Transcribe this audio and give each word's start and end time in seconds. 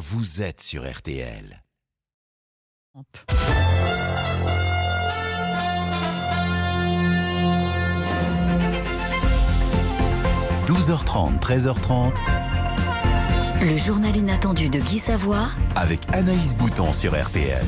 vous 0.00 0.40
êtes 0.40 0.62
sur 0.62 0.90
RTL. 0.90 1.62
12h30, 10.66 11.38
13h30. 11.40 12.14
Le 13.60 13.76
journal 13.76 14.16
inattendu 14.16 14.70
de 14.70 14.78
Guy 14.78 14.98
Savoie 14.98 15.50
avec 15.76 16.00
Anaïs 16.14 16.54
Bouton 16.54 16.94
sur 16.94 17.12
RTL. 17.12 17.66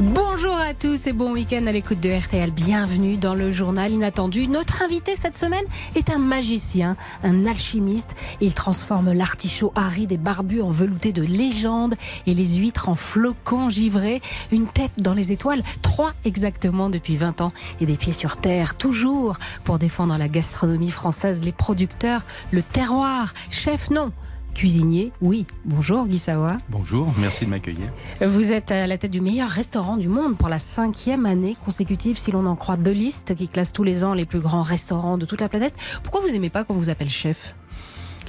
Bonjour 0.00 0.56
à 0.56 0.74
tous 0.74 1.06
et 1.06 1.12
bon 1.12 1.30
week-end 1.30 1.68
à 1.68 1.72
l'écoute 1.72 2.00
de 2.00 2.10
RTL. 2.10 2.50
Bienvenue 2.50 3.16
dans 3.16 3.36
le 3.36 3.52
journal 3.52 3.92
inattendu. 3.92 4.48
Notre 4.48 4.82
invité 4.82 5.14
cette 5.14 5.36
semaine 5.36 5.64
est 5.94 6.10
un 6.10 6.18
magicien, 6.18 6.96
un 7.22 7.46
alchimiste. 7.46 8.10
Il 8.40 8.54
transforme 8.54 9.12
l'artichaut 9.12 9.72
aride 9.76 10.10
et 10.10 10.16
barbu 10.16 10.60
en 10.62 10.72
velouté 10.72 11.12
de 11.12 11.22
légende 11.22 11.94
et 12.26 12.34
les 12.34 12.56
huîtres 12.56 12.88
en 12.88 12.96
flocons 12.96 13.70
givrés. 13.70 14.20
Une 14.50 14.66
tête 14.66 14.90
dans 14.98 15.14
les 15.14 15.30
étoiles, 15.30 15.62
trois 15.82 16.12
exactement 16.24 16.90
depuis 16.90 17.14
20 17.14 17.40
ans 17.40 17.52
et 17.80 17.86
des 17.86 17.96
pieds 17.96 18.12
sur 18.12 18.38
terre, 18.38 18.74
toujours 18.74 19.38
pour 19.62 19.78
défendre 19.78 20.18
la 20.18 20.26
gastronomie 20.26 20.90
française, 20.90 21.44
les 21.44 21.52
producteurs, 21.52 22.22
le 22.50 22.64
terroir. 22.64 23.32
Chef, 23.48 23.90
non 23.90 24.10
cuisinier. 24.54 25.12
Oui, 25.20 25.46
bonjour 25.64 26.06
Guy 26.06 26.18
Savoie. 26.18 26.52
Bonjour, 26.70 27.12
merci 27.18 27.44
de 27.44 27.50
m'accueillir. 27.50 27.92
Vous 28.20 28.52
êtes 28.52 28.70
à 28.70 28.86
la 28.86 28.96
tête 28.96 29.10
du 29.10 29.20
meilleur 29.20 29.48
restaurant 29.48 29.96
du 29.96 30.08
monde 30.08 30.36
pour 30.36 30.48
la 30.48 30.58
cinquième 30.58 31.26
année 31.26 31.56
consécutive, 31.64 32.16
si 32.16 32.30
l'on 32.30 32.46
en 32.46 32.56
croit 32.56 32.76
deux 32.76 32.92
listes 32.92 33.34
qui 33.34 33.48
classent 33.48 33.72
tous 33.72 33.84
les 33.84 34.04
ans 34.04 34.14
les 34.14 34.24
plus 34.24 34.40
grands 34.40 34.62
restaurants 34.62 35.18
de 35.18 35.26
toute 35.26 35.40
la 35.40 35.48
planète. 35.48 35.74
Pourquoi 36.02 36.20
vous 36.20 36.34
aimez 36.34 36.50
pas 36.50 36.64
qu'on 36.64 36.74
vous 36.74 36.88
appelle 36.88 37.10
chef? 37.10 37.54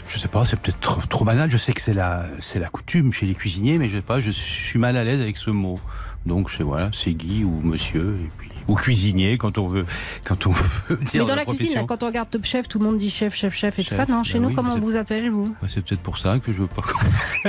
Je 0.07 0.19
sais 0.19 0.27
pas, 0.27 0.45
c'est 0.45 0.59
peut-être 0.59 0.79
trop, 0.79 1.01
trop, 1.01 1.25
banal. 1.25 1.49
Je 1.49 1.57
sais 1.57 1.73
que 1.73 1.81
c'est 1.81 1.93
la, 1.93 2.25
c'est 2.39 2.59
la 2.59 2.69
coutume 2.69 3.11
chez 3.11 3.25
les 3.25 3.33
cuisiniers, 3.33 3.77
mais 3.77 3.89
je 3.89 3.97
sais 3.97 4.03
pas, 4.03 4.19
je 4.19 4.31
suis 4.31 4.77
mal 4.77 4.97
à 4.97 5.03
l'aise 5.03 5.21
avec 5.21 5.37
ce 5.37 5.49
mot. 5.49 5.79
Donc, 6.25 6.51
c'est 6.51 6.63
voilà, 6.63 6.89
c'est 6.93 7.13
Guy 7.13 7.43
ou 7.43 7.61
Monsieur, 7.63 8.17
et 8.23 8.29
puis 8.37 8.51
ou 8.67 8.75
cuisinier 8.75 9.37
quand 9.37 9.57
on 9.57 9.67
veut, 9.67 9.85
quand 10.25 10.47
on 10.47 10.51
veut 10.89 10.97
dire. 10.97 11.21
Mais 11.21 11.25
dans 11.25 11.35
la, 11.35 11.45
cuisine, 11.45 11.85
quand 11.87 12.03
on 12.03 12.07
regarde 12.07 12.29
Top 12.29 12.45
Chef, 12.45 12.67
tout 12.67 12.79
le 12.79 12.85
monde 12.85 12.97
dit 12.97 13.09
chef, 13.09 13.35
chef, 13.35 13.53
chef 13.53 13.79
et 13.79 13.83
tout 13.83 13.93
ça. 13.93 14.05
Non, 14.07 14.23
chez 14.23 14.39
ben 14.39 14.49
nous, 14.49 14.55
comment 14.55 14.73
on 14.73 14.79
vous 14.79 14.95
appelle 14.95 15.29
vous? 15.29 15.55
Bah, 15.61 15.67
C'est 15.69 15.83
peut-être 15.83 16.01
pour 16.01 16.17
ça 16.17 16.39
que 16.39 16.51
je 16.51 16.59
veux 16.59 16.67
pas. 16.67 16.83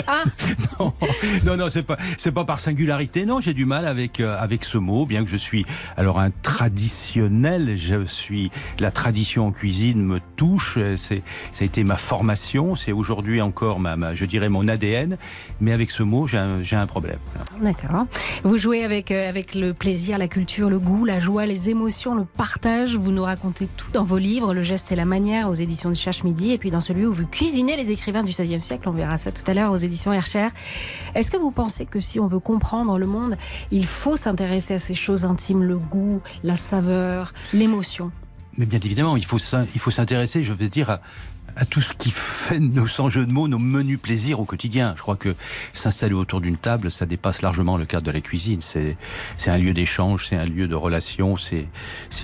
ah 0.06 0.22
non, 0.80 0.92
non, 1.44 1.56
non 1.56 1.68
c'est 1.68 1.82
pas, 1.82 1.96
c'est 2.16 2.32
pas 2.32 2.44
par 2.44 2.60
singularité. 2.60 3.24
Non, 3.24 3.40
j'ai 3.40 3.54
du 3.54 3.64
mal 3.64 3.86
avec 3.86 4.20
euh, 4.20 4.36
avec 4.38 4.64
ce 4.64 4.78
mot, 4.78 5.06
bien 5.06 5.24
que 5.24 5.30
je 5.30 5.36
suis 5.36 5.64
alors 5.96 6.18
un 6.18 6.30
traditionnel. 6.30 7.76
Je 7.76 8.04
suis 8.04 8.50
la 8.78 8.90
tradition 8.90 9.46
en 9.46 9.52
cuisine 9.52 10.02
me 10.02 10.20
touche. 10.36 10.78
C'est, 10.96 11.22
ça 11.52 11.62
a 11.62 11.64
été 11.64 11.84
ma 11.84 11.96
formation. 11.96 12.76
C'est 12.76 12.92
aujourd'hui 12.92 13.40
encore 13.40 13.80
ma, 13.80 13.96
ma, 13.96 14.14
je 14.14 14.24
dirais 14.24 14.48
mon 14.48 14.68
ADN. 14.68 15.16
Mais 15.60 15.72
avec 15.72 15.90
ce 15.90 16.02
mot, 16.02 16.26
j'ai 16.26 16.38
un, 16.38 16.62
j'ai 16.62 16.76
un 16.76 16.86
problème. 16.86 17.18
D'accord. 17.62 18.06
Vous 18.42 18.58
jouez 18.58 18.84
avec 18.84 19.10
euh, 19.10 19.28
avec 19.28 19.54
le 19.54 19.72
plaisir, 19.72 20.18
la 20.18 20.28
culture, 20.28 20.68
le 20.68 20.78
goût 20.78 21.05
la 21.06 21.20
joie, 21.20 21.46
les 21.46 21.70
émotions, 21.70 22.14
le 22.14 22.24
partage. 22.24 22.96
Vous 22.96 23.12
nous 23.12 23.22
racontez 23.22 23.68
tout 23.76 23.90
dans 23.92 24.04
vos 24.04 24.18
livres, 24.18 24.52
Le 24.52 24.62
geste 24.62 24.90
et 24.90 24.96
la 24.96 25.04
manière 25.04 25.48
aux 25.48 25.54
éditions 25.54 25.88
du 25.88 25.96
Cherche 25.96 26.24
Midi, 26.24 26.52
et 26.52 26.58
puis 26.58 26.70
dans 26.70 26.80
celui 26.80 27.06
où 27.06 27.12
vous 27.12 27.26
cuisinez 27.26 27.76
les 27.76 27.92
écrivains 27.92 28.24
du 28.24 28.32
XVIe 28.32 28.60
siècle. 28.60 28.88
On 28.88 28.92
verra 28.92 29.16
ça 29.16 29.30
tout 29.30 29.48
à 29.48 29.54
l'heure 29.54 29.72
aux 29.72 29.76
éditions 29.76 30.12
Hercher. 30.12 30.48
Est-ce 31.14 31.30
que 31.30 31.36
vous 31.36 31.52
pensez 31.52 31.86
que 31.86 32.00
si 32.00 32.18
on 32.18 32.26
veut 32.26 32.40
comprendre 32.40 32.98
le 32.98 33.06
monde, 33.06 33.36
il 33.70 33.86
faut 33.86 34.16
s'intéresser 34.16 34.74
à 34.74 34.80
ces 34.80 34.96
choses 34.96 35.24
intimes, 35.24 35.62
le 35.62 35.78
goût, 35.78 36.20
la 36.42 36.56
saveur, 36.56 37.32
l'émotion? 37.54 38.10
Mais 38.58 38.66
bien 38.66 38.80
évidemment, 38.80 39.16
il 39.16 39.24
faut 39.24 39.38
s'intéresser, 39.38 40.42
je 40.42 40.52
veux 40.52 40.68
dire, 40.68 40.90
à, 40.90 41.00
à 41.56 41.64
tout 41.64 41.80
ce 41.80 41.94
qui 41.94 42.10
fait 42.10 42.60
nos, 42.60 42.86
sans 42.86 43.08
jeu 43.08 43.24
de 43.24 43.32
mots, 43.32 43.48
nos 43.48 43.58
menus 43.58 43.98
plaisirs 43.98 44.40
au 44.40 44.44
quotidien. 44.44 44.94
Je 44.96 45.02
crois 45.02 45.16
que 45.16 45.34
s'installer 45.72 46.14
autour 46.14 46.40
d'une 46.40 46.58
table, 46.58 46.90
ça 46.90 47.06
dépasse 47.06 47.42
largement 47.42 47.76
le 47.76 47.86
cadre 47.86 48.04
de 48.04 48.10
la 48.10 48.20
cuisine. 48.20 48.60
C'est, 48.60 48.96
un 49.46 49.58
lieu 49.58 49.72
d'échange, 49.72 50.26
c'est 50.28 50.36
un 50.36 50.44
lieu 50.44 50.68
de 50.68 50.74
relation, 50.74 51.36
c'est, 51.36 51.66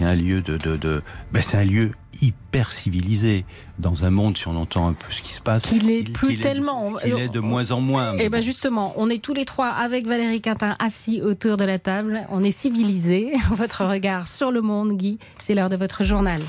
un 0.01 0.15
lieu 0.15 0.43
de, 0.43 0.57
de, 0.57 0.77
de 0.77 1.03
ben 1.33 1.41
c'est 1.42 1.57
un 1.57 1.65
lieu 1.65 1.92
hyper 2.21 2.73
civilisé 2.73 3.47
dans 3.79 4.05
un 4.05 4.11
monde, 4.11 4.37
si 4.37 4.47
on 4.48 4.57
entend 4.57 4.89
un 4.89 4.92
peu 4.92 5.11
ce 5.11 5.23
qui 5.23 5.33
se 5.33 5.41
passe. 5.41 5.65
Qu'il 5.65 5.91
est 5.91 6.11
plus 6.13 6.39
tellement. 6.39 6.98
Est, 6.98 7.09
il 7.09 7.19
est 7.19 7.29
de 7.29 7.41
moins 7.41 7.71
en 7.71 7.81
moins. 7.81 8.15
Et 8.15 8.25
eh 8.25 8.29
ben 8.29 8.42
justement, 8.42 8.92
on 8.97 9.09
est 9.09 9.23
tous 9.23 9.35
les 9.35 9.47
trois 9.47 9.69
avec 9.69 10.07
Valérie 10.07 10.42
Quintin 10.42 10.77
assis 10.79 11.23
autour 11.23 11.57
de 11.57 11.65
la 11.65 11.79
table. 11.79 12.27
On 12.29 12.42
est 12.42 12.51
civilisés. 12.51 13.33
Votre 13.51 13.87
regard 13.87 14.29
sur 14.29 14.51
le 14.51 14.61
monde, 14.61 14.92
Guy, 14.92 15.19
c'est 15.39 15.55
l'heure 15.55 15.71
de 15.71 15.77
votre 15.77 16.05
journal. 16.05 16.41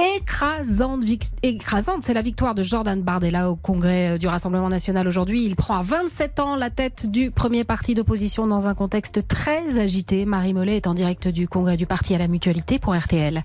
Écrasante, 0.00 1.02
écrasante, 1.42 2.04
c'est 2.04 2.14
la 2.14 2.22
victoire 2.22 2.54
de 2.54 2.62
Jordan 2.62 3.02
Bardella 3.02 3.50
au 3.50 3.56
congrès 3.56 4.10
euh, 4.10 4.18
du 4.18 4.28
Rassemblement 4.28 4.68
national 4.68 5.08
aujourd'hui. 5.08 5.44
Il 5.44 5.56
prend 5.56 5.76
à 5.76 5.82
27 5.82 6.38
ans 6.38 6.54
la 6.54 6.70
tête 6.70 7.10
du 7.10 7.32
premier 7.32 7.64
parti 7.64 7.94
d'opposition 7.94 8.46
dans 8.46 8.68
un 8.68 8.74
contexte 8.74 9.26
très 9.26 9.80
agité. 9.80 10.24
Marie 10.24 10.54
Mollet 10.54 10.76
est 10.76 10.86
en 10.86 10.94
direct 10.94 11.26
du 11.26 11.48
congrès 11.48 11.76
du 11.76 11.86
parti 11.86 12.14
à 12.14 12.18
la 12.18 12.28
mutualité 12.28 12.78
pour 12.78 12.94
RTL. 12.94 13.42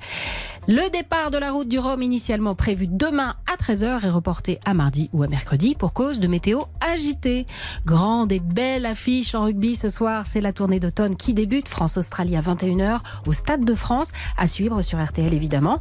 Le 0.68 0.90
départ 0.92 1.32
de 1.32 1.38
la 1.38 1.52
route 1.52 1.68
du 1.68 1.80
Rhum, 1.80 2.02
initialement 2.02 2.54
prévu 2.56 2.88
demain 2.88 3.36
à 3.52 3.58
13h, 3.58 4.06
est 4.06 4.10
reporté 4.10 4.60
à 4.64 4.74
mardi 4.74 5.10
ou 5.12 5.24
à 5.24 5.28
mercredi 5.28 5.76
pour 5.76 5.92
cause 5.94 6.20
de 6.20 6.28
météo 6.28 6.62
agitée. 6.80 7.46
Grande 7.86 8.32
et 8.32 8.40
belle 8.40 8.86
affiche 8.86 9.36
en 9.36 9.44
rugby 9.44 9.76
ce 9.76 9.90
soir, 9.90 10.28
c'est 10.28 10.40
la 10.40 10.54
tournée 10.54 10.80
d'automne 10.80 11.16
qui 11.16 11.34
débute. 11.34 11.68
France-Australie 11.68 12.38
à 12.38 12.42
21h 12.42 13.00
au 13.26 13.34
Stade 13.34 13.66
de 13.66 13.74
France, 13.74 14.12
à 14.38 14.48
suivre 14.48 14.82
sur 14.84 15.04
RTL 15.04 15.34
évidemment. 15.34 15.80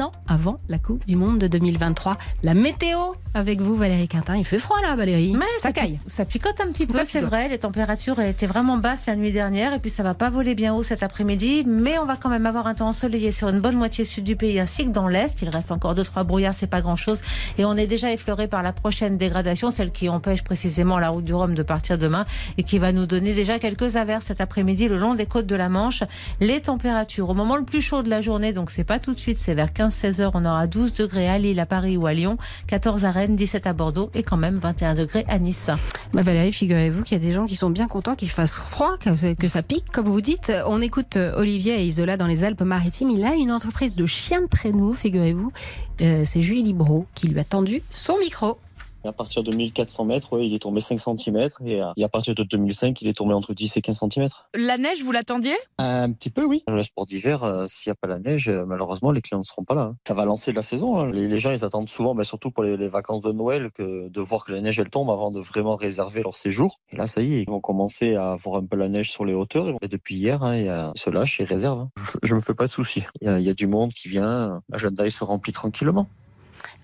An 0.00 0.12
avant 0.26 0.60
la 0.68 0.78
Coupe 0.78 1.06
du 1.06 1.16
Monde 1.16 1.38
de 1.38 1.48
2023. 1.48 2.16
La 2.42 2.54
météo 2.54 2.98
avec 3.34 3.60
vous 3.60 3.74
Valérie 3.74 4.08
Quintin. 4.08 4.36
Il 4.36 4.44
fait 4.44 4.58
froid 4.58 4.80
là 4.80 4.94
Valérie. 4.94 5.34
Mais 5.36 5.44
ça, 5.58 5.72
caille. 5.72 5.98
Ça 6.06 6.24
picote 6.24 6.60
un 6.60 6.70
petit 6.70 6.86
peu, 6.86 7.00
c'est 7.04 7.20
vrai. 7.20 7.48
Les 7.48 7.58
températures 7.58 8.20
étaient 8.20 8.46
vraiment 8.46 8.76
basses 8.76 9.06
la 9.06 9.16
nuit 9.16 9.32
dernière 9.32 9.72
et 9.74 9.80
puis 9.80 9.90
ça 9.90 10.02
va 10.02 10.14
pas 10.14 10.30
voler 10.30 10.54
bien 10.54 10.74
haut 10.74 10.82
cet 10.82 11.02
après-midi. 11.02 11.64
Mais 11.66 11.98
on 11.98 12.06
va 12.06 12.16
quand 12.16 12.28
même 12.28 12.46
avoir 12.46 12.66
un 12.66 12.74
temps 12.74 12.88
ensoleillé 12.88 13.32
sur 13.32 13.48
une 13.48 13.60
bonne 13.60 13.76
moitié 13.76 14.04
sud 14.04 14.24
du 14.24 14.36
pays 14.36 14.60
ainsi 14.60 14.84
que 14.86 14.90
dans 14.90 15.08
l'est. 15.08 15.42
Il 15.42 15.48
reste 15.48 15.72
encore 15.72 15.94
deux 15.94 16.04
trois 16.04 16.22
brouillards, 16.22 16.54
c'est 16.54 16.68
pas 16.68 16.80
grand 16.80 16.96
chose. 16.96 17.22
Et 17.58 17.64
on 17.64 17.76
est 17.76 17.86
déjà 17.86 18.12
effleuré 18.12 18.46
par 18.46 18.62
la 18.62 18.72
prochaine 18.72 19.16
dégradation, 19.16 19.70
celle 19.70 19.90
qui 19.90 20.08
empêche 20.08 20.44
précisément 20.44 20.98
la 20.98 21.08
route 21.08 21.24
du 21.24 21.34
Rhum 21.34 21.54
de 21.54 21.62
partir 21.62 21.98
demain 21.98 22.26
et 22.56 22.62
qui 22.62 22.78
va 22.78 22.92
nous 22.92 23.06
donner 23.06 23.34
déjà 23.34 23.58
quelques 23.58 23.96
averses 23.96 24.26
cet 24.26 24.40
après-midi 24.40 24.88
le 24.88 24.98
long 24.98 25.14
des 25.14 25.26
côtes 25.26 25.46
de 25.46 25.56
la 25.56 25.68
Manche. 25.68 26.04
Les 26.40 26.60
températures 26.60 27.30
au 27.30 27.34
moment 27.34 27.56
le 27.56 27.64
plus 27.64 27.82
chaud 27.82 28.02
de 28.02 28.10
la 28.10 28.20
journée, 28.20 28.52
donc 28.52 28.70
c'est 28.70 28.84
pas 28.84 28.98
tout 28.98 29.14
de 29.14 29.20
suite, 29.20 29.38
c'est 29.38 29.54
vers 29.54 29.72
15-16 29.88 30.20
heures, 30.20 30.32
on 30.34 30.44
aura 30.44 30.66
12 30.66 30.94
degrés 30.94 31.28
à 31.28 31.38
Lille, 31.38 31.60
à 31.60 31.66
Paris 31.66 31.96
ou 31.96 32.06
à 32.06 32.14
Lyon, 32.14 32.36
14 32.68 33.04
à 33.04 33.10
Rennes, 33.10 33.36
17 33.36 33.66
à 33.66 33.72
Bordeaux 33.72 34.10
et 34.14 34.22
quand 34.22 34.36
même 34.36 34.56
21 34.56 34.94
degrés 34.94 35.24
à 35.28 35.38
Nice. 35.38 35.68
Bah 36.12 36.22
Valérie, 36.22 36.52
figurez-vous 36.52 37.02
qu'il 37.02 37.18
y 37.18 37.20
a 37.20 37.24
des 37.24 37.32
gens 37.32 37.46
qui 37.46 37.56
sont 37.56 37.70
bien 37.70 37.86
contents 37.86 38.14
qu'il 38.14 38.30
fasse 38.30 38.54
froid, 38.54 38.96
que 38.98 39.48
ça 39.48 39.62
pique, 39.62 39.90
comme 39.92 40.06
vous 40.06 40.20
dites. 40.20 40.52
On 40.66 40.80
écoute 40.80 41.16
Olivier 41.16 41.80
et 41.80 41.84
Isola 41.84 42.16
dans 42.16 42.26
les 42.26 42.44
Alpes-Maritimes. 42.44 43.10
Il 43.10 43.24
a 43.24 43.34
une 43.34 43.52
entreprise 43.52 43.96
de 43.96 44.06
chiens 44.06 44.42
de 44.42 44.46
traîneau, 44.46 44.92
figurez-vous. 44.92 45.52
Euh, 46.00 46.22
c'est 46.24 46.42
Julie 46.42 46.62
Libro 46.62 47.06
qui 47.14 47.28
lui 47.28 47.38
a 47.38 47.44
tendu 47.44 47.82
son 47.92 48.18
micro. 48.18 48.58
À 49.04 49.12
partir 49.12 49.42
de 49.42 49.54
1400 49.54 50.06
mètres, 50.06 50.40
il 50.40 50.54
est 50.54 50.60
tombé 50.60 50.80
5 50.80 50.98
cm 50.98 51.48
et 51.66 51.82
à 51.82 52.08
partir 52.10 52.34
de 52.34 52.42
2005, 52.42 53.02
il 53.02 53.08
est 53.08 53.12
tombé 53.12 53.34
entre 53.34 53.52
10 53.52 53.76
et 53.76 53.82
15 53.82 54.00
cm. 54.00 54.28
La 54.54 54.78
neige, 54.78 55.02
vous 55.02 55.12
l'attendiez? 55.12 55.54
Un 55.78 56.10
petit 56.12 56.30
peu, 56.30 56.44
oui. 56.44 56.62
Le 56.66 56.82
sport 56.82 57.04
d'hiver, 57.04 57.44
euh, 57.44 57.66
s'il 57.66 57.90
n'y 57.90 57.92
a 57.92 57.94
pas 57.96 58.08
la 58.08 58.18
neige, 58.18 58.48
euh, 58.48 58.64
malheureusement, 58.66 59.10
les 59.10 59.20
clients 59.20 59.40
ne 59.40 59.44
seront 59.44 59.64
pas 59.64 59.74
là. 59.74 59.82
Hein. 59.82 59.96
Ça 60.08 60.14
va 60.14 60.24
lancer 60.24 60.52
la 60.52 60.62
saison. 60.62 60.98
Hein. 60.98 61.10
Les, 61.12 61.38
gens, 61.38 61.50
ils 61.50 61.64
attendent 61.64 61.88
souvent, 61.88 62.14
mais 62.14 62.24
surtout 62.24 62.50
pour 62.50 62.62
les, 62.62 62.88
vacances 62.88 63.22
de 63.22 63.32
Noël, 63.32 63.70
que 63.72 64.08
de 64.08 64.20
voir 64.20 64.44
que 64.44 64.52
la 64.52 64.60
neige, 64.60 64.78
elle 64.78 64.90
tombe 64.90 65.10
avant 65.10 65.30
de 65.30 65.40
vraiment 65.40 65.76
réserver 65.76 66.22
leur 66.22 66.34
séjour. 66.34 66.80
Et 66.90 66.96
là, 66.96 67.06
ça 67.06 67.20
y 67.20 67.34
est, 67.34 67.42
ils 67.42 67.50
vont 67.50 67.60
commencer 67.60 68.14
à 68.14 68.34
voir 68.34 68.62
un 68.62 68.64
peu 68.64 68.76
la 68.76 68.88
neige 68.88 69.10
sur 69.10 69.24
les 69.24 69.34
hauteurs. 69.34 69.76
Et 69.82 69.88
depuis 69.88 70.16
hier, 70.16 70.42
hein, 70.42 70.56
ils 70.56 70.98
se 70.98 71.10
lâchent 71.10 71.40
et 71.40 71.44
réservent. 71.44 71.88
Je 72.22 72.32
ne 72.32 72.36
me 72.36 72.42
fais 72.42 72.54
pas 72.54 72.66
de 72.66 72.72
soucis. 72.72 73.04
Il 73.20 73.38
y, 73.38 73.42
y 73.42 73.50
a 73.50 73.54
du 73.54 73.66
monde 73.66 73.92
qui 73.92 74.08
vient. 74.08 74.62
L'agenda, 74.70 75.06
il 75.06 75.12
se 75.12 75.24
remplit 75.24 75.52
tranquillement. 75.52 76.08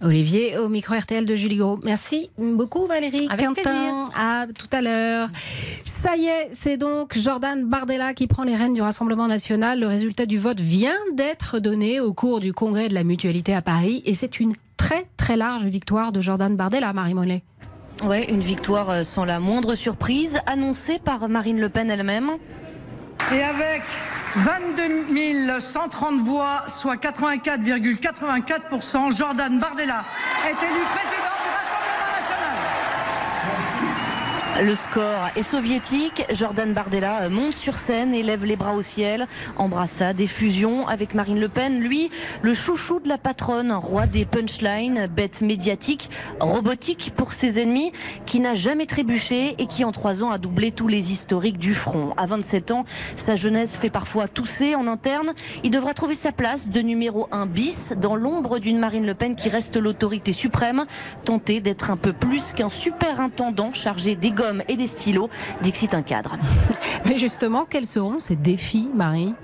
Olivier 0.02 0.56
au 0.58 0.68
micro 0.68 0.94
RTL 0.94 1.26
de 1.26 1.36
Julie 1.36 1.56
Gros. 1.56 1.78
Merci 1.84 2.30
beaucoup 2.38 2.86
Valérie 2.86 3.28
Avec 3.30 3.46
Quintin. 3.46 4.08
À 4.16 4.46
tout 4.46 4.68
à 4.72 4.80
l'heure. 4.80 5.28
Ça 5.84 6.16
y 6.16 6.26
est, 6.26 6.48
c'est 6.52 6.76
donc 6.76 7.18
Jordan 7.18 7.64
Bardella 7.64 8.14
qui 8.14 8.26
prend 8.26 8.44
les 8.44 8.56
rênes 8.56 8.72
du 8.72 8.80
Rassemblement 8.80 9.28
national. 9.28 9.80
Le 9.80 9.86
résultat 9.86 10.24
du 10.24 10.38
vote 10.38 10.60
vient 10.60 10.96
d'être 11.14 11.58
donné 11.58 12.00
au 12.00 12.14
cours 12.14 12.40
du 12.40 12.52
congrès 12.52 12.88
de 12.88 12.94
la 12.94 13.04
mutualité 13.04 13.54
à 13.54 13.60
Paris 13.60 14.00
et 14.06 14.14
c'est 14.14 14.40
une 14.40 14.54
très 14.76 15.06
très 15.18 15.36
large 15.36 15.66
victoire 15.66 16.12
de 16.12 16.20
Jordan 16.20 16.56
Bardella, 16.56 16.92
Marie 16.92 17.14
Mollet. 17.14 17.42
Ouais, 18.04 18.30
une 18.30 18.40
victoire 18.40 18.88
euh, 18.88 19.04
sans 19.04 19.26
la 19.26 19.40
moindre 19.40 19.74
surprise, 19.74 20.40
annoncée 20.46 20.98
par 20.98 21.28
Marine 21.28 21.60
Le 21.60 21.68
Pen 21.68 21.90
elle-même. 21.90 22.30
Et 23.34 23.42
avec 23.42 23.82
22 24.36 25.06
130 25.58 26.22
voix, 26.24 26.62
soit 26.68 26.94
84,84%. 26.96 29.16
Jordan 29.16 29.58
Bardella 29.58 30.04
est 30.46 30.50
élu 30.50 30.82
président 30.94 31.34
du 31.42 31.48
Rassemblement 31.56 32.10
national. 32.16 32.54
Le 34.62 34.74
score 34.74 35.30
est 35.36 35.42
soviétique. 35.42 36.26
Jordan 36.30 36.74
Bardella 36.74 37.30
monte 37.30 37.54
sur 37.54 37.78
scène 37.78 38.12
et 38.12 38.22
lève 38.22 38.44
les 38.44 38.56
bras 38.56 38.74
au 38.74 38.82
ciel. 38.82 39.26
Embrassade, 39.56 40.20
effusion 40.20 40.86
avec 40.86 41.14
Marine 41.14 41.40
Le 41.40 41.48
Pen. 41.48 41.80
Lui, 41.80 42.10
le 42.42 42.52
chouchou 42.52 43.00
de 43.00 43.08
la 43.08 43.16
patronne, 43.16 43.72
roi 43.72 44.06
des 44.06 44.26
punchlines, 44.26 45.06
bête 45.06 45.40
médiatique, 45.40 46.10
robotique 46.40 47.12
pour 47.16 47.32
ses 47.32 47.58
ennemis, 47.58 47.92
qui 48.26 48.38
n'a 48.38 48.54
jamais 48.54 48.84
trébuché 48.84 49.54
et 49.56 49.66
qui 49.66 49.82
en 49.82 49.92
trois 49.92 50.22
ans 50.22 50.30
a 50.30 50.36
doublé 50.36 50.72
tous 50.72 50.88
les 50.88 51.10
historiques 51.10 51.58
du 51.58 51.72
front. 51.72 52.12
À 52.18 52.26
27 52.26 52.70
ans, 52.72 52.84
sa 53.16 53.36
jeunesse 53.36 53.76
fait 53.76 53.88
parfois 53.88 54.28
tousser 54.28 54.74
en 54.74 54.86
interne. 54.86 55.32
Il 55.64 55.70
devra 55.70 55.94
trouver 55.94 56.16
sa 56.16 56.32
place 56.32 56.68
de 56.68 56.80
numéro 56.80 57.28
1 57.32 57.46
bis 57.46 57.94
dans 57.96 58.14
l'ombre 58.14 58.58
d'une 58.58 58.78
Marine 58.78 59.06
Le 59.06 59.14
Pen 59.14 59.36
qui 59.36 59.48
reste 59.48 59.78
l'autorité 59.78 60.34
suprême, 60.34 60.84
tenter 61.24 61.60
d'être 61.60 61.90
un 61.90 61.96
peu 61.96 62.12
plus 62.12 62.52
qu'un 62.52 62.68
superintendant 62.68 63.72
chargé 63.72 64.16
des 64.16 64.30
et 64.68 64.76
des 64.76 64.86
stylos, 64.86 65.30
d'exciter 65.62 65.96
un 65.96 66.02
cadre. 66.02 66.36
Mais 67.06 67.18
justement, 67.18 67.66
quels 67.68 67.86
seront 67.86 68.18
ces 68.18 68.36
défis, 68.36 68.88
Marie? 68.94 69.34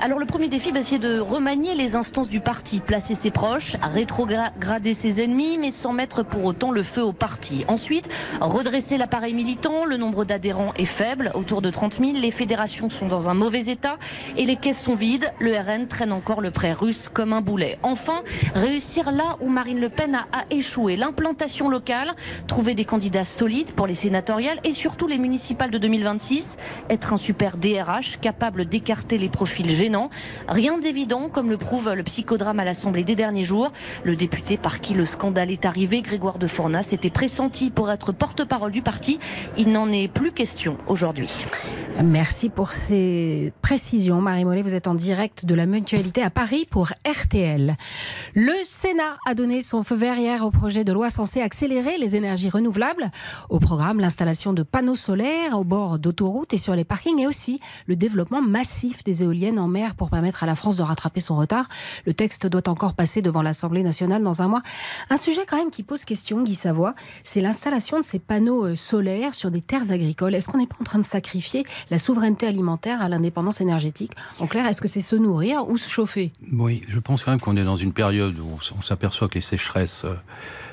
Alors 0.00 0.18
le 0.18 0.26
premier 0.26 0.48
défi, 0.48 0.72
bah, 0.72 0.80
c'est 0.82 0.98
de 0.98 1.18
remanier 1.18 1.74
les 1.74 1.96
instances 1.96 2.28
du 2.28 2.40
parti, 2.40 2.80
placer 2.80 3.14
ses 3.14 3.30
proches, 3.30 3.76
rétrograder 3.82 4.94
ses 4.94 5.22
ennemis, 5.22 5.58
mais 5.58 5.70
sans 5.70 5.92
mettre 5.92 6.22
pour 6.22 6.44
autant 6.44 6.70
le 6.70 6.82
feu 6.82 7.02
au 7.02 7.12
parti. 7.12 7.64
Ensuite, 7.68 8.08
redresser 8.40 8.98
l'appareil 8.98 9.32
militant. 9.32 9.84
Le 9.84 9.96
nombre 9.96 10.24
d'adhérents 10.24 10.72
est 10.76 10.84
faible, 10.84 11.30
autour 11.34 11.62
de 11.62 11.70
30 11.70 11.98
000. 11.98 12.12
Les 12.20 12.30
fédérations 12.30 12.90
sont 12.90 13.08
dans 13.08 13.28
un 13.28 13.34
mauvais 13.34 13.66
état 13.66 13.98
et 14.36 14.44
les 14.44 14.56
caisses 14.56 14.82
sont 14.82 14.94
vides. 14.94 15.32
Le 15.38 15.56
RN 15.56 15.86
traîne 15.86 16.12
encore 16.12 16.40
le 16.40 16.50
prêt 16.50 16.72
russe 16.72 17.08
comme 17.12 17.32
un 17.32 17.40
boulet. 17.40 17.78
Enfin, 17.82 18.22
réussir 18.54 19.10
là 19.12 19.36
où 19.40 19.48
Marine 19.48 19.80
Le 19.80 19.88
Pen 19.88 20.14
a, 20.14 20.26
échoué. 20.50 20.96
L'implantation 20.96 21.68
locale, 21.68 22.14
trouver 22.46 22.74
des 22.74 22.84
candidats 22.84 23.24
solides 23.24 23.72
pour 23.72 23.86
les 23.86 23.94
sénatoriales 23.94 24.60
et 24.64 24.74
surtout 24.74 25.06
les 25.06 25.18
municipales 25.18 25.70
de 25.70 25.78
2026. 25.78 26.56
Être 26.90 27.14
un 27.14 27.16
super 27.16 27.56
DRH 27.56 28.18
capable 28.20 28.66
d'écarter 28.66 29.18
les 29.18 29.28
profils 29.28 29.70
Rien 30.48 30.78
d'évident, 30.78 31.28
comme 31.28 31.50
le 31.50 31.56
prouve 31.56 31.92
le 31.94 32.02
psychodrame 32.02 32.60
à 32.60 32.64
l'Assemblée 32.64 33.04
des 33.04 33.14
derniers 33.14 33.44
jours. 33.44 33.72
Le 34.04 34.16
député 34.16 34.56
par 34.56 34.80
qui 34.80 34.94
le 34.94 35.04
scandale 35.04 35.50
est 35.50 35.64
arrivé, 35.64 36.02
Grégoire 36.02 36.38
de 36.38 36.46
Fournas, 36.46 36.88
était 36.92 37.10
pressenti 37.10 37.70
pour 37.70 37.90
être 37.90 38.12
porte-parole 38.12 38.72
du 38.72 38.82
parti. 38.82 39.18
Il 39.56 39.70
n'en 39.70 39.90
est 39.92 40.08
plus 40.08 40.32
question 40.32 40.78
aujourd'hui. 40.88 41.30
Merci 42.04 42.50
pour 42.50 42.72
ces 42.72 43.52
précisions. 43.62 44.20
Marie 44.20 44.44
Mollet, 44.44 44.62
vous 44.62 44.74
êtes 44.74 44.86
en 44.86 44.94
direct 44.94 45.46
de 45.46 45.54
la 45.54 45.64
mutualité 45.64 46.22
à 46.22 46.30
Paris 46.30 46.66
pour 46.70 46.90
RTL. 47.08 47.74
Le 48.34 48.52
Sénat 48.64 49.16
a 49.26 49.34
donné 49.34 49.62
son 49.62 49.82
feu 49.82 49.94
vert 49.94 50.18
hier 50.18 50.44
au 50.44 50.50
projet 50.50 50.84
de 50.84 50.92
loi 50.92 51.08
censé 51.08 51.40
accélérer 51.40 51.96
les 51.98 52.14
énergies 52.14 52.50
renouvelables. 52.50 53.10
Au 53.48 53.60
programme, 53.60 54.00
l'installation 54.00 54.52
de 54.52 54.62
panneaux 54.62 54.94
solaires 54.94 55.58
au 55.58 55.64
bord 55.64 55.98
d'autoroutes 55.98 56.52
et 56.52 56.58
sur 56.58 56.76
les 56.76 56.84
parkings 56.84 57.18
et 57.20 57.26
aussi 57.26 57.60
le 57.86 57.96
développement 57.96 58.42
massif 58.42 59.02
des 59.04 59.22
éoliennes 59.22 59.58
en 59.58 59.68
mer 59.68 59.75
pour 59.96 60.10
permettre 60.10 60.42
à 60.42 60.46
la 60.46 60.56
France 60.56 60.76
de 60.76 60.82
rattraper 60.82 61.20
son 61.20 61.36
retard. 61.36 61.68
Le 62.06 62.14
texte 62.14 62.46
doit 62.46 62.68
encore 62.68 62.94
passer 62.94 63.22
devant 63.22 63.42
l'Assemblée 63.42 63.82
nationale 63.82 64.22
dans 64.22 64.42
un 64.42 64.48
mois. 64.48 64.62
Un 65.10 65.16
sujet 65.16 65.42
quand 65.48 65.56
même 65.56 65.70
qui 65.70 65.82
pose 65.82 66.04
question, 66.04 66.42
Guy 66.42 66.54
Savoie, 66.54 66.94
c'est 67.24 67.40
l'installation 67.40 67.98
de 67.98 68.04
ces 68.04 68.18
panneaux 68.18 68.66
euh, 68.66 68.76
solaires 68.76 69.34
sur 69.34 69.50
des 69.50 69.60
terres 69.60 69.90
agricoles. 69.92 70.34
Est-ce 70.34 70.48
qu'on 70.48 70.58
n'est 70.58 70.66
pas 70.66 70.76
en 70.80 70.84
train 70.84 70.98
de 70.98 71.04
sacrifier 71.04 71.64
la 71.90 71.98
souveraineté 71.98 72.46
alimentaire 72.46 73.02
à 73.02 73.08
l'indépendance 73.08 73.60
énergétique? 73.60 74.12
En 74.40 74.46
clair, 74.46 74.66
est-ce 74.66 74.80
que 74.80 74.88
c'est 74.88 75.00
se 75.00 75.16
nourrir 75.16 75.68
ou 75.68 75.78
se 75.78 75.88
chauffer? 75.88 76.32
Oui, 76.52 76.82
je 76.88 76.98
pense 76.98 77.22
quand 77.22 77.30
même 77.30 77.40
qu'on 77.40 77.56
est 77.56 77.64
dans 77.64 77.76
une 77.76 77.92
période 77.92 78.38
où 78.38 78.58
on 78.76 78.82
s'aperçoit 78.82 79.28
que 79.28 79.34
les 79.34 79.40
sécheresses 79.40 80.04
euh, 80.04 80.14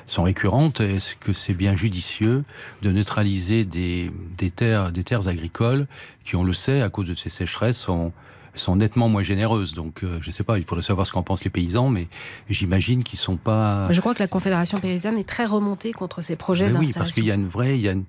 sont 0.06 0.22
récurrentes. 0.22 0.80
Est-ce 0.80 1.14
que 1.16 1.32
c'est 1.32 1.54
bien 1.54 1.76
judicieux 1.76 2.44
de 2.82 2.90
neutraliser 2.90 3.64
des, 3.64 4.10
terres, 4.54 4.92
des 4.92 5.04
terres 5.04 5.28
agricoles 5.28 5.86
qui, 6.24 6.36
on 6.36 6.44
le 6.44 6.52
sait, 6.52 6.82
à 6.82 6.88
cause 6.88 7.08
de 7.08 7.14
ces 7.14 7.30
sécheresses, 7.30 7.78
sont 7.78 8.12
sont 8.54 8.76
nettement 8.76 9.08
moins 9.08 9.22
généreuses. 9.22 9.74
Donc, 9.74 10.02
euh, 10.02 10.18
je 10.20 10.28
ne 10.28 10.32
sais 10.32 10.44
pas, 10.44 10.58
il 10.58 10.64
faudrait 10.64 10.82
savoir 10.82 11.06
ce 11.06 11.12
qu'en 11.12 11.22
pensent 11.22 11.44
les 11.44 11.50
paysans, 11.50 11.88
mais 11.88 12.08
j'imagine 12.48 13.02
qu'ils 13.02 13.18
sont 13.18 13.36
pas. 13.36 13.90
Je 13.90 14.00
crois 14.00 14.14
que 14.14 14.22
la 14.22 14.28
Confédération 14.28 14.78
paysanne 14.78 15.18
est 15.18 15.28
très 15.28 15.44
remontée 15.44 15.92
contre 15.92 16.22
ces 16.22 16.36
projets 16.36 16.66
d'installation. 16.66 16.90
Oui, 16.90 16.94
parce 16.96 17.10
qu'il 17.10 17.24
y 17.24 17.30
a 17.30 17.34
une 17.34 17.48
vraie, 17.48 17.76
il 17.76 17.82
y 17.82 17.88
a 17.88 17.92
une, 17.92 18.04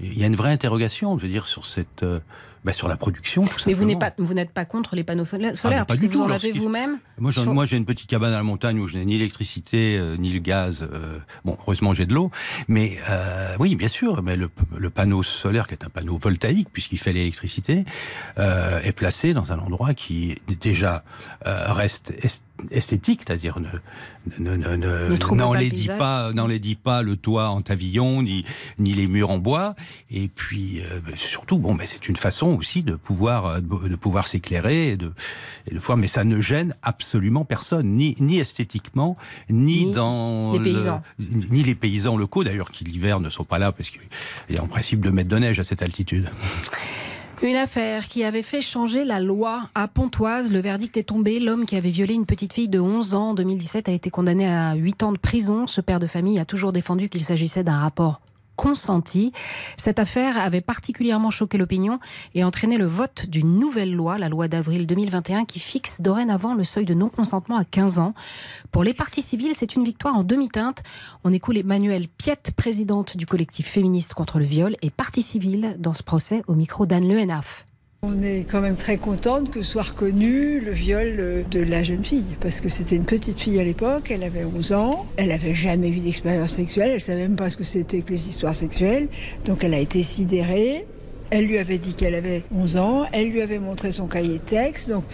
il 0.00 0.18
y 0.18 0.24
a 0.24 0.26
une 0.26 0.36
vraie 0.36 0.52
interrogation, 0.52 1.16
je 1.18 1.22
veux 1.22 1.28
dire, 1.28 1.46
sur 1.46 1.66
cette, 1.66 2.02
euh, 2.02 2.20
bah, 2.64 2.72
sur 2.74 2.88
la 2.88 2.96
production. 2.96 3.46
Tout 3.46 3.56
Mais 3.66 3.72
vous 3.72 3.86
n'êtes 3.86 3.98
pas, 3.98 4.12
vous 4.18 4.34
n'êtes 4.34 4.50
pas 4.50 4.66
contre 4.66 4.94
les 4.94 5.02
panneaux 5.02 5.24
solaires, 5.24 5.54
ah, 5.64 5.84
parce 5.86 5.98
que 5.98 6.06
vous 6.06 6.20
en 6.20 6.30
avez 6.30 6.52
vous-même. 6.52 6.98
Moi, 7.18 7.66
j'ai 7.66 7.76
une 7.76 7.86
petite 7.86 8.06
cabane 8.06 8.32
à 8.32 8.36
la 8.36 8.42
montagne 8.42 8.78
où 8.78 8.86
je 8.86 8.98
n'ai 8.98 9.04
ni 9.04 9.14
l'électricité 9.14 9.96
euh, 9.98 10.16
ni 10.16 10.30
le 10.30 10.40
gaz. 10.40 10.82
Euh, 10.82 11.18
bon, 11.44 11.56
heureusement, 11.60 11.94
j'ai 11.94 12.06
de 12.06 12.12
l'eau. 12.12 12.30
Mais 12.68 12.98
euh, 13.08 13.54
oui, 13.58 13.76
bien 13.76 13.88
sûr. 13.88 14.22
Mais 14.22 14.36
le, 14.36 14.50
le, 14.76 14.90
panneau 14.90 15.22
solaire, 15.22 15.66
qui 15.66 15.74
est 15.74 15.84
un 15.84 15.88
panneau 15.88 16.18
voltaïque 16.18 16.68
puisqu'il 16.72 16.98
fait 16.98 17.12
l'électricité, 17.12 17.84
est 18.36 18.92
placé 18.92 19.32
dans 19.32 19.52
un 19.52 19.58
endroit 19.58 19.94
qui 19.94 20.36
déjà 20.60 21.04
reste 21.44 22.12
esthétique, 22.70 23.22
c'est-à-dire 23.26 23.58
ne, 24.38 24.56
ne, 24.56 24.76
ne, 24.76 25.34
n'enlaidit 25.34 25.88
pas, 25.88 26.32
n'enlaidit 26.32 26.74
pas 26.74 27.02
le 27.02 27.16
toit 27.16 27.48
en 27.48 27.62
tavillon 27.62 28.22
ni, 28.22 28.44
ni 28.78 28.92
les 28.92 29.06
murs 29.06 29.30
en 29.30 29.38
bois. 29.38 29.74
Et 30.10 30.28
puis 30.28 30.82
surtout, 31.14 31.58
bon, 31.58 31.74
mais 31.74 31.86
c'est 31.86 32.08
une 32.08 32.16
façon 32.16 32.49
aussi 32.56 32.82
de 32.82 32.94
pouvoir, 32.94 33.46
euh, 33.46 33.60
de 33.60 33.96
pouvoir 33.96 34.26
s'éclairer 34.26 34.90
et 34.90 34.96
de, 34.96 35.12
et 35.70 35.74
de 35.74 35.78
pouvoir, 35.78 35.98
mais 35.98 36.06
ça 36.06 36.24
ne 36.24 36.40
gêne 36.40 36.74
absolument 36.82 37.44
personne, 37.44 37.96
ni, 37.96 38.16
ni 38.20 38.38
esthétiquement, 38.38 39.16
ni, 39.48 39.90
dans 39.90 40.52
les 40.52 40.60
paysans, 40.60 41.02
ni 41.18 41.62
les 41.62 41.74
paysans 41.74 42.16
locaux 42.16 42.44
d'ailleurs 42.44 42.70
qui 42.70 42.84
l'hiver 42.84 43.20
ne 43.20 43.28
sont 43.28 43.44
pas 43.44 43.58
là 43.58 43.72
parce 43.72 43.90
qu'il 43.90 44.00
y 44.50 44.58
a 44.58 44.62
en 44.62 44.68
principe 44.68 45.00
de 45.00 45.10
mètres 45.10 45.28
de 45.28 45.38
neige 45.38 45.58
à 45.58 45.64
cette 45.64 45.82
altitude. 45.82 46.28
Une 47.42 47.56
affaire 47.56 48.06
qui 48.06 48.22
avait 48.22 48.42
fait 48.42 48.60
changer 48.60 49.04
la 49.04 49.18
loi 49.18 49.70
à 49.74 49.88
Pontoise. 49.88 50.52
Le 50.52 50.60
verdict 50.60 50.98
est 50.98 51.04
tombé. 51.04 51.40
L'homme 51.40 51.64
qui 51.64 51.74
avait 51.74 51.88
violé 51.88 52.12
une 52.12 52.26
petite 52.26 52.52
fille 52.52 52.68
de 52.68 52.78
11 52.78 53.14
ans 53.14 53.30
en 53.30 53.34
2017 53.34 53.88
a 53.88 53.92
été 53.92 54.10
condamné 54.10 54.46
à 54.46 54.74
8 54.74 55.02
ans 55.04 55.12
de 55.12 55.18
prison. 55.18 55.66
Ce 55.66 55.80
père 55.80 56.00
de 56.00 56.06
famille 56.06 56.38
a 56.38 56.44
toujours 56.44 56.72
défendu 56.72 57.08
qu'il 57.08 57.24
s'agissait 57.24 57.64
d'un 57.64 57.78
rapport 57.78 58.20
consenti. 58.60 59.32
Cette 59.78 59.98
affaire 59.98 60.38
avait 60.38 60.60
particulièrement 60.60 61.30
choqué 61.30 61.56
l'opinion 61.56 61.98
et 62.34 62.44
entraîné 62.44 62.76
le 62.76 62.84
vote 62.84 63.24
d'une 63.26 63.58
nouvelle 63.58 63.94
loi, 63.94 64.18
la 64.18 64.28
loi 64.28 64.48
d'avril 64.48 64.86
2021, 64.86 65.46
qui 65.46 65.58
fixe 65.58 66.02
dorénavant 66.02 66.52
le 66.52 66.62
seuil 66.62 66.84
de 66.84 66.92
non-consentement 66.92 67.56
à 67.56 67.64
15 67.64 68.00
ans. 68.00 68.12
Pour 68.70 68.84
les 68.84 68.92
partis 68.92 69.22
civils, 69.22 69.54
c'est 69.54 69.76
une 69.76 69.84
victoire 69.84 70.14
en 70.14 70.24
demi-teinte. 70.24 70.82
On 71.24 71.32
écoute 71.32 71.56
Emmanuel 71.56 72.06
Piette, 72.06 72.52
présidente 72.54 73.16
du 73.16 73.24
collectif 73.24 73.66
féministe 73.66 74.12
contre 74.12 74.38
le 74.38 74.44
viol 74.44 74.76
et 74.82 74.90
partie 74.90 75.22
civile 75.22 75.76
dans 75.78 75.94
ce 75.94 76.02
procès 76.02 76.42
au 76.46 76.54
micro 76.54 76.84
d'Anne 76.84 77.08
Lehenaf. 77.08 77.64
On 78.02 78.22
est 78.22 78.46
quand 78.50 78.62
même 78.62 78.76
très 78.76 78.96
contente 78.96 79.50
que 79.50 79.60
soit 79.60 79.82
reconnu 79.82 80.58
le 80.60 80.70
viol 80.70 81.44
de 81.50 81.60
la 81.60 81.82
jeune 81.82 82.02
fille, 82.02 82.34
parce 82.40 82.62
que 82.62 82.70
c'était 82.70 82.96
une 82.96 83.04
petite 83.04 83.38
fille 83.38 83.60
à 83.60 83.64
l'époque, 83.64 84.10
elle 84.10 84.22
avait 84.22 84.44
11 84.44 84.72
ans, 84.72 85.06
elle 85.18 85.28
n'avait 85.28 85.54
jamais 85.54 85.90
eu 85.90 86.00
d'expérience 86.00 86.52
sexuelle, 86.52 86.92
elle 86.94 87.00
savait 87.02 87.20
même 87.20 87.36
pas 87.36 87.50
ce 87.50 87.58
que 87.58 87.62
c'était 87.62 88.00
que 88.00 88.12
les 88.12 88.28
histoires 88.30 88.54
sexuelles, 88.54 89.08
donc 89.44 89.64
elle 89.64 89.74
a 89.74 89.78
été 89.78 90.02
sidérée. 90.02 90.86
Elle 91.28 91.44
lui 91.44 91.58
avait 91.58 91.76
dit 91.76 91.92
qu'elle 91.92 92.14
avait 92.14 92.42
11 92.56 92.78
ans, 92.78 93.04
elle 93.12 93.28
lui 93.28 93.42
avait 93.42 93.58
montré 93.58 93.92
son 93.92 94.06
cahier 94.06 94.38
de 94.38 94.44
texte, 94.44 94.88
donc 94.88 95.04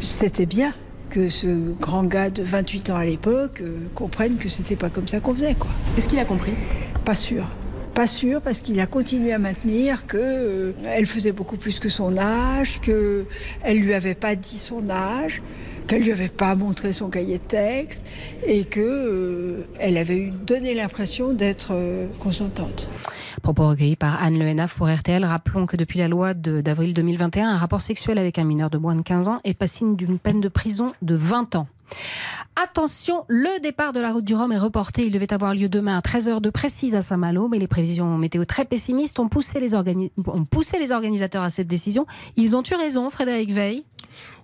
c'était 0.00 0.46
bien 0.46 0.72
que 1.10 1.28
ce 1.28 1.48
grand 1.80 2.04
gars 2.04 2.30
de 2.30 2.44
28 2.44 2.90
ans 2.90 2.96
à 2.96 3.04
l'époque 3.04 3.60
euh, 3.60 3.76
comprenne 3.96 4.36
que 4.36 4.48
c'était 4.48 4.76
pas 4.76 4.88
comme 4.88 5.08
ça 5.08 5.18
qu'on 5.18 5.34
faisait. 5.34 5.54
quoi. 5.54 5.70
Est-ce 5.98 6.06
qu'il 6.06 6.20
a 6.20 6.24
compris? 6.24 6.52
Pas 7.04 7.16
sûr. 7.16 7.44
Pas 7.94 8.06
sûr 8.06 8.40
parce 8.40 8.60
qu'il 8.60 8.78
a 8.80 8.86
continué 8.86 9.32
à 9.32 9.38
maintenir 9.38 10.06
que 10.06 10.16
euh, 10.18 10.72
elle 10.86 11.06
faisait 11.06 11.32
beaucoup 11.32 11.56
plus 11.56 11.80
que 11.80 11.88
son 11.88 12.16
âge, 12.16 12.80
que 12.80 13.26
elle 13.62 13.78
lui 13.78 13.94
avait 13.94 14.14
pas 14.14 14.36
dit 14.36 14.56
son 14.56 14.88
âge, 14.88 15.42
qu'elle 15.86 16.02
lui 16.04 16.12
avait 16.12 16.28
pas 16.28 16.54
montré 16.54 16.92
son 16.92 17.08
cahier 17.08 17.38
de 17.38 17.44
texte 17.44 18.08
et 18.46 18.64
que 18.64 18.80
euh, 18.80 19.66
elle 19.80 19.96
avait 19.96 20.32
donné 20.46 20.74
l'impression 20.74 21.32
d'être 21.32 21.70
euh, 21.72 22.06
consentante. 22.20 22.88
Propos 23.42 23.68
recueillis 23.68 23.96
par 23.96 24.22
Anne 24.22 24.38
Lehenaf 24.38 24.74
pour 24.74 24.88
RTL. 24.88 25.24
Rappelons 25.24 25.66
que 25.66 25.76
depuis 25.76 25.98
la 25.98 26.08
loi 26.08 26.34
d'avril 26.34 26.94
2021, 26.94 27.48
un 27.48 27.56
rapport 27.56 27.82
sexuel 27.82 28.18
avec 28.18 28.38
un 28.38 28.44
mineur 28.44 28.70
de 28.70 28.78
moins 28.78 28.94
de 28.94 29.02
15 29.02 29.28
ans 29.28 29.40
est 29.44 29.54
passible 29.54 29.96
d'une 29.96 30.18
peine 30.18 30.40
de 30.40 30.48
prison 30.48 30.92
de 31.02 31.14
20 31.14 31.56
ans. 31.56 31.66
Attention, 32.56 33.24
le 33.28 33.60
départ 33.60 33.92
de 33.92 34.00
la 34.00 34.12
route 34.12 34.24
du 34.24 34.34
Rhum 34.34 34.52
est 34.52 34.58
reporté. 34.58 35.06
Il 35.06 35.12
devait 35.12 35.32
avoir 35.32 35.54
lieu 35.54 35.68
demain 35.68 35.96
à 35.96 36.00
13h 36.00 36.40
de 36.40 36.50
précise 36.50 36.94
à 36.94 37.00
Saint-Malo, 37.00 37.48
mais 37.48 37.58
les 37.58 37.68
prévisions 37.68 38.18
météo 38.18 38.44
très 38.44 38.64
pessimistes 38.64 39.18
ont 39.18 39.28
poussé, 39.28 39.60
les 39.60 39.74
ont 39.74 40.44
poussé 40.50 40.78
les 40.78 40.92
organisateurs 40.92 41.42
à 41.42 41.50
cette 41.50 41.68
décision. 41.68 42.06
Ils 42.36 42.56
ont 42.56 42.62
eu 42.70 42.74
raison, 42.74 43.08
Frédéric 43.08 43.52
Veil 43.52 43.84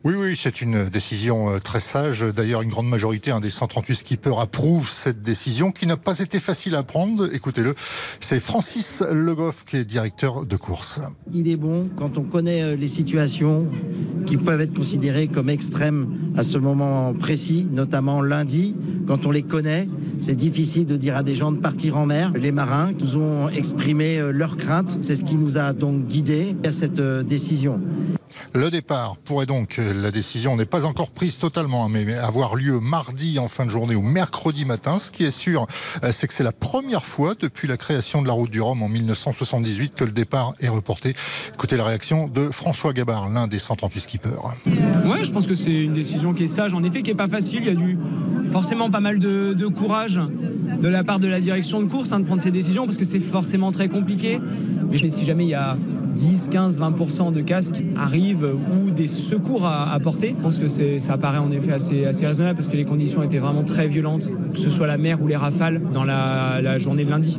Oui, 0.06 0.14
oui, 0.16 0.36
c'est 0.38 0.62
une 0.62 0.88
décision 0.88 1.50
euh, 1.50 1.58
très 1.58 1.80
sage. 1.80 2.20
D'ailleurs, 2.20 2.62
une 2.62 2.68
grande 2.68 2.88
majorité 2.88 3.32
un 3.32 3.40
des 3.40 3.50
138 3.50 3.96
skippers 3.96 4.38
approuve 4.38 4.88
cette 4.88 5.20
décision 5.24 5.72
qui 5.72 5.84
n'a 5.84 5.96
pas 5.96 6.20
été 6.20 6.38
facile 6.38 6.76
à 6.76 6.84
prendre. 6.84 7.28
Écoutez-le, 7.34 7.74
c'est 8.20 8.38
Francis 8.38 9.02
Le 9.10 9.34
Goff 9.34 9.64
qui 9.64 9.78
est 9.78 9.84
directeur 9.84 10.46
de 10.46 10.56
course. 10.56 11.00
Il 11.32 11.48
est 11.48 11.56
bon 11.56 11.90
quand 11.96 12.18
on 12.18 12.22
connaît 12.22 12.62
euh, 12.62 12.76
les 12.76 12.86
situations 12.86 13.66
qui 14.26 14.36
peuvent 14.36 14.60
être 14.60 14.74
considérées 14.74 15.26
comme 15.26 15.50
extrêmes 15.50 16.06
à 16.36 16.44
ce 16.44 16.56
moment 16.56 17.12
précis, 17.12 17.66
notamment 17.68 18.22
lundi, 18.22 18.76
quand 19.08 19.26
on 19.26 19.32
les 19.32 19.42
connaît, 19.42 19.88
c'est 20.20 20.36
difficile 20.36 20.86
de 20.86 20.96
dire 20.96 21.16
à 21.16 21.24
des 21.24 21.34
gens 21.34 21.50
de 21.50 21.58
partir 21.58 21.96
en 21.96 22.06
mer. 22.06 22.30
Les 22.36 22.52
marins 22.52 22.92
nous 23.00 23.16
ont 23.16 23.48
exprimé 23.48 24.18
euh, 24.18 24.30
leurs 24.30 24.56
craintes. 24.56 24.98
C'est 25.00 25.16
ce 25.16 25.24
qui 25.24 25.34
nous 25.34 25.58
a 25.58 25.72
donc 25.72 26.06
guidés 26.06 26.54
à 26.64 26.70
cette 26.70 27.00
décision. 27.00 27.80
Le 28.52 28.70
départ 28.70 29.16
pourrait 29.18 29.46
donc, 29.46 29.78
la 30.02 30.10
décision 30.10 30.56
n'est 30.56 30.66
pas 30.66 30.84
encore 30.84 31.10
prise 31.10 31.38
totalement, 31.38 31.84
hein, 31.84 31.88
mais 31.90 32.14
avoir 32.14 32.54
lieu 32.54 32.80
mardi 32.80 33.38
en 33.38 33.48
fin 33.48 33.66
de 33.66 33.70
journée 33.70 33.94
ou 33.94 34.02
mercredi 34.02 34.64
matin. 34.64 34.98
Ce 34.98 35.10
qui 35.10 35.24
est 35.24 35.30
sûr, 35.30 35.66
c'est 36.10 36.26
que 36.26 36.34
c'est 36.34 36.44
la 36.44 36.52
première 36.52 37.04
fois 37.04 37.34
depuis 37.38 37.68
la 37.68 37.76
création 37.76 38.22
de 38.22 38.26
la 38.26 38.32
route 38.32 38.50
du 38.50 38.60
Rhum 38.60 38.82
en 38.82 38.88
1978 38.88 39.94
que 39.94 40.04
le 40.04 40.12
départ 40.12 40.54
est 40.60 40.68
reporté. 40.68 41.14
Écoutez 41.54 41.76
la 41.76 41.84
réaction 41.84 42.28
de 42.28 42.50
François 42.50 42.92
Gabard, 42.92 43.28
l'un 43.28 43.46
des 43.46 43.58
138 43.58 44.00
skippers. 44.00 44.30
Ouais, 45.04 45.24
je 45.24 45.32
pense 45.32 45.46
que 45.46 45.54
c'est 45.54 45.84
une 45.84 45.94
décision 45.94 46.34
qui 46.34 46.44
est 46.44 46.48
sage, 46.48 46.74
en 46.74 46.82
effet, 46.84 47.02
qui 47.02 47.10
est 47.10 47.14
pas 47.14 47.28
facile. 47.28 47.60
Il 47.62 47.66
y 47.66 47.70
a 47.70 47.74
du 47.74 47.98
forcément 48.50 48.90
pas 48.90 49.00
mal 49.00 49.18
de, 49.18 49.66
courage 49.66 50.20
de 50.80 50.88
la 50.88 51.04
part 51.04 51.18
de 51.18 51.26
la 51.26 51.40
direction 51.40 51.80
de 51.80 51.86
course 51.86 52.12
hein, 52.12 52.20
de 52.20 52.24
prendre 52.24 52.40
ces 52.40 52.50
décisions 52.50 52.84
parce 52.84 52.96
que 52.96 53.04
c'est 53.04 53.20
forcément 53.20 53.70
très 53.72 53.88
compliqué. 53.88 54.40
Mais 54.90 55.10
si 55.10 55.24
jamais 55.24 55.44
il 55.44 55.50
y 55.50 55.54
a 55.54 55.76
10, 56.16 56.48
15, 56.48 56.80
20% 56.80 57.32
de 57.32 57.40
casques 57.40 57.82
arrivent 57.96 58.54
ou 58.72 58.90
des 58.90 59.06
secours 59.06 59.66
à 59.66 59.92
apporter, 59.92 60.34
je 60.36 60.42
pense 60.42 60.58
que 60.58 60.66
ça 60.98 61.18
paraît 61.18 61.38
en 61.38 61.50
effet 61.50 61.72
assez, 61.72 62.06
raisonnable 62.26 62.56
parce 62.56 62.68
que 62.68 62.76
les 62.76 62.84
conditions 62.84 63.22
étaient 63.22 63.38
vraiment 63.38 63.64
très 63.64 63.86
violentes, 63.86 64.30
que 64.52 64.58
ce 64.58 64.70
soit 64.70 64.86
la 64.86 64.98
mer 64.98 65.20
ou 65.22 65.26
les 65.26 65.36
rafales 65.36 65.82
dans 65.92 66.04
la 66.04 66.78
journée 66.78 67.04
de 67.04 67.10
lundi. 67.10 67.38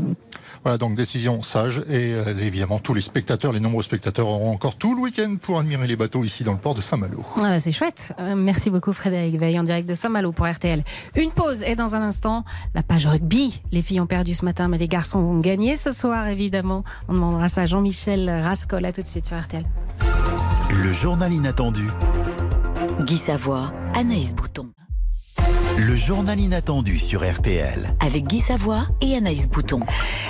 Voilà 0.68 0.78
donc 0.78 0.96
décision 0.96 1.42
sage 1.44 1.82
et 1.90 2.12
euh, 2.14 2.38
évidemment 2.42 2.80
tous 2.80 2.94
les 2.94 3.00
spectateurs, 3.00 3.54
les 3.54 3.62
nombreux 3.62 3.84
spectateurs 3.84 4.28
auront 4.28 4.52
encore 4.52 4.76
tout 4.76 4.94
le 4.96 5.02
week-end 5.02 5.38
pour 5.42 5.60
admirer 5.60 5.88
les 5.88 5.96
bateaux 5.96 6.26
ici 6.26 6.44
dans 6.44 6.52
le 6.52 6.58
port 6.58 6.76
de 6.76 6.82
Saint-Malo. 6.82 7.24
Ah, 7.42 7.58
c'est 7.62 7.72
chouette. 7.72 8.12
Euh, 8.20 8.36
merci 8.36 8.70
beaucoup 8.70 8.92
Frédéric 8.92 9.40
Veil 9.40 9.58
en 9.58 9.64
direct 9.64 9.88
de 9.88 9.94
Saint-Malo 9.94 10.34
pour 10.34 10.46
RTL. 10.46 10.84
Une 11.16 11.32
pause 11.32 11.62
et 11.62 11.78
dans 11.78 11.96
un 11.96 12.02
instant 12.02 12.44
la 12.76 12.84
page 12.84 13.08
rugby. 13.08 13.62
Les 13.72 13.82
filles 13.82 14.02
ont 14.02 14.08
perdu 14.08 14.36
ce 14.36 14.44
matin 14.44 14.68
mais 14.68 14.78
les 14.78 14.90
garçons 14.90 15.22
vont 15.22 15.40
gagner 15.40 15.78
ce 15.78 15.94
soir 15.94 16.28
évidemment. 16.28 16.84
On 17.08 17.14
demandera 17.14 17.48
ça 17.48 17.62
à 17.62 17.66
Jean-Michel 17.66 18.30
Rascol. 18.30 18.84
À 18.84 18.92
tout 18.92 19.02
de 19.02 19.08
suite 19.08 19.26
sur 19.26 19.40
RTL. 19.40 19.64
Le 20.70 20.92
journal 20.92 21.32
inattendu. 21.32 21.88
Guy 23.06 23.16
Savoie, 23.16 23.72
Anaïs 23.94 24.34
Bouton. 24.34 24.67
Le 25.80 25.96
journal 25.96 26.40
inattendu 26.40 26.98
sur 26.98 27.22
RTL. 27.22 27.94
Avec 28.00 28.26
Guy 28.26 28.40
Savoie 28.40 28.88
et 29.00 29.16
Anaïs 29.16 29.48
Bouton. 29.48 29.82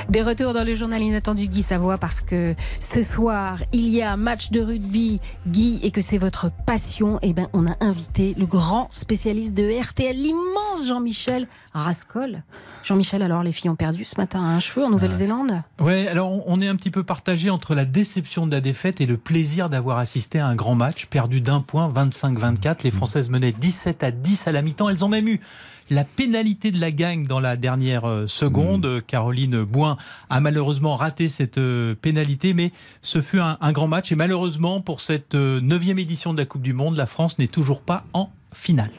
Des 0.10 0.22
retours 0.22 0.54
dans 0.54 0.66
le 0.66 0.76
journal 0.76 1.02
inattendu 1.02 1.48
Guy 1.48 1.64
Savoie 1.64 1.98
parce 1.98 2.20
que 2.20 2.54
ce 2.82 3.02
soir, 3.02 3.60
il 3.72 3.88
y 3.88 4.02
a 4.02 4.12
un 4.12 4.18
match 4.18 4.52
de 4.52 4.60
rugby, 4.60 5.22
Guy, 5.48 5.80
et 5.84 5.92
que 5.92 6.02
c'est 6.02 6.18
votre 6.18 6.52
passion. 6.66 7.18
Et 7.22 7.30
eh 7.30 7.34
ben, 7.34 7.48
on 7.54 7.66
a 7.66 7.78
invité 7.80 8.36
le 8.38 8.46
grand 8.46 8.92
spécialiste 8.92 9.54
de 9.54 9.72
RTL, 9.82 10.18
l'immense 10.18 10.86
Jean-Michel 10.86 11.48
Rascol. 11.74 12.44
Jean-Michel, 12.88 13.22
alors 13.22 13.44
les 13.44 13.52
filles 13.52 13.70
ont 13.70 13.76
perdu 13.76 14.06
ce 14.06 14.16
matin 14.18 14.40
un 14.40 14.62
cheveu 14.62 14.86
en 14.86 14.90
Nouvelle-Zélande? 14.90 15.62
Ouais, 15.82 16.08
alors 16.08 16.48
on 16.48 16.62
est 16.62 16.70
un 16.70 16.78
petit 16.78 16.90
peu 16.90 17.04
partagé 17.04 17.50
entre 17.50 17.76
la 17.76 17.84
déception 17.84 18.48
de 18.48 18.52
la 18.54 18.62
défaite 18.62 19.02
et 19.02 19.06
le 19.06 19.18
plaisir 19.18 19.68
d'avoir 19.68 19.98
assisté 19.98 20.40
à 20.40 20.48
un 20.48 20.56
grand 20.56 20.74
match, 20.74 21.08
perdu 21.08 21.42
d'un 21.42 21.60
point, 21.60 21.92
25-24. 21.92 22.86
Les 22.86 22.92
Françaises 22.92 23.28
menaient 23.28 23.52
17 23.52 24.04
à 24.04 24.12
10 24.12 24.48
à 24.48 24.54
la 24.54 24.62
mi-temps. 24.62 24.88
Elles 24.88 25.04
ont 25.04 25.10
même 25.10 25.28
eu 25.28 25.42
la 25.90 26.06
pénalité 26.06 26.72
de 26.72 26.80
la 26.80 26.92
gagne 26.92 27.24
dans 27.24 27.42
la 27.42 27.58
dernière 27.58 28.08
euh, 28.08 28.26
seconde. 28.28 28.86
Mmh. 28.86 29.02
Caroline 29.02 29.64
Bouin 29.64 29.98
a 30.30 30.40
malheureusement 30.40 30.96
raté 30.96 31.28
cette 31.28 31.58
euh, 31.58 31.94
pénalité, 31.94 32.54
mais 32.54 32.72
ce 33.02 33.20
fut 33.20 33.40
un, 33.40 33.58
un 33.60 33.72
grand 33.74 33.90
match. 33.90 34.14
Et 34.14 34.16
malheureusement, 34.16 34.80
pour 34.80 35.02
cette 35.02 35.36
euh, 35.36 35.60
neuvième 35.60 36.00
édition 36.00 36.34
de 36.34 36.38
la 36.38 36.46
Coupe 36.46 36.62
du 36.62 36.72
Monde, 36.72 36.96
la 36.96 37.06
France 37.06 37.38
n'est 37.38 37.48
toujours 37.48 37.82
pas 37.82 38.06
en 38.14 38.30
finale. 38.58 38.90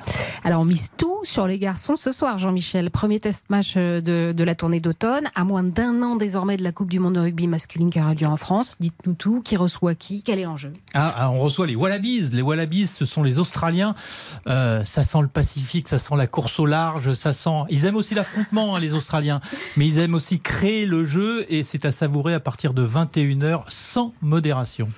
Alors 0.44 0.60
on 0.60 0.64
mise 0.64 0.90
tout 0.96 1.20
sur 1.24 1.46
les 1.46 1.58
garçons 1.58 1.96
ce 1.96 2.12
soir, 2.12 2.38
Jean-Michel. 2.38 2.90
Premier 2.90 3.18
test 3.18 3.50
match 3.50 3.74
euh, 3.76 4.00
de, 4.00 4.44
la 4.44 4.54
tournée 4.54 4.80
d'automne, 4.80 5.24
à 5.34 5.44
moins 5.44 5.62
d'un 5.62 6.02
an 6.02 6.16
désormais 6.16 6.56
de 6.56 6.62
la 6.62 6.72
Coupe 6.72 6.88
du 6.88 7.00
Monde 7.00 7.14
de 7.14 7.20
rugby 7.20 7.46
masculine 7.46 7.90
qui 7.90 8.00
aura 8.00 8.14
lieu 8.14 8.26
en 8.26 8.36
France. 8.36 8.76
Dites-nous 8.80 9.14
tout, 9.14 9.42
qui 9.42 9.56
reçoit 9.56 9.94
qui, 9.94 10.22
quel 10.22 10.38
est 10.38 10.44
l'enjeu? 10.44 10.72
Ah, 10.94 11.14
ah, 11.16 11.30
On 11.30 11.38
reçoit 11.38 11.66
les 11.66 11.74
Wallabies. 11.74 12.30
Les 12.32 12.42
Wallabies, 12.42 12.86
ce 12.86 13.04
sont 13.04 13.22
les 13.22 13.38
Australiens. 13.38 13.94
Euh, 14.46 14.84
ça 14.84 15.02
sent 15.02 15.20
le 15.22 15.28
Pacifique, 15.28 15.88
ça 15.88 15.98
sent 15.98 16.14
la 16.16 16.26
course 16.26 16.58
au 16.60 16.66
large, 16.66 17.12
ça 17.14 17.32
sent... 17.32 17.64
Ils 17.68 17.84
aiment 17.84 17.96
aussi 17.96 18.14
l'affrontement, 18.14 18.76
hein, 18.76 18.80
les 18.80 18.94
Australiens, 18.94 19.40
mais 19.76 19.86
ils 19.86 19.98
aiment 19.98 20.14
aussi 20.14 20.40
créer 20.40 20.86
le 20.86 21.04
jeu 21.04 21.44
et 21.48 21.64
c'est 21.64 21.84
à 21.84 21.92
savourer 21.92 22.34
à 22.34 22.40
partir 22.40 22.74
de 22.74 22.86
21h 22.86 23.64
sans 23.68 24.14
modération. 24.22 24.88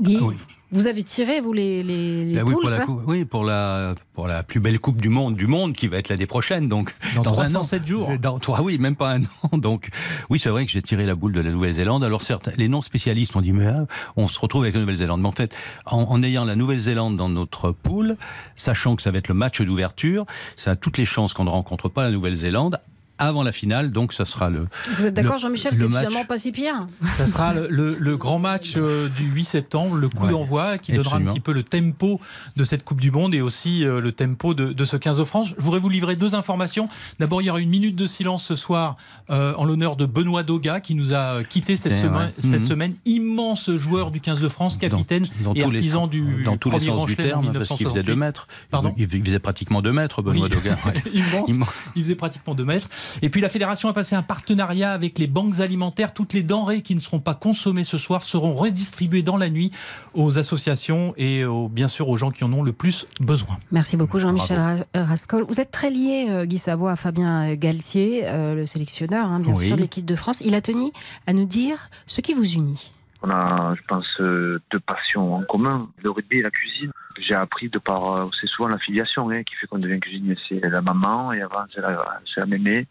Guy? 0.00 0.18
Ah 0.20 0.53
vous 0.74 0.88
avez 0.88 1.04
tiré, 1.04 1.40
vous, 1.40 1.52
les, 1.52 1.84
les, 1.84 2.42
oui, 2.42 2.52
pour 2.52 2.68
la, 2.68 2.86
oui, 3.06 3.24
pour 3.24 3.44
la, 3.44 3.94
pour 4.12 4.26
la 4.26 4.42
plus 4.42 4.58
belle 4.58 4.80
Coupe 4.80 5.00
du 5.00 5.08
Monde 5.08 5.36
du 5.36 5.46
monde 5.46 5.72
qui 5.72 5.86
va 5.86 5.98
être 5.98 6.08
l'année 6.08 6.26
prochaine. 6.26 6.68
Donc, 6.68 6.92
dans, 7.14 7.22
dans 7.22 7.40
un 7.40 7.54
an, 7.54 7.62
7 7.62 7.86
jours. 7.86 8.10
Dans, 8.20 8.40
oui, 8.60 8.78
même 8.78 8.96
pas 8.96 9.12
un 9.12 9.22
an. 9.22 9.56
Donc, 9.56 9.90
oui, 10.30 10.40
c'est 10.40 10.50
vrai 10.50 10.66
que 10.66 10.72
j'ai 10.72 10.82
tiré 10.82 11.06
la 11.06 11.14
boule 11.14 11.32
de 11.32 11.40
la 11.40 11.52
Nouvelle-Zélande. 11.52 12.02
Alors, 12.02 12.22
certes, 12.22 12.50
les 12.56 12.66
non-spécialistes 12.66 13.36
ont 13.36 13.40
dit, 13.40 13.52
mais 13.52 13.66
ah, 13.66 13.86
on 14.16 14.26
se 14.26 14.40
retrouve 14.40 14.62
avec 14.62 14.74
la 14.74 14.80
Nouvelle-Zélande. 14.80 15.20
Mais 15.20 15.28
en 15.28 15.32
fait, 15.32 15.54
en, 15.86 16.22
ayant 16.24 16.44
la 16.44 16.56
Nouvelle-Zélande 16.56 17.16
dans 17.16 17.28
notre 17.28 17.70
poule, 17.70 18.16
sachant 18.56 18.96
que 18.96 19.02
ça 19.02 19.12
va 19.12 19.18
être 19.18 19.28
le 19.28 19.34
match 19.34 19.62
d'ouverture, 19.62 20.26
ça 20.56 20.72
a 20.72 20.76
toutes 20.76 20.98
les 20.98 21.06
chances 21.06 21.34
qu'on 21.34 21.44
ne 21.44 21.50
rencontre 21.50 21.88
pas 21.88 22.02
la 22.02 22.10
Nouvelle-Zélande 22.10 22.80
avant 23.18 23.42
la 23.42 23.52
finale. 23.52 23.90
Donc, 23.92 24.12
ça 24.12 24.24
sera 24.24 24.50
le. 24.50 24.66
Vous 24.96 25.06
êtes 25.06 25.14
d'accord, 25.14 25.38
Jean-Michel 25.38 25.74
C'est 25.74 25.86
finalement 25.86 26.24
pas 26.24 26.38
si 26.38 26.52
pire. 26.52 26.86
Ça 27.16 27.26
sera 27.26 27.54
le, 27.54 28.16
grand 28.16 28.38
match 28.38 28.74
euh, 28.76 29.08
du 29.08 29.24
8 29.24 29.44
septembre, 29.44 29.96
le 29.96 30.08
coup 30.08 30.26
d'envoi 30.26 30.78
qui 30.78 30.92
donnera 30.92 31.16
un 31.16 31.22
petit 31.22 31.40
peu 31.40 31.52
le 31.52 31.62
tempo 31.62 32.20
de 32.56 32.64
cette 32.64 32.84
Coupe 32.84 33.00
du 33.00 33.10
Monde 33.10 33.34
et 33.34 33.40
aussi 33.40 33.84
euh, 33.84 34.00
le 34.00 34.12
tempo 34.12 34.54
de, 34.54 34.84
ce 34.84 34.96
15 34.96 35.18
de 35.18 35.24
France. 35.24 35.48
Je 35.56 35.62
voudrais 35.62 35.80
vous 35.80 35.88
livrer 35.88 36.16
deux 36.16 36.34
informations. 36.34 36.88
D'abord, 37.18 37.42
il 37.42 37.46
y 37.46 37.50
aura 37.50 37.60
une 37.60 37.70
minute 37.70 37.96
de 37.96 38.06
silence 38.06 38.44
ce 38.44 38.56
soir 38.56 38.96
euh, 39.30 39.54
en 39.56 39.64
l'honneur 39.64 39.96
de 39.96 40.06
Benoît 40.06 40.42
Doga 40.42 40.80
qui 40.80 40.94
nous 40.94 41.14
a 41.14 41.42
quitté 41.44 41.76
cette, 41.76 41.98
semaine, 41.98 42.32
cette 42.40 42.60
mhm. 42.60 42.66
semaine. 42.66 42.94
Immense 43.04 43.70
joueur 43.70 44.10
du 44.10 44.20
tous 44.20 44.40
de 44.40 44.48
France, 44.48 44.76
capitaine 44.76 45.26
et 45.54 45.62
artisan 45.62 46.06
du 46.06 46.42
dans 46.42 46.56
tous 46.56 46.70
les 46.70 46.80
sens 46.80 47.06
du 47.06 47.16
terme, 47.16 47.52
parce 47.52 47.68
qu'il 47.68 47.86
faisait 47.86 48.02
2 48.02 48.16
mètres. 48.16 48.48
Pardon 48.70 48.94
il 48.96 49.08
faisait 49.08 49.38
pratiquement 49.38 49.82
2 49.82 49.92
mètres, 49.92 50.22
Benoît 50.22 50.48
Doga. 50.48 50.76
Immense. 51.14 51.50
Il 51.96 52.02
faisait 52.02 52.14
pratiquement 52.14 52.54
2 52.54 52.64
mètres. 52.64 52.88
Et 53.22 53.28
puis 53.28 53.40
la 53.40 53.48
fédération 53.48 53.88
a 53.88 53.92
passé 53.92 54.14
un 54.16 54.22
partenariat 54.22 54.92
avec 54.92 55.18
les 55.18 55.26
banques 55.26 55.60
alimentaires. 55.60 56.14
Toutes 56.14 56.32
les 56.32 56.42
denrées 56.42 56.82
qui 56.82 56.94
ne 56.94 57.00
seront 57.00 57.20
pas 57.20 57.34
consommées 57.34 57.84
ce 57.84 57.98
soir 57.98 58.22
seront 58.22 58.54
redistribuées 58.54 59.22
dans 59.22 59.36
la 59.36 59.50
nuit 59.50 59.70
aux 60.14 60.38
associations 60.38 61.14
et 61.16 61.44
bien 61.70 61.88
sûr 61.88 62.08
aux 62.08 62.16
gens 62.16 62.30
qui 62.30 62.44
en 62.44 62.52
ont 62.52 62.62
le 62.62 62.72
plus 62.72 63.06
besoin. 63.20 63.56
Merci 63.70 63.96
beaucoup 63.96 64.18
Jean-Michel 64.18 64.86
Rascol. 64.94 65.44
Vous 65.48 65.60
êtes 65.60 65.70
très 65.70 65.90
lié, 65.90 66.26
euh, 66.30 66.46
Guy 66.46 66.58
Savoie, 66.58 66.92
à 66.92 66.96
Fabien 66.96 67.54
Galtier, 67.54 68.22
euh, 68.24 68.54
le 68.54 68.66
sélectionneur, 68.66 69.26
hein, 69.26 69.40
bien 69.40 69.54
sûr, 69.54 69.76
de 69.76 69.80
l'équipe 69.80 70.04
de 70.04 70.14
France. 70.14 70.40
Il 70.40 70.54
a 70.54 70.60
tenu 70.60 70.90
à 71.26 71.32
nous 71.32 71.44
dire 71.44 71.90
ce 72.06 72.20
qui 72.20 72.34
vous 72.34 72.54
unit. 72.54 72.92
On 73.22 73.30
a, 73.30 73.74
je 73.74 73.82
pense, 73.88 74.06
euh, 74.20 74.60
deux 74.70 74.80
passions 74.80 75.34
en 75.34 75.42
commun, 75.42 75.88
le 76.02 76.10
rugby 76.10 76.38
et 76.38 76.42
la 76.42 76.50
cuisine. 76.50 76.90
J'ai 77.18 77.34
appris 77.34 77.68
de 77.68 77.78
par, 77.78 78.12
euh, 78.12 78.26
c'est 78.40 78.46
souvent 78.48 78.68
l'affiliation 78.68 79.30
hein, 79.30 79.42
qui 79.42 79.54
fait 79.54 79.66
qu'on 79.66 79.78
devient 79.78 80.00
cuisinier. 80.00 80.36
C'est 80.48 80.60
la 80.60 80.82
maman 80.82 81.32
et 81.32 81.42
avant 81.42 81.64
c'est 81.72 81.80
la, 81.80 82.20
la 82.36 82.46
mémé. 82.46 82.86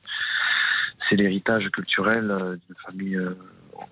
C'est 1.10 1.16
l'héritage 1.16 1.70
culturel 1.70 2.32
euh, 2.32 2.56
d'une 2.56 2.76
famille 2.88 3.20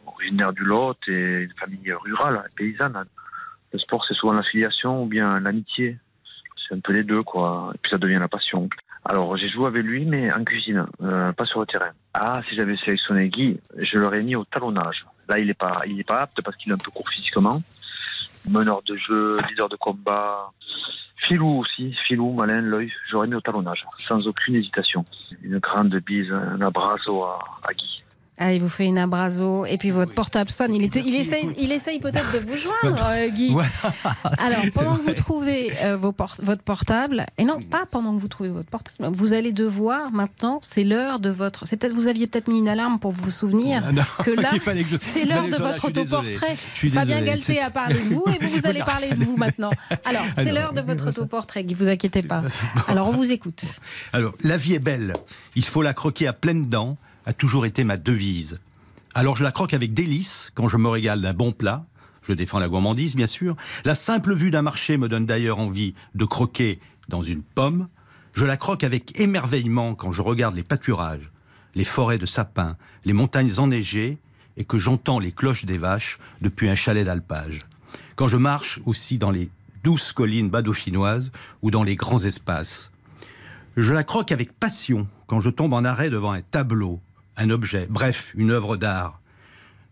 originaire 0.05 0.53
du 0.53 0.63
Lot 0.63 0.97
et 1.07 1.41
une 1.43 1.53
famille 1.57 1.93
rurale, 1.93 2.43
paysanne. 2.55 3.03
Le 3.73 3.79
sport 3.79 4.05
c'est 4.07 4.13
souvent 4.13 4.33
l'affiliation 4.33 5.03
ou 5.03 5.05
bien 5.05 5.39
l'amitié. 5.39 5.97
C'est 6.67 6.75
un 6.75 6.79
peu 6.79 6.93
les 6.93 7.03
deux 7.03 7.23
quoi. 7.23 7.71
Et 7.75 7.77
puis 7.77 7.91
ça 7.91 7.97
devient 7.97 8.19
la 8.19 8.27
passion. 8.27 8.69
Alors 9.03 9.35
j'ai 9.37 9.49
joué 9.49 9.67
avec 9.67 9.83
lui 9.83 10.05
mais 10.05 10.31
en 10.31 10.43
cuisine, 10.43 10.85
pas 10.99 11.45
sur 11.45 11.59
le 11.59 11.65
terrain. 11.65 11.91
Ah 12.13 12.41
si 12.47 12.55
j'avais 12.55 12.77
sélectionné 12.77 13.29
Guy, 13.29 13.59
je 13.77 13.97
l'aurais 13.97 14.21
mis 14.21 14.35
au 14.35 14.45
talonnage. 14.45 15.05
Là, 15.27 15.39
il 15.39 15.47
n'est 15.47 15.53
pas, 15.53 15.81
il 15.87 16.03
pas 16.03 16.19
apte 16.19 16.41
parce 16.41 16.57
qu'il 16.57 16.71
est 16.71 16.75
un 16.75 16.77
peu 16.77 16.91
court 16.91 17.07
physiquement. 17.09 17.61
Meneur 18.49 18.81
de 18.83 18.95
jeu, 18.95 19.37
leader 19.49 19.69
de 19.69 19.75
combat. 19.75 20.51
Filou 21.17 21.59
aussi, 21.59 21.93
Filou, 22.07 22.33
malin, 22.33 22.61
l'œil, 22.61 22.91
j'aurais 23.09 23.27
mis 23.27 23.35
au 23.35 23.41
talonnage, 23.41 23.85
sans 24.07 24.27
aucune 24.27 24.55
hésitation. 24.55 25.05
Une 25.43 25.59
grande 25.59 25.95
bise, 25.97 26.31
un 26.31 26.59
abrazo 26.61 27.23
à, 27.23 27.39
à 27.63 27.73
Guy. 27.73 28.03
Ah, 28.43 28.53
il 28.53 28.59
vous 28.61 28.69
fait 28.69 28.85
une 28.85 28.97
abrazo 28.97 29.67
et 29.67 29.77
puis 29.77 29.91
votre 29.91 30.15
portable 30.15 30.49
sonne. 30.49 30.73
Il, 30.73 30.83
était, 30.83 31.03
il, 31.05 31.15
essaye, 31.15 31.47
il 31.59 31.71
essaye 31.71 31.99
peut-être 31.99 32.33
de 32.33 32.39
vous 32.39 32.57
joindre, 32.57 33.05
euh, 33.09 33.27
Guy. 33.29 33.53
Alors, 34.39 34.61
pendant 34.73 34.95
que 34.97 35.03
vous 35.03 35.13
trouvez 35.13 35.71
euh, 35.83 35.95
vos 35.95 36.11
por- 36.11 36.37
votre 36.41 36.63
portable, 36.63 37.27
et 37.37 37.43
non, 37.43 37.59
pas 37.59 37.85
pendant 37.85 38.15
que 38.15 38.19
vous 38.19 38.27
trouvez 38.27 38.49
votre 38.49 38.67
portable, 38.69 39.13
vous 39.15 39.33
allez 39.33 39.51
devoir 39.53 40.11
maintenant, 40.11 40.59
c'est 40.63 40.83
l'heure 40.83 41.19
de 41.19 41.29
votre. 41.29 41.67
C'est 41.67 41.77
peut-être 41.77 41.93
vous 41.93 42.07
aviez 42.07 42.25
peut-être 42.25 42.47
mis 42.47 42.57
une 42.57 42.67
alarme 42.67 42.97
pour 42.99 43.11
vous 43.11 43.29
souvenir 43.29 43.83
Ah 43.87 43.91
non, 43.91 44.01
que 44.25 44.31
là, 44.41 44.49
je- 44.53 44.97
c'est 44.99 45.25
l'heure 45.25 45.47
de 45.47 45.57
votre 45.57 45.85
autoportrait. 45.89 46.55
Fabien 46.55 47.21
Galté 47.21 47.59
a 47.61 47.69
parlé 47.69 47.93
de 47.93 47.99
vous 48.15 48.23
et 48.27 48.43
vous, 48.43 48.57
vous 48.57 48.65
allez 48.65 48.79
parler 48.79 49.09
de 49.11 49.23
vous 49.23 49.37
maintenant. 49.37 49.69
Alors, 50.03 50.23
c'est 50.35 50.51
l'heure 50.51 50.73
de 50.73 50.81
votre 50.81 51.09
autoportrait, 51.09 51.63
Guy, 51.63 51.75
vous 51.75 51.89
inquiétez 51.89 52.23
pas. 52.23 52.41
Alors, 52.87 53.07
on 53.09 53.11
vous 53.11 53.31
écoute. 53.31 53.61
Alors, 54.13 54.33
la 54.41 54.57
vie 54.57 54.73
est 54.73 54.79
belle. 54.79 55.13
Il 55.55 55.63
faut 55.63 55.83
la 55.83 55.93
croquer 55.93 56.25
à 56.25 56.33
pleines 56.33 56.67
dents, 56.69 56.97
a 57.25 57.33
toujours 57.33 57.65
été 57.65 57.83
ma 57.83 57.97
devise. 57.97 58.59
Alors, 59.13 59.35
je 59.35 59.43
la 59.43 59.51
croque 59.51 59.73
avec 59.73 59.93
délice 59.93 60.51
quand 60.55 60.67
je 60.67 60.77
me 60.77 60.87
régale 60.87 61.21
d'un 61.21 61.33
bon 61.33 61.51
plat. 61.51 61.85
Je 62.23 62.33
défends 62.33 62.59
la 62.59 62.69
gourmandise, 62.69 63.15
bien 63.15 63.27
sûr. 63.27 63.55
La 63.83 63.95
simple 63.95 64.35
vue 64.35 64.51
d'un 64.51 64.61
marché 64.61 64.97
me 64.97 65.09
donne 65.09 65.25
d'ailleurs 65.25 65.59
envie 65.59 65.95
de 66.15 66.25
croquer 66.25 66.79
dans 67.09 67.23
une 67.23 67.41
pomme. 67.41 67.87
Je 68.33 68.45
la 68.45 68.57
croque 68.57 68.83
avec 68.83 69.19
émerveillement 69.19 69.95
quand 69.95 70.11
je 70.11 70.21
regarde 70.21 70.55
les 70.55 70.63
pâturages, 70.63 71.31
les 71.75 71.83
forêts 71.83 72.17
de 72.17 72.25
sapins, 72.25 72.77
les 73.03 73.13
montagnes 73.13 73.59
enneigées 73.59 74.17
et 74.55 74.63
que 74.63 74.77
j'entends 74.77 75.19
les 75.19 75.31
cloches 75.31 75.65
des 75.65 75.77
vaches 75.77 76.19
depuis 76.41 76.69
un 76.69 76.75
chalet 76.75 77.05
d'alpage. 77.05 77.59
Quand 78.15 78.27
je 78.27 78.37
marche 78.37 78.79
aussi 78.85 79.17
dans 79.17 79.31
les 79.31 79.49
douces 79.83 80.13
collines 80.13 80.49
badauphinoises 80.49 81.31
ou 81.61 81.71
dans 81.71 81.83
les 81.83 81.95
grands 81.95 82.23
espaces. 82.23 82.91
Je 83.77 83.93
la 83.93 84.03
croque 84.03 84.31
avec 84.31 84.51
passion 84.51 85.07
quand 85.27 85.41
je 85.41 85.49
tombe 85.49 85.73
en 85.73 85.83
arrêt 85.83 86.09
devant 86.09 86.31
un 86.31 86.41
tableau, 86.41 86.99
un 87.37 87.49
objet, 87.49 87.87
bref, 87.89 88.33
une 88.35 88.51
œuvre 88.51 88.77
d'art. 88.77 89.19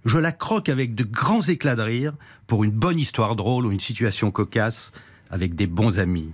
Je 0.05 0.17
la 0.17 0.31
croque 0.31 0.69
avec 0.69 0.95
de 0.95 1.03
grands 1.03 1.41
éclats 1.41 1.75
de 1.75 1.81
rire 1.81 2.13
pour 2.47 2.63
une 2.63 2.71
bonne 2.71 2.99
histoire 2.99 3.35
drôle 3.35 3.65
ou 3.65 3.71
une 3.71 3.79
situation 3.79 4.31
cocasse 4.31 4.91
avec 5.29 5.55
des 5.55 5.67
bons 5.67 5.99
amis. 5.99 6.31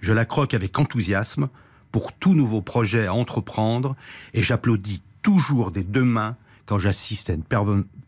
Je 0.00 0.12
la 0.12 0.24
croque 0.24 0.54
avec 0.54 0.78
enthousiasme 0.78 1.48
pour 1.92 2.12
tout 2.12 2.34
nouveau 2.34 2.62
projet 2.62 3.06
à 3.06 3.14
entreprendre 3.14 3.94
et 4.34 4.42
j'applaudis 4.42 5.02
toujours 5.20 5.70
des 5.70 5.84
deux 5.84 6.04
mains 6.04 6.36
quand 6.66 6.78
j'assiste 6.78 7.30
à 7.30 7.34
une 7.34 7.44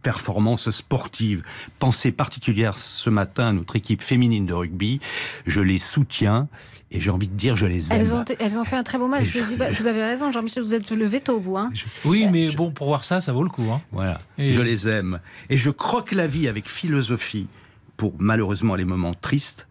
performance 0.02 0.70
sportive. 0.70 1.42
Pensée 1.78 2.12
particulière 2.12 2.78
ce 2.78 3.10
matin 3.10 3.48
à 3.48 3.52
notre 3.52 3.76
équipe 3.76 4.02
féminine 4.02 4.46
de 4.46 4.54
rugby. 4.54 5.00
Je 5.46 5.60
les 5.60 5.78
soutiens 5.78 6.48
et 6.94 7.00
j'ai 7.00 7.10
envie 7.10 7.26
de 7.26 7.34
dire 7.34 7.56
je 7.56 7.66
les 7.66 7.92
aime. 7.92 8.00
Elles 8.00 8.14
ont, 8.14 8.24
elles 8.38 8.56
ont 8.58 8.64
fait 8.64 8.76
un 8.76 8.82
très 8.84 8.96
beau 8.98 9.08
match. 9.08 9.24
Je 9.24 9.56
bah, 9.56 9.70
vous 9.72 9.86
avez 9.86 10.02
raison, 10.02 10.32
Jean-Michel, 10.32 10.62
vous 10.62 10.74
êtes 10.74 10.90
le 10.92 11.06
veto, 11.06 11.38
vous. 11.40 11.56
Hein. 11.58 11.70
Oui, 12.04 12.26
mais 12.30 12.50
bon, 12.52 12.70
pour 12.70 12.86
voir 12.86 13.04
ça, 13.04 13.20
ça 13.20 13.32
vaut 13.32 13.42
le 13.44 13.50
coup. 13.50 13.70
hein. 13.70 13.82
Voilà. 13.92 14.18
Et- 14.38 14.52
Je 14.52 14.60
les 14.62 14.88
aime. 14.88 15.20
Et 15.50 15.56
je 15.58 15.70
croque 15.70 16.12
la 16.12 16.26
vie 16.26 16.48
avec 16.48 16.68
philosophie 16.70 17.48
pour 17.96 18.14
malheureusement 18.18 18.74
les 18.76 18.84
moments 18.84 19.14
tristes. 19.14 19.66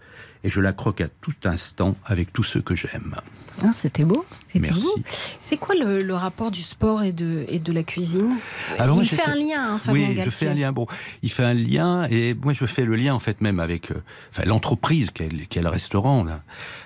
Et 0.45 0.49
je 0.49 0.59
la 0.59 0.73
croque 0.73 0.99
à 0.99 1.07
tout 1.07 1.31
instant 1.45 1.95
avec 2.05 2.33
tous 2.33 2.43
ceux 2.43 2.61
que 2.61 2.75
j'aime. 2.75 3.15
Ah, 3.63 3.71
C'était 3.71 4.03
beau. 4.03 4.25
C'était 4.47 4.59
Merci. 4.67 4.83
beau. 4.83 5.01
C'est 5.39 5.55
quoi 5.55 5.73
le, 5.73 5.99
le 6.03 6.13
rapport 6.15 6.51
du 6.51 6.61
sport 6.61 7.01
et 7.01 7.13
de, 7.13 7.45
et 7.47 7.59
de 7.59 7.71
la 7.71 7.83
cuisine? 7.83 8.35
Alors, 8.77 9.01
Il 9.01 9.07
fait 9.07 9.21
un 9.25 9.35
lien, 9.35 9.75
hein, 9.75 9.77
Fabien 9.77 10.09
Oui, 10.09 10.15
Galtier. 10.15 10.23
je 10.25 10.29
fais 10.31 10.47
un 10.49 10.53
lien. 10.53 10.73
Bon, 10.73 10.85
il 11.21 11.31
fait 11.31 11.45
un 11.45 11.53
lien 11.53 12.05
et 12.09 12.33
moi 12.33 12.51
je 12.51 12.65
fais 12.65 12.83
le 12.83 12.97
lien 12.97 13.13
en 13.13 13.19
fait 13.19 13.39
même 13.39 13.61
avec 13.61 13.91
euh, 13.91 13.95
enfin, 14.31 14.43
l'entreprise 14.45 15.11
qui 15.11 15.23
est, 15.23 15.47
qui 15.47 15.59
est 15.59 15.61
le 15.61 15.69
restaurant 15.69 16.25
là, 16.25 16.41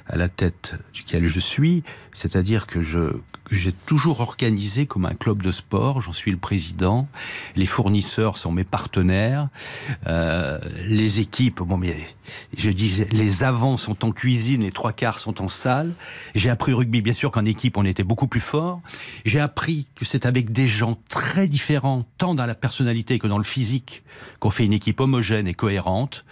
à 0.09 0.17
la 0.17 0.29
tête 0.29 0.75
duquel 0.93 1.27
je 1.27 1.39
suis. 1.39 1.83
C'est-à-dire 2.13 2.65
que 2.65 2.81
je 2.81 3.11
que 3.47 3.55
j'ai 3.55 3.71
toujours 3.71 4.19
organisé 4.19 4.85
comme 4.87 5.05
un 5.05 5.13
club 5.13 5.41
de 5.41 5.51
sport. 5.51 6.01
J'en 6.01 6.11
suis 6.11 6.31
le 6.31 6.37
président. 6.37 7.07
Les 7.55 7.65
fournisseurs 7.65 8.37
sont 8.37 8.51
mes 8.51 8.63
partenaires. 8.65 9.47
Euh, 10.05 10.59
les 10.87 11.19
équipes, 11.19 11.61
bon 11.61 11.77
mais 11.77 11.95
je 12.57 12.69
disais 12.69 13.07
les 13.11 13.43
avants 13.43 13.77
sont 13.77 14.03
en 14.03 14.11
cuisine, 14.11 14.63
les 14.63 14.71
trois 14.71 14.91
quarts 14.91 15.19
sont 15.19 15.41
en 15.41 15.47
salle. 15.47 15.93
J'ai 16.35 16.49
appris 16.49 16.73
au 16.73 16.77
rugby 16.77 17.01
bien 17.01 17.13
sûr 17.13 17.31
qu'en 17.31 17.45
équipe 17.45 17.77
on 17.77 17.85
était 17.85 18.03
beaucoup 18.03 18.27
plus 18.27 18.41
fort. 18.41 18.81
J'ai 19.25 19.39
appris 19.39 19.87
que 19.95 20.03
c'est 20.03 20.25
avec 20.25 20.51
des 20.51 20.67
gens 20.67 20.97
très 21.09 21.47
différents, 21.47 22.05
tant 22.17 22.35
dans 22.35 22.45
la 22.45 22.55
personnalité 22.55 23.19
que 23.19 23.27
dans 23.27 23.37
le 23.37 23.43
physique, 23.43 24.03
qu'on 24.39 24.49
fait 24.49 24.65
une 24.65 24.73
équipe 24.73 24.99
homogène 24.99 25.47
et 25.47 25.53
cohérente. 25.53 26.25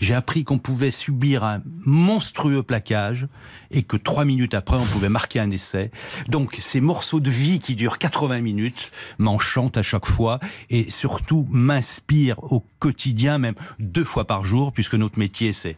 J'ai 0.00 0.14
appris 0.14 0.44
qu'on 0.44 0.58
pouvait 0.58 0.90
subir 0.90 1.44
un 1.44 1.62
monstrueux 1.84 2.62
plaquage 2.62 3.26
et 3.70 3.82
que 3.82 3.96
trois 3.96 4.24
minutes 4.24 4.54
après, 4.54 4.76
on 4.76 4.84
pouvait 4.84 5.08
marquer 5.08 5.40
un 5.40 5.50
essai. 5.50 5.90
Donc, 6.28 6.56
ces 6.60 6.80
morceaux 6.80 7.20
de 7.20 7.30
vie 7.30 7.60
qui 7.60 7.74
durent 7.74 7.98
80 7.98 8.40
minutes 8.40 8.90
m'enchantent 9.18 9.76
à 9.76 9.82
chaque 9.82 10.06
fois 10.06 10.40
et 10.70 10.90
surtout 10.90 11.46
m'inspirent 11.50 12.42
au 12.52 12.64
quotidien, 12.78 13.38
même 13.38 13.54
deux 13.78 14.04
fois 14.04 14.26
par 14.26 14.44
jour, 14.44 14.72
puisque 14.72 14.94
notre 14.94 15.18
métier, 15.18 15.52
c'est 15.52 15.76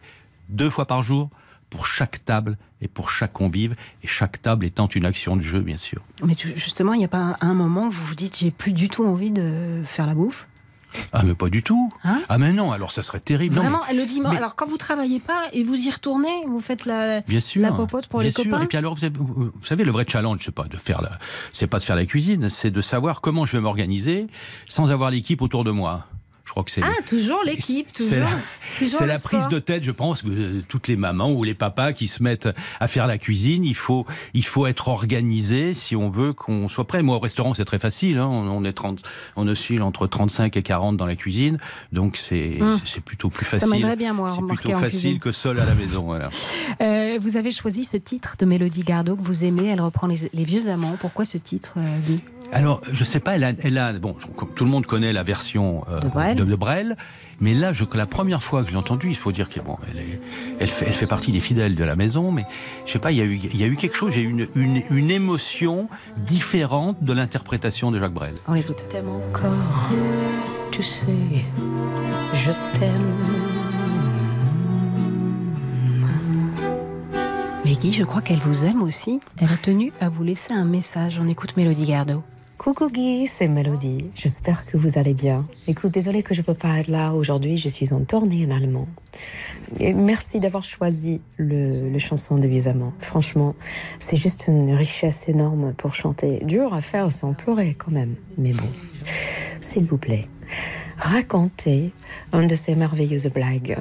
deux 0.49 0.69
fois 0.69 0.85
par 0.85 1.03
jour 1.03 1.29
pour 1.69 1.85
chaque 1.85 2.23
table 2.25 2.57
et 2.81 2.87
pour 2.87 3.09
chaque 3.09 3.33
convive, 3.33 3.75
et 4.03 4.07
chaque 4.07 4.41
table 4.41 4.65
étant 4.65 4.87
une 4.87 5.05
action 5.05 5.37
de 5.37 5.41
jeu, 5.41 5.61
bien 5.61 5.77
sûr. 5.77 6.01
Mais 6.23 6.35
justement, 6.55 6.93
il 6.93 6.99
n'y 6.99 7.05
a 7.05 7.07
pas 7.07 7.37
un 7.39 7.53
moment 7.53 7.87
où 7.87 7.91
vous 7.91 8.05
vous 8.05 8.15
dites 8.15 8.39
j'ai 8.39 8.51
plus 8.51 8.73
du 8.73 8.89
tout 8.89 9.05
envie 9.05 9.31
de 9.31 9.81
faire 9.85 10.05
la 10.05 10.13
bouffe? 10.13 10.47
Ah, 11.13 11.23
mais 11.23 11.33
pas 11.33 11.49
du 11.49 11.63
tout. 11.63 11.89
Hein 12.03 12.21
ah, 12.29 12.37
mais 12.37 12.51
non, 12.53 12.71
alors 12.71 12.91
ça 12.91 13.01
serait 13.01 13.19
terrible. 13.19 13.55
Non, 13.55 13.61
mais- 13.63 13.69
Vraiment, 13.69 13.83
le 14.01 14.05
dimanche. 14.05 14.31
mais- 14.33 14.37
Alors, 14.37 14.55
quand 14.55 14.67
vous 14.67 14.77
travaillez 14.77 15.19
pas 15.19 15.43
et 15.53 15.63
vous 15.63 15.75
y 15.75 15.89
retournez, 15.89 16.45
vous 16.47 16.59
faites 16.59 16.85
la, 16.85 17.21
Bien 17.21 17.39
sûr. 17.39 17.61
la 17.61 17.71
popote 17.71 18.07
pour 18.07 18.19
bien 18.19 18.27
les 18.27 18.31
sûr. 18.31 18.43
copains 18.43 18.63
Et 18.63 18.67
puis 18.67 18.77
alors, 18.77 18.95
vous, 18.95 19.03
avez- 19.05 19.17
vous- 19.17 19.51
vous 19.53 19.65
savez, 19.65 19.83
le 19.83 19.91
vrai 19.91 20.05
challenge, 20.07 20.39
c'est 20.43 20.53
pas 20.53 20.65
de 20.65 20.77
faire 20.77 21.01
la, 21.01 21.19
c'est 21.53 21.67
pas 21.67 21.79
de 21.79 21.83
faire 21.83 21.95
la 21.95 22.05
cuisine, 22.05 22.49
c'est 22.49 22.71
de 22.71 22.81
savoir 22.81 23.21
comment 23.21 23.45
je 23.45 23.57
vais 23.57 23.61
m'organiser 23.61 24.27
sans 24.67 24.91
avoir 24.91 25.11
l'équipe 25.11 25.41
autour 25.41 25.63
de 25.63 25.71
moi. 25.71 26.05
Je 26.51 26.53
crois 26.53 26.63
que 26.65 26.71
c'est. 26.71 26.81
Ah, 26.83 26.91
toujours 27.07 27.43
l'équipe, 27.45 27.87
C'est 27.93 28.03
toujours. 28.09 28.19
la, 28.25 28.29
toujours 28.77 28.99
c'est 28.99 29.07
la 29.07 29.17
prise 29.17 29.47
de 29.47 29.57
tête, 29.59 29.85
je 29.85 29.91
pense, 29.91 30.21
que 30.21 30.27
euh, 30.27 30.61
toutes 30.67 30.89
les 30.89 30.97
mamans 30.97 31.31
ou 31.31 31.45
les 31.45 31.53
papas 31.53 31.93
qui 31.93 32.07
se 32.07 32.21
mettent 32.21 32.49
à 32.81 32.87
faire 32.87 33.07
la 33.07 33.17
cuisine, 33.17 33.63
il 33.63 33.73
faut, 33.73 34.05
il 34.33 34.43
faut 34.43 34.67
être 34.67 34.89
organisé 34.89 35.73
si 35.73 35.95
on 35.95 36.09
veut 36.09 36.33
qu'on 36.33 36.67
soit 36.67 36.85
prêt. 36.85 37.03
Moi, 37.03 37.15
au 37.15 37.19
restaurant, 37.19 37.53
c'est 37.53 37.63
très 37.63 37.79
facile. 37.79 38.17
hein. 38.17 38.27
On, 38.27 38.65
est 38.65 38.73
30, 38.73 39.01
on 39.37 39.47
oscille 39.47 39.81
entre 39.81 40.07
35 40.07 40.57
et 40.57 40.61
40 40.61 40.97
dans 40.97 41.05
la 41.05 41.15
cuisine, 41.15 41.57
donc 41.93 42.17
c'est, 42.17 42.57
Hum. 42.61 42.77
plutôt 43.05 43.29
plus 43.29 43.45
Ça 43.45 43.51
facile. 43.57 43.69
m'aiderait 43.73 43.95
bien, 43.95 44.11
moi, 44.11 44.27
C'est 44.27 44.41
plutôt 44.45 44.77
facile 44.77 45.21
que 45.21 45.31
seul 45.31 45.57
à 45.57 45.63
la 45.65 45.73
maison. 45.75 46.03
Voilà. 46.03 46.29
Euh, 46.81 47.17
vous 47.21 47.37
avez 47.37 47.51
choisi 47.51 47.83
ce 47.83 47.95
titre 47.95 48.35
de 48.39 48.45
Mélodie 48.45 48.81
Gardot 48.81 49.15
que 49.15 49.21
vous 49.21 49.43
aimez. 49.45 49.67
Elle 49.67 49.81
reprend 49.81 50.07
les, 50.07 50.17
les 50.33 50.43
vieux 50.43 50.67
amants. 50.67 50.97
Pourquoi 50.99 51.25
ce 51.25 51.37
titre, 51.37 51.73
euh, 51.77 51.99
Alors, 52.53 52.81
je 52.91 53.03
sais 53.05 53.19
pas, 53.21 53.35
elle 53.35 53.43
a, 53.45 53.51
elle 53.63 53.77
a- 53.77 53.93
bon, 53.93 54.13
tout 54.55 54.65
le 54.65 54.69
monde 54.69 54.85
connaît 54.85 55.13
la 55.13 55.23
version 55.23 55.85
euh, 55.89 56.01
De 56.01 56.07
Brel. 56.09 56.35
de, 56.35 56.43
de 56.43 56.55
Brel, 56.55 56.97
mais 57.39 57.53
là, 57.53 57.71
je, 57.71 57.85
la 57.93 58.05
première 58.05 58.43
fois 58.43 58.61
que 58.61 58.67
je 58.67 58.73
l'ai 58.73 58.77
entendue, 58.77 59.07
il 59.09 59.15
faut 59.15 59.31
dire 59.31 59.47
qu'elle 59.47 59.63
bon, 59.63 59.77
elle, 59.89 59.99
est- 59.99 60.19
elle, 60.59 60.67
fait, 60.67 60.85
elle 60.87 60.93
fait 60.93 61.07
partie 61.07 61.31
des 61.31 61.39
fidèles 61.39 61.75
de 61.75 61.83
la 61.85 61.95
maison, 61.95 62.29
mais 62.31 62.45
je 62.85 62.91
sais 62.91 62.99
pas, 62.99 63.11
il 63.11 63.17
y 63.17 63.21
a 63.21 63.23
eu, 63.23 63.35
il 63.37 63.55
y 63.55 63.63
a 63.63 63.67
eu 63.67 63.77
quelque 63.77 63.95
chose, 63.95 64.11
j'ai 64.13 64.21
eu 64.21 64.29
une, 64.29 64.47
une, 64.55 64.83
une 64.89 65.11
émotion 65.11 65.87
différente 66.17 67.01
de 67.01 67.13
l'interprétation 67.13 67.89
de 67.89 67.99
Jacques 67.99 68.13
Brel. 68.13 68.33
On 68.49 68.53
l'écoute. 68.53 68.83
t'aime 68.89 69.07
encore, 69.09 69.89
tu 70.71 70.83
sais, 70.83 71.05
je 72.33 72.51
t'aime. 72.77 73.15
Mais 77.63 77.75
Guy, 77.75 77.93
je 77.93 78.03
crois 78.03 78.21
qu'elle 78.21 78.39
vous 78.39 78.65
aime 78.65 78.81
aussi. 78.81 79.21
Elle 79.39 79.47
a 79.53 79.57
tenu 79.57 79.93
à 80.01 80.09
vous 80.09 80.23
laisser 80.23 80.51
un 80.51 80.65
message. 80.65 81.19
On 81.23 81.27
écoute 81.29 81.55
Mélodie 81.55 81.85
Gardot. 81.85 82.23
Coucou 82.61 82.91
Guy, 82.91 83.25
c'est 83.25 83.47
Mélodie. 83.47 84.11
J'espère 84.13 84.67
que 84.67 84.77
vous 84.77 84.99
allez 84.99 85.15
bien. 85.15 85.45
Écoute, 85.67 85.91
désolée 85.91 86.21
que 86.21 86.35
je 86.35 86.43
peux 86.43 86.53
pas 86.53 86.77
être 86.77 86.89
là 86.89 87.11
aujourd'hui, 87.13 87.57
je 87.57 87.67
suis 87.67 87.91
en 87.91 88.01
tournée 88.01 88.45
en 88.45 88.55
allemand. 88.55 88.87
Merci 89.79 90.39
d'avoir 90.39 90.63
choisi 90.63 91.21
le, 91.37 91.89
le 91.89 91.97
chanson 91.97 92.35
de 92.35 92.69
Amants. 92.69 92.93
Franchement, 92.99 93.55
c'est 93.97 94.15
juste 94.15 94.45
une 94.47 94.75
richesse 94.75 95.27
énorme 95.27 95.73
pour 95.73 95.95
chanter. 95.95 96.39
Dur 96.43 96.75
à 96.75 96.81
faire 96.81 97.11
sans 97.11 97.33
pleurer 97.33 97.73
quand 97.73 97.89
même. 97.89 98.13
Mais 98.37 98.51
bon, 98.51 98.69
s'il 99.59 99.85
vous 99.85 99.97
plaît, 99.97 100.27
racontez 101.01 101.91
une 102.31 102.47
de 102.47 102.55
ces 102.55 102.75
merveilleuses 102.75 103.27
blagues. 103.27 103.77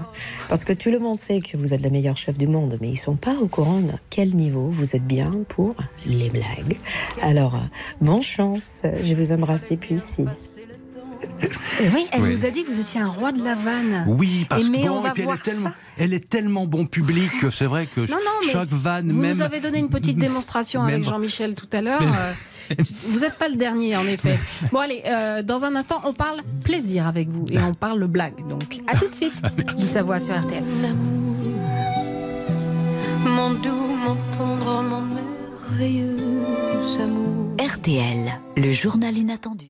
Parce 0.49 0.65
que 0.65 0.73
tout 0.73 0.91
le 0.91 0.99
monde 0.99 1.19
sait 1.19 1.41
que 1.41 1.57
vous 1.57 1.75
êtes 1.75 1.83
le 1.83 1.91
meilleur 1.91 2.17
chef 2.17 2.37
du 2.37 2.47
monde, 2.47 2.79
mais 2.81 2.91
ils 2.91 2.97
sont 2.97 3.17
pas 3.17 3.35
au 3.37 3.47
courant 3.47 3.81
de 3.81 3.93
quel 4.09 4.35
niveau 4.35 4.69
vous 4.71 4.97
êtes 4.97 5.07
bien 5.07 5.31
pour 5.49 5.75
les 6.07 6.31
blagues. 6.31 6.79
Alors, 7.23 7.61
bonne 8.01 8.23
chance. 8.23 8.83
Je 9.03 9.15
vous 9.15 9.33
embrasse 9.33 9.71
depuis 9.71 9.97
ici. 9.97 10.25
Oui, 11.95 12.07
elle 12.13 12.23
Oui. 12.23 12.31
nous 12.33 12.45
a 12.45 12.51
dit 12.51 12.65
que 12.65 12.71
vous 12.71 12.81
étiez 12.81 13.01
un 13.01 13.07
roi 13.07 13.33
de 13.33 13.43
la 13.43 13.55
vanne. 13.55 14.05
Oui, 14.09 14.47
parce 14.49 14.63
Et 14.63 14.67
que 14.67 14.71
mais 14.73 14.85
bon, 14.87 14.99
on 14.99 15.01
va 15.01 15.11
et 15.11 15.13
puis 15.13 15.23
elle, 15.23 15.27
voir 15.27 15.39
est 15.39 15.43
tellement, 15.43 15.71
ça. 15.71 15.75
elle 15.99 16.15
est 16.15 16.29
tellement 16.29 16.67
bon 16.67 16.87
public 16.87 17.31
que 17.41 17.51
c'est 17.51 17.65
vrai 17.67 17.87
que 17.87 18.01
Non, 18.03 18.17
non, 18.17 18.31
mais 18.47 18.53
chaque 18.53 18.69
vanne, 18.71 19.11
Vous 19.13 19.21
même. 19.21 19.37
nous 19.37 19.43
avez 19.43 19.61
donné 19.61 19.79
une 19.79 19.89
petite 19.89 20.19
démonstration 20.19 20.83
Même- 20.83 20.97
avec 20.97 21.05
Jean-Michel 21.05 21.55
tout 21.55 21.69
à 21.73 21.81
l'heure. 21.81 22.03
Euh, 22.79 22.85
Vous 23.09 23.19
n'êtes 23.19 23.37
pas 23.37 23.49
le 23.49 23.57
dernier, 23.57 23.97
en 23.97 24.07
effet. 24.07 24.39
Bon, 24.71 24.79
allez, 24.79 25.03
euh, 25.05 25.43
dans 25.43 25.65
un 25.65 25.75
instant, 25.75 26.01
on 26.05 26.13
parle 26.13 26.39
plaisir 26.65 27.05
avec 27.09 27.29
vous 27.29 27.45
et 27.51 27.59
on 27.59 27.75
parle 27.75 28.07
blague. 28.07 28.47
Donc, 28.49 28.79
à 28.87 28.97
tout 28.97 29.09
de 29.09 29.13
suite. 29.15 29.33
Guy 29.77 29.85
Savoie 29.85 30.21
sur 30.21 30.39
RTL. 30.39 30.63
Mon 33.27 33.51
doux, 33.55 33.71
mon 34.07 34.17
tendre, 34.39 34.83
mon 34.85 35.03
merveilleux 35.03 36.17
amour. 37.01 37.57
RTL, 37.59 38.39
le 38.57 38.71
journal 38.71 39.17
inattendu. 39.17 39.67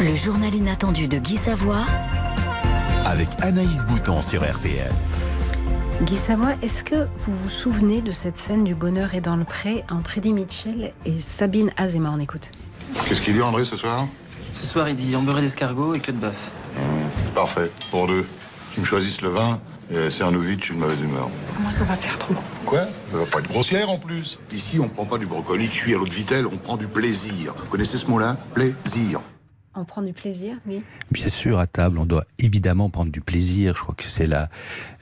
Le 0.00 0.14
journal 0.14 0.54
inattendu 0.54 1.08
de 1.08 1.18
Guy 1.18 1.36
Savoie 1.36 1.84
avec 3.04 3.28
Anaïs 3.42 3.84
Bouton 3.84 4.22
sur 4.22 4.42
RTL. 4.42 4.90
Guy 6.02 6.16
Savoie, 6.16 6.54
est-ce 6.62 6.82
que 6.82 7.06
vous 7.18 7.36
vous 7.36 7.50
souvenez 7.50 8.00
de 8.00 8.10
cette 8.12 8.38
scène 8.38 8.64
du 8.64 8.74
bonheur 8.74 9.14
et 9.14 9.20
dans 9.20 9.36
le 9.36 9.44
pré 9.44 9.84
entre 9.90 10.16
Eddie 10.16 10.32
Mitchell 10.32 10.92
et 11.04 11.20
Sabine 11.20 11.70
Azema 11.76 12.12
On 12.14 12.18
écoute. 12.18 12.50
Qu'est-ce 13.06 13.20
qu'il 13.20 13.34
dit 13.34 13.42
André 13.42 13.66
ce 13.66 13.76
soir? 13.76 14.06
Ce 14.54 14.66
soir, 14.66 14.88
il 14.88 14.96
dit 14.96 15.14
beurré 15.16 15.42
d'escargot 15.42 15.94
et 15.94 16.00
queue 16.00 16.12
de 16.12 16.18
bœuf. 16.18 16.50
Parfait, 17.34 17.70
pour 17.90 18.06
deux. 18.06 18.26
Tu 18.72 18.80
me 18.80 18.86
choisisses 18.86 19.20
le 19.20 19.28
vin 19.28 19.60
et 19.90 20.10
c'est 20.10 20.22
un 20.22 20.30
vite, 20.30 20.60
je 20.60 20.64
suis 20.66 20.74
de 20.74 20.80
mauvaise 20.80 21.00
humeur. 21.02 21.28
Comment 21.56 21.70
ça 21.70 21.84
va 21.84 21.94
faire 21.94 22.16
trop 22.18 22.32
long 22.32 22.42
Quoi? 22.64 22.80
Ça 23.12 23.18
va 23.18 23.26
pas 23.26 23.40
être 23.40 23.48
grossière 23.48 23.90
en 23.90 23.98
plus. 23.98 24.38
Ici, 24.52 24.78
on 24.80 24.88
prend 24.88 25.04
pas 25.04 25.18
du 25.18 25.26
brocoli 25.26 25.68
cuit 25.68 25.94
à 25.94 25.98
l'eau 25.98 26.06
de 26.06 26.14
vitelle, 26.14 26.46
on 26.46 26.56
prend 26.56 26.76
du 26.76 26.86
plaisir. 26.86 27.54
Vous 27.64 27.70
connaissez 27.70 27.98
ce 27.98 28.06
mot-là? 28.06 28.36
Plaisir. 28.54 29.20
On 29.74 29.84
prend 29.84 30.02
du 30.02 30.12
plaisir, 30.12 30.56
oui. 30.66 30.82
Bien 31.12 31.28
sûr, 31.28 31.60
à 31.60 31.66
table, 31.68 31.98
on 31.98 32.04
doit 32.04 32.26
évidemment 32.38 32.90
prendre 32.90 33.12
du 33.12 33.20
plaisir. 33.20 33.76
Je 33.76 33.82
crois 33.82 33.94
que 33.94 34.04
c'est 34.04 34.26
la, 34.26 34.50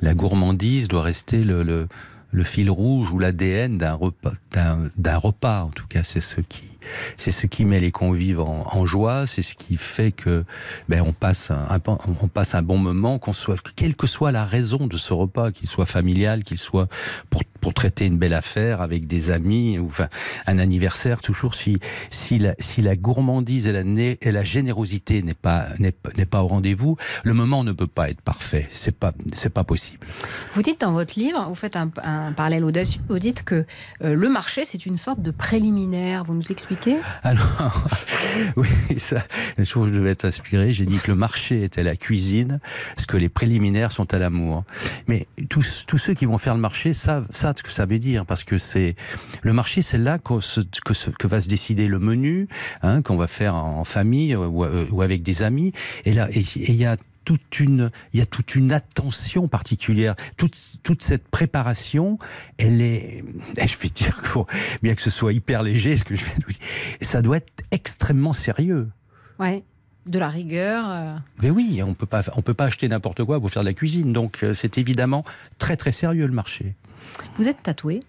la 0.02 0.12
gourmandise 0.12 0.88
doit 0.88 1.02
rester 1.02 1.42
le, 1.42 1.62
le, 1.62 2.44
fil 2.44 2.70
rouge 2.70 3.10
ou 3.10 3.18
l'ADN 3.18 3.78
d'un 3.78 3.94
repas, 3.94 4.34
d'un 4.52 5.16
repas. 5.16 5.62
En 5.62 5.70
tout 5.70 5.86
cas, 5.86 6.02
c'est 6.02 6.20
ce 6.20 6.42
qui 6.42 6.68
c'est 7.16 7.32
ce 7.32 7.46
qui 7.46 7.64
met 7.64 7.80
les 7.80 7.90
convives 7.90 8.40
en, 8.40 8.86
joie, 8.86 9.26
c'est 9.26 9.42
ce 9.42 9.54
qui 9.54 9.76
fait 9.76 10.12
que 10.12 10.44
ben, 10.88 11.02
on 11.02 11.12
passe 11.12 11.50
un, 11.50 11.66
on 11.86 12.28
passe 12.28 12.54
un 12.54 12.62
bon 12.62 12.78
moment, 12.78 13.18
qu'on 13.18 13.32
soit, 13.32 13.56
quelle 13.76 13.96
que 13.96 14.06
soit 14.06 14.32
la 14.32 14.44
raison 14.44 14.86
de 14.86 14.96
ce 14.96 15.12
repas, 15.12 15.50
qu'il 15.50 15.68
soit 15.68 15.86
familial, 15.86 16.44
qu'il 16.44 16.58
soit 16.58 16.88
pour, 17.30 17.42
pour 17.68 17.74
traiter 17.74 18.06
une 18.06 18.16
belle 18.16 18.32
affaire 18.32 18.80
avec 18.80 19.06
des 19.06 19.30
amis, 19.30 19.78
ou 19.78 19.88
enfin 19.88 20.08
un 20.46 20.58
anniversaire, 20.58 21.20
toujours 21.20 21.54
si 21.54 21.80
si 22.08 22.38
la, 22.38 22.54
si 22.58 22.80
la 22.80 22.96
gourmandise 22.96 23.66
et 23.66 23.72
la, 23.72 23.82
et 23.82 24.32
la 24.32 24.42
générosité 24.42 25.20
n'est 25.20 25.34
pas 25.34 25.66
n'est 25.78 25.92
pas 25.92 26.42
au 26.42 26.46
rendez-vous, 26.46 26.96
le 27.24 27.34
moment 27.34 27.64
ne 27.64 27.72
peut 27.72 27.86
pas 27.86 28.08
être 28.08 28.22
parfait. 28.22 28.66
C'est 28.70 28.96
pas 28.96 29.12
c'est 29.34 29.52
pas 29.52 29.64
possible. 29.64 30.06
Vous 30.54 30.62
dites 30.62 30.80
dans 30.80 30.92
votre 30.92 31.18
livre, 31.18 31.44
vous 31.46 31.54
faites 31.54 31.76
un, 31.76 31.88
parallèle 32.34 32.64
audacieux. 32.64 33.02
Vous 33.10 33.18
dites 33.18 33.42
que 33.42 33.66
euh, 34.02 34.14
le 34.14 34.30
marché 34.30 34.64
c'est 34.64 34.86
une 34.86 34.96
sorte 34.96 35.20
de 35.20 35.30
préliminaire. 35.30 36.24
Vous 36.24 36.32
nous 36.32 36.50
expliquez? 36.50 36.96
Alors, 37.22 37.86
oui, 38.56 38.68
ça, 38.96 39.22
je 39.58 39.70
trouve 39.70 39.88
que 39.88 39.92
je 39.92 39.98
devais 39.98 40.12
être 40.12 40.24
inspiré. 40.24 40.72
J'ai 40.72 40.86
dit 40.86 40.98
que 41.00 41.10
le 41.10 41.18
marché 41.18 41.64
était 41.64 41.82
la 41.82 41.96
cuisine, 41.96 42.60
ce 42.96 43.04
que 43.04 43.18
les 43.18 43.28
préliminaires 43.28 43.92
sont 43.92 44.14
à 44.14 44.18
l'amour. 44.18 44.64
Mais 45.06 45.26
tous, 45.50 45.84
tous 45.86 45.98
ceux 45.98 46.14
qui 46.14 46.24
vont 46.24 46.38
faire 46.38 46.54
le 46.54 46.62
marché 46.62 46.94
savent, 46.94 47.28
savent 47.30 47.57
ce 47.58 47.62
que 47.62 47.70
ça 47.70 47.84
veut 47.84 47.98
dire, 47.98 48.24
parce 48.24 48.44
que 48.44 48.58
c'est 48.58 48.96
le 49.42 49.52
marché, 49.52 49.82
c'est 49.82 49.98
là 49.98 50.18
que, 50.18 50.34
que, 50.84 51.10
que, 51.10 51.26
va 51.26 51.40
se 51.40 51.48
décider 51.48 51.88
le 51.88 51.98
menu, 51.98 52.48
hein, 52.82 53.02
qu'on 53.02 53.16
va 53.16 53.26
faire 53.26 53.54
en 53.54 53.84
famille 53.84 54.34
ou, 54.34 54.64
ou, 54.90 55.02
avec 55.02 55.22
des 55.22 55.42
amis. 55.42 55.72
Et 56.04 56.12
là, 56.12 56.28
il 56.32 56.74
y 56.74 56.84
a 56.84 56.96
toute 57.28 57.60
une, 57.60 57.90
il 58.14 58.20
y 58.20 58.22
a 58.22 58.26
toute 58.26 58.54
une 58.54 58.72
attention 58.72 59.48
particulière. 59.48 60.14
Toute, 60.38 60.56
toute 60.82 61.02
cette 61.02 61.28
préparation, 61.28 62.18
elle 62.56 62.80
est, 62.80 63.22
je 63.56 63.78
vais 63.78 63.90
dire, 63.90 64.18
bien 64.82 64.94
que 64.94 65.02
ce 65.02 65.10
soit 65.10 65.34
hyper 65.34 65.62
léger, 65.62 65.96
ce 65.96 66.04
que 66.04 66.16
je 66.16 66.24
vais 66.24 66.36
dire, 66.36 66.56
ça 67.02 67.20
doit 67.20 67.36
être 67.36 67.64
extrêmement 67.70 68.32
sérieux. 68.32 68.88
Ouais 69.38 69.62
de 70.06 70.18
la 70.18 70.28
rigueur. 70.30 70.84
Euh. 70.88 71.16
Mais 71.42 71.50
oui, 71.50 71.82
on 71.84 71.92
peut 71.92 72.06
pas, 72.06 72.22
on 72.34 72.40
peut 72.40 72.54
pas 72.54 72.64
acheter 72.64 72.88
n'importe 72.88 73.24
quoi 73.24 73.40
pour 73.40 73.50
faire 73.50 73.62
de 73.62 73.68
la 73.68 73.74
cuisine. 73.74 74.14
Donc 74.14 74.42
euh, 74.42 74.54
c'est 74.54 74.78
évidemment 74.78 75.22
très 75.58 75.76
très 75.76 75.92
sérieux 75.92 76.26
le 76.26 76.32
marché. 76.32 76.74
Vous 77.36 77.48
êtes 77.48 77.62
tatoué 77.62 78.00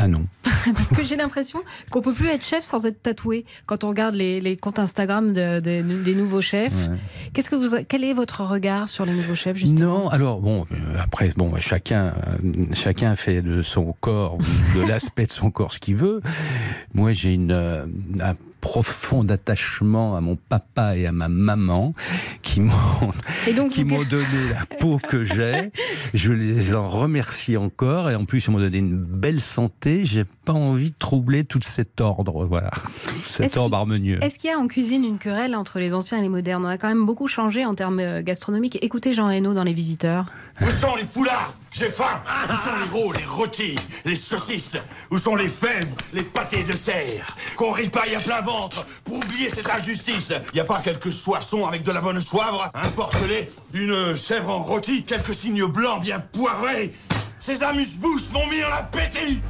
ah 0.00 0.06
non. 0.06 0.26
Parce 0.76 0.90
que 0.90 1.02
j'ai 1.02 1.16
l'impression 1.16 1.60
qu'on 1.90 2.00
peut 2.00 2.12
plus 2.12 2.28
être 2.28 2.44
chef 2.44 2.62
sans 2.62 2.86
être 2.86 3.02
tatoué. 3.02 3.44
Quand 3.66 3.82
on 3.82 3.88
regarde 3.88 4.14
les, 4.14 4.56
comptes 4.56 4.78
Instagram 4.78 5.32
des 5.32 6.14
nouveaux 6.14 6.40
chefs, 6.40 6.72
qu'est-ce 7.32 7.50
que 7.50 7.56
vous, 7.56 7.76
quel 7.88 8.04
est 8.04 8.12
votre 8.12 8.44
regard 8.44 8.88
sur 8.88 9.04
les 9.04 9.12
nouveaux 9.12 9.34
chefs 9.34 9.56
justement? 9.56 10.04
Non, 10.04 10.08
alors 10.08 10.40
bon, 10.40 10.66
euh, 10.70 11.00
après 11.00 11.30
bon, 11.36 11.52
chacun, 11.58 12.14
euh, 12.44 12.64
chacun 12.74 13.16
fait 13.16 13.42
de 13.42 13.62
son 13.62 13.92
corps, 14.00 14.38
de 14.76 14.82
l'aspect 14.86 15.26
de 15.26 15.32
son 15.32 15.50
corps 15.50 15.72
ce 15.72 15.80
qu'il 15.80 15.96
veut. 15.96 16.22
Moi, 16.94 17.12
j'ai 17.12 17.32
une 17.32 17.50
euh, 17.50 17.84
profond 18.68 19.26
attachement 19.30 20.14
à 20.14 20.20
mon 20.20 20.36
papa 20.36 20.94
et 20.94 21.06
à 21.06 21.12
ma 21.12 21.28
maman 21.28 21.94
qui 22.42 22.60
m'ont 22.60 22.74
qui 23.70 23.82
m'ont 23.82 24.02
donné 24.02 24.26
la 24.52 24.76
peau 24.76 24.98
que 24.98 25.24
j'ai. 25.24 25.72
Je 26.12 26.34
les 26.34 26.74
en 26.74 26.86
remercie 26.86 27.56
encore 27.56 28.10
et 28.10 28.14
en 28.14 28.26
plus 28.26 28.44
ils 28.44 28.50
m'ont 28.50 28.58
donné 28.58 28.76
une 28.76 28.94
belle 28.94 29.40
santé. 29.40 30.04
J'ai 30.04 30.24
pas 30.44 30.52
envie 30.52 30.90
de 30.90 30.98
troubler 30.98 31.44
tout 31.44 31.60
cet 31.62 32.02
ordre, 32.02 32.44
voilà, 32.44 32.70
cet 33.24 33.56
ordre 33.56 33.74
harmonieux. 33.74 34.22
Est-ce 34.22 34.38
qu'il 34.38 34.50
y 34.50 34.52
a 34.52 34.58
en 34.58 34.66
cuisine 34.66 35.02
une 35.02 35.18
querelle 35.18 35.56
entre 35.56 35.78
les 35.78 35.94
anciens 35.94 36.18
et 36.18 36.22
les 36.22 36.28
modernes? 36.28 36.66
On 36.66 36.68
a 36.68 36.76
quand 36.76 36.88
même 36.88 37.06
beaucoup 37.06 37.26
changé 37.26 37.64
en 37.64 37.74
termes 37.74 38.00
euh, 38.00 38.22
gastronomiques. 38.22 38.78
Écoutez 38.82 39.14
Jean 39.14 39.28
Reno 39.28 39.54
dans 39.54 39.64
Les 39.64 39.72
Visiteurs. 39.72 40.26
Où 40.60 40.70
sont 40.70 40.96
les 40.96 41.04
poulards? 41.04 41.52
J'ai 41.72 41.88
faim. 41.88 42.22
Où 42.50 42.56
sont 42.56 42.76
les 42.80 42.86
gros, 42.88 43.12
les 43.12 43.24
rôtis, 43.24 43.78
les 44.04 44.16
saucisses? 44.16 44.76
Où 45.10 45.18
sont 45.18 45.36
les 45.36 45.46
fèves, 45.46 45.88
les 46.12 46.22
pâtés 46.22 46.64
de 46.64 46.74
serre? 46.74 47.26
Qu'on 47.56 47.70
ripaille 47.70 48.14
à 48.16 48.20
plein 48.20 48.40
ventre 48.40 48.84
pour 49.04 49.18
oublier 49.18 49.50
cette 49.50 49.70
injustice. 49.70 50.32
Y 50.54 50.60
a 50.60 50.64
pas 50.64 50.80
quelques 50.80 51.12
soissons 51.12 51.66
avec 51.66 51.82
de 51.82 51.92
la 51.92 52.00
bonne 52.00 52.20
soivre? 52.20 52.70
Un 52.74 52.88
porcelet, 52.88 53.50
une 53.72 54.16
chèvre 54.16 54.50
en 54.50 54.62
rôti, 54.62 55.04
quelques 55.04 55.34
signes 55.34 55.66
blancs 55.66 56.02
bien 56.02 56.18
poivrés. 56.18 56.92
Ces 57.38 57.62
amuse-bouches 57.62 58.30
m'ont 58.32 58.46
mis 58.48 58.64
en 58.64 58.72
appétit 58.72 59.40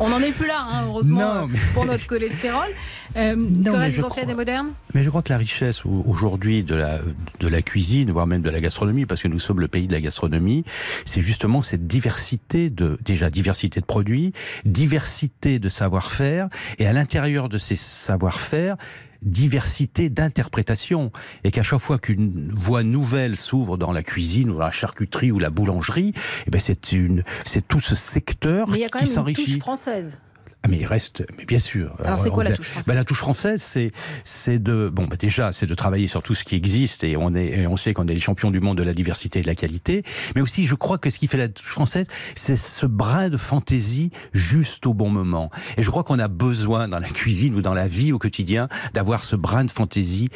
on 0.00 0.08
n'en 0.08 0.20
est 0.20 0.32
plus 0.32 0.46
là, 0.46 0.66
hein, 0.70 0.84
heureusement, 0.86 1.48
pour 1.74 1.84
notre 1.84 2.06
cholestérol. 2.06 2.68
Euh, 3.16 3.34
non, 3.36 3.78
mais 3.78 3.90
et 3.90 4.34
modernes? 4.34 4.72
Mais 4.94 5.02
je 5.02 5.08
crois 5.08 5.22
que 5.22 5.32
la 5.32 5.38
richesse 5.38 5.82
aujourd'hui 5.84 6.62
de 6.62 6.74
la, 6.74 6.98
de 7.40 7.48
la 7.48 7.62
cuisine, 7.62 8.10
voire 8.10 8.26
même 8.26 8.42
de 8.42 8.50
la 8.50 8.60
gastronomie, 8.60 9.06
parce 9.06 9.22
que 9.22 9.28
nous 9.28 9.38
sommes 9.38 9.60
le 9.60 9.68
pays 9.68 9.86
de 9.86 9.92
la 9.92 10.00
gastronomie, 10.00 10.64
c'est 11.04 11.22
justement 11.22 11.62
cette 11.62 11.86
diversité 11.86 12.70
de, 12.70 12.98
déjà 13.04 13.30
diversité 13.30 13.80
de 13.80 13.86
produits, 13.86 14.32
diversité 14.64 15.58
de 15.58 15.68
savoir-faire, 15.68 16.48
et 16.78 16.86
à 16.86 16.92
l'intérieur 16.92 17.48
de 17.48 17.58
ces 17.58 17.76
savoir-faire, 17.76 18.76
diversité 19.22 20.08
d'interprétation 20.08 21.10
et 21.44 21.50
qu'à 21.50 21.62
chaque 21.62 21.80
fois 21.80 21.98
qu'une 21.98 22.52
voie 22.54 22.82
nouvelle 22.82 23.36
s'ouvre 23.36 23.76
dans 23.76 23.92
la 23.92 24.02
cuisine 24.02 24.50
ou 24.50 24.54
dans 24.54 24.60
la 24.60 24.70
charcuterie 24.70 25.32
ou 25.32 25.38
la 25.38 25.50
boulangerie, 25.50 26.12
eh 26.46 26.50
ben 26.50 26.60
c'est 26.60 26.92
une 26.92 27.24
c'est 27.44 27.66
tout 27.66 27.80
ce 27.80 27.94
secteur 27.94 28.68
Mais 28.68 28.78
il 28.78 28.82
y 28.82 28.84
a 28.84 28.88
quand 28.88 29.00
même 29.00 29.28
une 29.28 29.34
touche 29.34 29.58
française. 29.58 30.18
Ah, 30.64 30.68
mais 30.68 30.78
il 30.78 30.86
reste, 30.86 31.24
mais 31.38 31.44
bien 31.44 31.60
sûr. 31.60 31.94
Alors 32.04 32.18
c'est 32.18 32.30
quoi 32.30 32.42
la 32.42 32.52
touche 32.52 32.66
française 32.66 32.86
ben, 32.88 32.94
La 32.94 33.04
touche 33.04 33.18
française, 33.18 33.62
c'est 33.62 33.92
c'est 34.24 34.58
de 34.58 34.90
bon, 34.92 35.06
ben, 35.06 35.16
déjà, 35.16 35.52
c'est 35.52 35.66
de 35.66 35.74
travailler 35.74 36.08
sur 36.08 36.20
tout 36.22 36.34
ce 36.34 36.42
qui 36.42 36.56
existe 36.56 37.04
et 37.04 37.16
on 37.16 37.34
est, 37.36 37.66
on 37.68 37.76
sait 37.76 37.94
qu'on 37.94 38.08
est 38.08 38.14
les 38.14 38.20
champions 38.20 38.50
du 38.50 38.58
monde 38.58 38.76
de 38.76 38.82
la 38.82 38.92
diversité 38.92 39.38
et 39.38 39.42
de 39.42 39.46
la 39.46 39.54
qualité. 39.54 40.02
Mais 40.34 40.40
aussi, 40.40 40.66
je 40.66 40.74
crois 40.74 40.98
que 40.98 41.10
ce 41.10 41.20
qui 41.20 41.28
fait 41.28 41.38
la 41.38 41.48
touche 41.48 41.68
française, 41.68 42.08
c'est 42.34 42.56
ce 42.56 42.86
brin 42.86 43.28
de 43.28 43.36
fantaisie 43.36 44.10
juste 44.32 44.86
au 44.86 44.94
bon 44.94 45.10
moment. 45.10 45.50
Et 45.76 45.82
je 45.82 45.90
crois 45.90 46.02
qu'on 46.02 46.18
a 46.18 46.28
besoin 46.28 46.88
dans 46.88 46.98
la 46.98 47.08
cuisine 47.08 47.54
ou 47.54 47.62
dans 47.62 47.74
la 47.74 47.86
vie 47.86 48.12
au 48.12 48.18
quotidien 48.18 48.68
d'avoir 48.94 49.22
ce 49.22 49.36
brin 49.36 49.64
de 49.64 49.70
fantaisie 49.70 50.28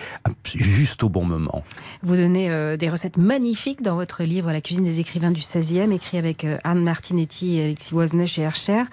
juste 0.44 1.02
au 1.02 1.08
bon 1.08 1.24
moment. 1.24 1.64
Vous 2.02 2.14
donnez 2.14 2.50
euh, 2.50 2.76
des 2.76 2.88
recettes 2.88 3.16
magnifiques 3.16 3.82
dans 3.82 3.96
votre 3.96 4.22
livre 4.22 4.52
La 4.52 4.60
cuisine 4.60 4.84
des 4.84 5.00
écrivains 5.00 5.32
du 5.32 5.40
16e, 5.40 5.90
écrit 5.90 6.18
avec 6.18 6.44
euh, 6.44 6.58
Anne 6.62 6.84
Martinetti 6.84 7.58
et 7.58 7.64
Alexis 7.64 7.92
Voisenet 7.92 8.28
chez 8.28 8.42
Hercher. 8.42 8.84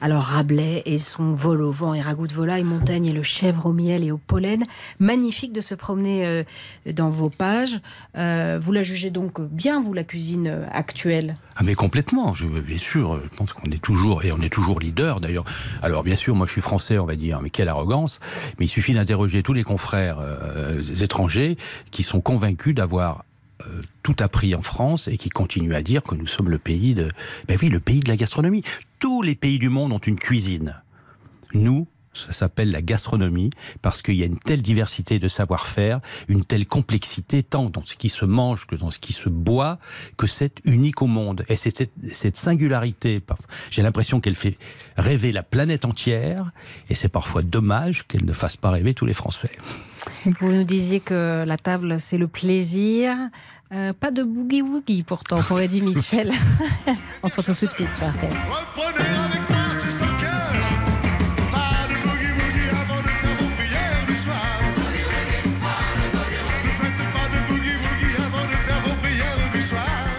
Alors 0.00 0.22
Rabelais 0.22 0.81
et 0.86 0.98
son 0.98 1.34
vol 1.34 1.62
au 1.62 1.70
vent 1.70 1.94
et 1.94 2.00
ragoût 2.00 2.26
de 2.26 2.32
volaille, 2.32 2.64
montagne 2.64 3.06
et 3.06 3.12
le 3.12 3.22
chèvre 3.22 3.66
au 3.66 3.72
miel 3.72 4.04
et 4.04 4.10
au 4.10 4.18
pollen. 4.18 4.64
Magnifique 4.98 5.52
de 5.52 5.60
se 5.60 5.74
promener 5.74 6.26
euh, 6.26 6.42
dans 6.92 7.10
vos 7.10 7.30
pages. 7.30 7.80
Euh, 8.16 8.58
vous 8.60 8.72
la 8.72 8.82
jugez 8.82 9.10
donc 9.10 9.40
bien, 9.40 9.82
vous, 9.82 9.92
la 9.92 10.04
cuisine 10.04 10.46
euh, 10.46 10.66
actuelle? 10.70 11.34
Ah 11.56 11.62
mais 11.64 11.74
complètement, 11.74 12.34
je, 12.34 12.46
bien 12.46 12.78
sûr, 12.78 13.20
je 13.22 13.36
pense 13.36 13.52
qu'on 13.52 13.70
est 13.70 13.82
toujours, 13.82 14.24
et 14.24 14.32
on 14.32 14.40
est 14.40 14.52
toujours 14.52 14.80
leader 14.80 15.20
d'ailleurs. 15.20 15.44
Alors 15.82 16.02
bien 16.02 16.16
sûr, 16.16 16.34
moi 16.34 16.46
je 16.46 16.52
suis 16.52 16.60
français, 16.60 16.98
on 16.98 17.06
va 17.06 17.16
dire, 17.16 17.40
mais 17.42 17.50
quelle 17.50 17.68
arrogance, 17.68 18.20
mais 18.58 18.66
il 18.66 18.68
suffit 18.68 18.94
d'interroger 18.94 19.42
tous 19.42 19.52
les 19.52 19.64
confrères 19.64 20.18
étrangers 21.00 21.56
qui 21.90 22.02
sont 22.02 22.20
convaincus 22.20 22.74
d'avoir 22.74 23.24
tout 24.02 24.16
appris 24.18 24.54
en 24.54 24.62
France 24.62 25.08
et 25.08 25.16
qui 25.16 25.28
continuent 25.28 25.74
à 25.74 25.82
dire 25.82 26.02
que 26.02 26.14
nous 26.14 26.26
sommes 26.26 26.50
le 26.50 26.58
pays 26.58 26.94
de, 26.94 27.08
ben 27.46 27.56
oui, 27.60 27.68
le 27.68 27.80
pays 27.80 28.00
de 28.00 28.08
la 28.08 28.16
gastronomie 28.16 28.64
tous 29.02 29.20
les 29.20 29.34
pays 29.34 29.58
du 29.58 29.68
monde 29.68 29.90
ont 29.90 29.98
une 29.98 30.16
cuisine. 30.16 30.80
Nous, 31.54 31.88
ça 32.14 32.32
s'appelle 32.32 32.70
la 32.70 32.82
gastronomie 32.82 33.50
parce 33.82 34.00
qu'il 34.00 34.14
y 34.14 34.22
a 34.22 34.26
une 34.26 34.38
telle 34.38 34.62
diversité 34.62 35.18
de 35.18 35.26
savoir-faire, 35.26 35.98
une 36.28 36.44
telle 36.44 36.66
complexité 36.66 37.42
tant 37.42 37.68
dans 37.68 37.82
ce 37.82 37.96
qui 37.96 38.08
se 38.08 38.24
mange 38.24 38.64
que 38.68 38.76
dans 38.76 38.92
ce 38.92 39.00
qui 39.00 39.12
se 39.12 39.28
boit, 39.28 39.80
que 40.16 40.28
c'est 40.28 40.60
unique 40.64 41.02
au 41.02 41.08
monde. 41.08 41.44
Et 41.48 41.56
c'est 41.56 41.76
cette, 42.12 42.36
singularité, 42.36 43.20
j'ai 43.72 43.82
l'impression 43.82 44.20
qu'elle 44.20 44.36
fait 44.36 44.56
rêver 44.96 45.32
la 45.32 45.42
planète 45.42 45.84
entière 45.84 46.52
et 46.88 46.94
c'est 46.94 47.08
parfois 47.08 47.42
dommage 47.42 48.06
qu'elle 48.06 48.24
ne 48.24 48.32
fasse 48.32 48.56
pas 48.56 48.70
rêver 48.70 48.94
tous 48.94 49.06
les 49.06 49.14
Français. 49.14 49.50
Vous 50.38 50.52
nous 50.52 50.64
disiez 50.64 51.00
que 51.00 51.42
la 51.44 51.56
table, 51.56 51.98
c'est 52.00 52.18
le 52.18 52.28
plaisir. 52.28 53.16
Euh, 53.72 53.92
pas 53.92 54.10
de 54.10 54.22
boogie-woogie 54.22 55.02
pourtant, 55.02 55.42
pour 55.42 55.60
Eddie 55.60 55.80
Mitchell. 55.82 56.32
On 57.22 57.28
se 57.28 57.36
retrouve 57.36 57.58
tout 57.58 57.66
de 57.66 57.70
suite 57.70 57.88
sur 57.96 58.06
RTL. 58.06 58.30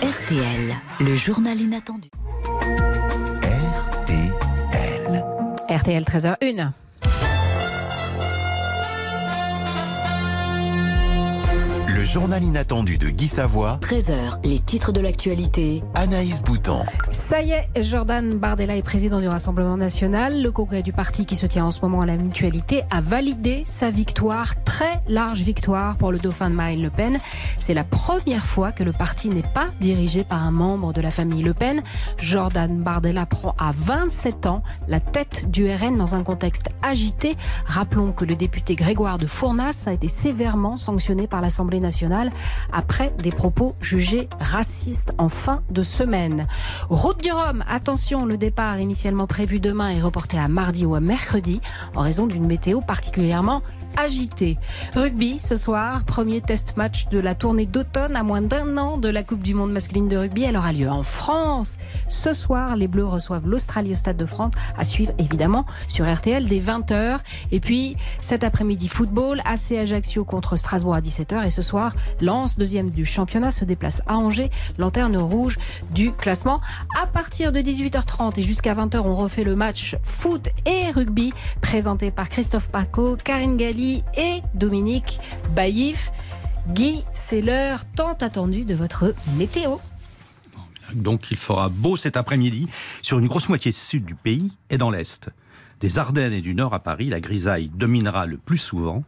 RTL, 0.02 0.76
le 1.02 1.16
journal 1.16 1.60
inattendu. 1.60 2.10
RTL. 4.08 5.24
RTL 5.70 6.04
13h01. 6.04 6.72
Journal 12.14 12.44
inattendu 12.44 13.00
de 13.00 13.10
Guy 13.10 13.28
Savoie. 13.28 13.80
13h, 13.82 14.46
les 14.46 14.60
titres 14.60 14.92
de 14.92 15.02
l'actualité. 15.02 15.82
Anaïs 15.96 16.44
Bouton. 16.44 16.86
Ça 17.10 17.42
y 17.42 17.50
est, 17.50 17.68
Jordan 17.82 18.36
Bardella 18.36 18.76
est 18.76 18.84
président 18.84 19.20
du 19.20 19.28
Rassemblement 19.28 19.78
national. 19.78 20.44
Le 20.44 20.52
congrès 20.52 20.84
du 20.84 20.94
parti 20.94 21.26
qui 21.26 21.36
se 21.36 21.48
tient 21.48 21.66
en 21.66 21.72
ce 21.72 21.82
moment 21.82 22.02
à 22.02 22.06
la 22.06 22.16
mutualité 22.16 22.84
a 22.92 23.02
validé 23.02 23.64
sa 23.66 23.90
victoire, 23.90 24.64
très 24.64 25.00
large 25.08 25.42
victoire 25.42 25.98
pour 25.98 26.12
le 26.12 26.20
dauphin 26.20 26.52
de 26.52 26.56
Marine 26.56 26.84
Le 26.84 26.92
Pen. 26.92 27.18
C'est 27.58 27.74
la 27.74 27.84
première 27.84 28.46
fois 28.46 28.72
que 28.72 28.84
le 28.84 28.92
parti 28.92 29.30
n'est 29.30 29.42
pas 29.42 29.70
dirigé 29.82 30.24
par 30.24 30.44
un 30.44 30.52
membre 30.52 30.94
de 30.94 31.02
la 31.02 31.10
famille 31.10 31.42
Le 31.42 31.56
Pen. 31.56 31.82
Jordan 32.20 32.78
Bardella 32.78 33.26
prend 33.26 33.56
à 33.58 33.72
27 33.76 34.46
ans 34.46 34.62
la 34.88 35.00
tête 35.00 35.50
du 35.50 35.66
RN 35.68 35.98
dans 35.98 36.14
un 36.14 36.24
contexte 36.24 36.70
agité. 36.84 37.36
Rappelons 37.66 38.12
que 38.12 38.24
le 38.24 38.36
député 38.36 38.76
Grégoire 38.76 39.18
de 39.18 39.26
Fournas 39.26 39.86
a 39.88 39.94
été 39.94 40.10
sévèrement 40.10 40.78
sanctionné 40.78 41.26
par 41.26 41.42
l'Assemblée 41.42 41.80
nationale 41.80 42.03
après 42.72 43.14
des 43.22 43.32
propos 43.32 43.76
jugés 43.82 44.28
racistes 44.40 45.14
en 45.18 45.30
fin 45.30 45.62
de 45.70 45.84
semaine. 45.84 46.48
Route 46.90 47.22
du 47.22 47.32
Rhum, 47.32 47.64
attention, 47.68 48.26
le 48.26 48.38
départ 48.38 48.80
initialement 48.80 49.28
prévu 49.28 49.60
demain 49.60 49.90
est 49.90 50.02
reporté 50.02 50.38
à 50.38 50.48
mardi 50.48 50.86
ou 50.86 50.96
à 50.96 51.00
mercredi 51.00 51.62
en 51.96 52.02
raison 52.02 52.28
d'une 52.28 52.46
météo 52.46 52.82
particulièrement 52.82 53.62
agitée. 53.98 54.58
Rugby 54.96 55.40
ce 55.40 55.56
soir, 55.56 56.04
premier 56.04 56.42
test 56.42 56.78
match 56.78 57.08
de 57.10 57.20
la 57.20 57.36
tournée 57.36 57.66
d'automne 57.66 58.16
à 58.16 58.24
moins 58.24 58.42
d'un 58.42 58.78
an 58.78 58.98
de 58.98 59.10
la 59.10 59.24
Coupe 59.24 59.42
du 59.42 59.54
Monde 59.54 59.72
masculine 59.72 60.08
de 60.08 60.18
rugby. 60.18 60.44
Elle 60.44 60.58
aura 60.58 60.74
lieu 60.74 60.90
en 60.90 61.04
France. 61.04 61.78
Ce 62.10 62.34
soir, 62.34 62.76
les 62.76 62.88
Bleus 62.88 63.06
reçoivent 63.06 63.48
l'Australie 63.48 63.92
au 63.92 63.96
Stade 63.96 64.18
de 64.18 64.26
France 64.26 64.54
à 64.78 64.86
suivre 64.86 65.14
évidemment 65.18 65.66
sur 65.88 66.12
RTL 66.12 66.46
dès 66.46 66.60
20h. 66.60 67.20
Et 67.52 67.60
puis 67.60 67.96
cet 68.22 68.44
après-midi, 68.44 68.88
football, 68.88 69.42
AC 69.46 69.74
Ajaccio 69.74 70.24
contre 70.26 70.58
Strasbourg 70.58 70.96
à 70.96 71.02
17h 71.02 71.46
et 71.46 71.52
ce 71.52 71.62
soir, 71.62 71.94
Lens, 72.22 72.58
deuxième 72.58 72.90
du 72.90 73.06
championnat, 73.06 73.52
se 73.52 73.66
déplace 73.66 74.02
à 74.08 74.16
Angers, 74.16 74.50
lanterne 74.78 75.18
rouge 75.18 75.58
du 75.94 76.12
classement. 76.12 76.62
À 77.02 77.08
partir 77.08 77.52
de 77.52 77.60
18h30 77.60 78.40
et 78.40 78.44
jusqu'à 78.44 78.74
20h, 78.74 79.00
on 79.00 79.16
refait 79.16 79.44
le 79.44 79.56
match 79.56 79.96
foot 80.04 80.50
et 80.66 80.92
rugby 80.92 81.34
présenté 81.62 82.12
par 82.12 82.30
Christophe 82.30 82.70
Paco, 82.70 83.18
Karine 83.24 83.58
Galli 83.58 83.83
et 84.18 84.42
Dominique 84.54 85.20
Baïf. 85.56 86.12
Guy, 86.70 87.04
c'est 87.14 87.42
l'heure 87.42 87.84
tant 87.96 88.14
attendue 88.14 88.66
de 88.66 88.76
votre 88.76 89.14
météo. 89.38 89.78
Donc 90.94 91.32
il 91.32 91.38
fera 91.38 91.70
beau 91.70 91.98
cet 91.98 92.18
après-midi 92.18 92.68
sur 93.02 93.20
une 93.20 93.28
grosse 93.28 93.50
moitié 93.50 93.72
sud 93.72 94.06
du 94.06 94.16
pays 94.16 94.52
et 94.70 94.78
dans 94.78 94.90
l'est. 94.90 95.30
Des 95.84 96.00
Ardennes 96.00 96.32
et 96.32 96.40
du 96.40 96.56
Nord 96.56 96.74
à 96.74 96.80
Paris, 96.80 97.10
la 97.10 97.20
grisaille 97.20 97.70
dominera 97.76 98.26
le 98.26 98.38
plus 98.38 98.58
souvent. 98.58 99.04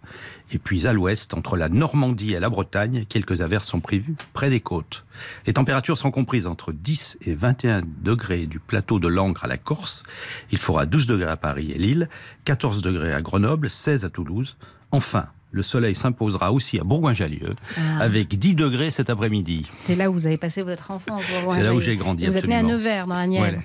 Et 0.51 0.57
puis 0.59 0.87
à 0.87 0.91
l'ouest, 0.91 1.33
entre 1.33 1.55
la 1.55 1.69
Normandie 1.69 2.33
et 2.33 2.39
la 2.41 2.49
Bretagne, 2.49 3.05
quelques 3.07 3.39
averses 3.39 3.69
sont 3.69 3.79
prévues 3.79 4.15
près 4.33 4.49
des 4.49 4.59
côtes. 4.59 5.05
Les 5.47 5.53
températures 5.53 5.97
sont 5.97 6.11
comprises 6.11 6.47
entre 6.47 6.73
10 6.73 7.19
et 7.25 7.33
21 7.33 7.81
degrés 8.03 8.45
du 8.45 8.59
plateau 8.59 8.99
de 8.99 9.07
Langres 9.07 9.45
à 9.45 9.47
la 9.47 9.57
Corse. 9.57 10.03
Il 10.51 10.57
fera 10.57 10.85
12 10.85 11.07
degrés 11.07 11.29
à 11.31 11.37
Paris 11.37 11.71
et 11.73 11.77
Lille, 11.77 12.09
14 12.43 12.81
degrés 12.81 13.13
à 13.13 13.21
Grenoble, 13.21 13.69
16 13.69 14.03
à 14.03 14.09
Toulouse. 14.09 14.57
Enfin, 14.91 15.27
le 15.51 15.63
soleil 15.63 15.95
s'imposera 15.95 16.51
aussi 16.51 16.77
à 16.77 16.83
Bourgoin-Jallieu, 16.83 17.55
Ah. 17.77 17.99
avec 18.01 18.37
10 18.37 18.53
degrés 18.53 18.91
cet 18.91 19.09
après-midi. 19.09 19.65
C'est 19.71 19.95
là 19.95 20.09
où 20.09 20.13
vous 20.13 20.27
avez 20.27 20.37
passé 20.37 20.61
votre 20.61 20.91
enfance. 20.91 21.23
C'est 21.51 21.63
là 21.63 21.73
où 21.73 21.79
j'ai 21.79 21.95
grandi, 21.95 22.27
Vous 22.27 22.35
êtes 22.35 22.45
né 22.47 22.55
à. 22.55 22.63
Nevers, 22.63 23.07
dans 23.07 23.15
la 23.15 23.27
Nièvre. 23.27 23.45
Ouais. 23.45 23.59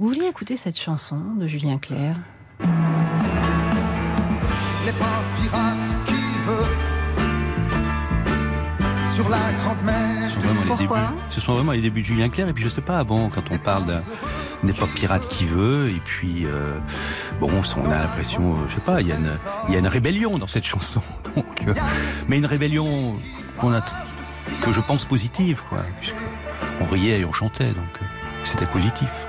Vous 0.00 0.08
vouliez 0.08 0.26
écouter 0.26 0.56
cette 0.56 0.76
chanson 0.76 1.20
de 1.38 1.46
Julien 1.46 1.78
Clerc? 1.78 2.16
N'est 4.84 4.92
pas 4.92 5.22
pirate 5.40 5.96
qui 6.06 6.14
veut 6.46 6.66
sur 9.14 9.28
la 9.28 9.38
grande 9.62 9.82
mer. 9.84 10.28
Ce 10.28 10.34
sont 10.34 10.40
vraiment 10.40 10.60
les 10.60 10.66
Pourquoi 10.66 10.98
débuts- 10.98 11.12
Ce 11.30 11.40
sont 11.40 11.52
vraiment 11.54 11.72
les 11.72 11.80
débuts 11.80 12.00
de 12.02 12.06
Julien 12.06 12.28
Clerc. 12.28 12.48
Et 12.48 12.52
puis 12.52 12.62
je 12.64 12.68
sais 12.68 12.80
pas, 12.80 13.02
bon, 13.04 13.28
quand 13.28 13.50
on 13.50 13.58
parle 13.58 13.84
d'un 13.86 14.68
époque 14.68 14.90
pirate 14.94 15.26
qui 15.28 15.44
veut, 15.44 15.88
et 15.90 16.00
puis 16.04 16.46
euh, 16.46 16.74
bon, 17.40 17.50
on 17.76 17.90
a 17.90 17.98
l'impression, 17.98 18.54
euh, 18.54 18.56
je 18.68 18.74
sais 18.76 18.80
pas, 18.80 19.00
il 19.00 19.08
y, 19.08 19.12
a 19.12 19.16
une- 19.16 19.36
il 19.68 19.74
y 19.74 19.76
a 19.76 19.80
une 19.80 19.86
rébellion 19.88 20.38
dans 20.38 20.46
cette 20.46 20.64
chanson. 20.66 21.02
Donc, 21.36 21.64
euh, 21.66 21.74
mais 22.28 22.38
une 22.38 22.46
rébellion 22.46 23.16
qu'on 23.56 23.72
a, 23.72 23.80
que 24.62 24.72
je 24.72 24.80
pense 24.80 25.04
positive, 25.04 25.60
quoi. 25.68 25.78
on 26.80 26.84
riait 26.86 27.20
et 27.20 27.24
on 27.24 27.32
chantait, 27.32 27.66
donc 27.72 27.98
c'était 28.44 28.66
positif. 28.66 29.26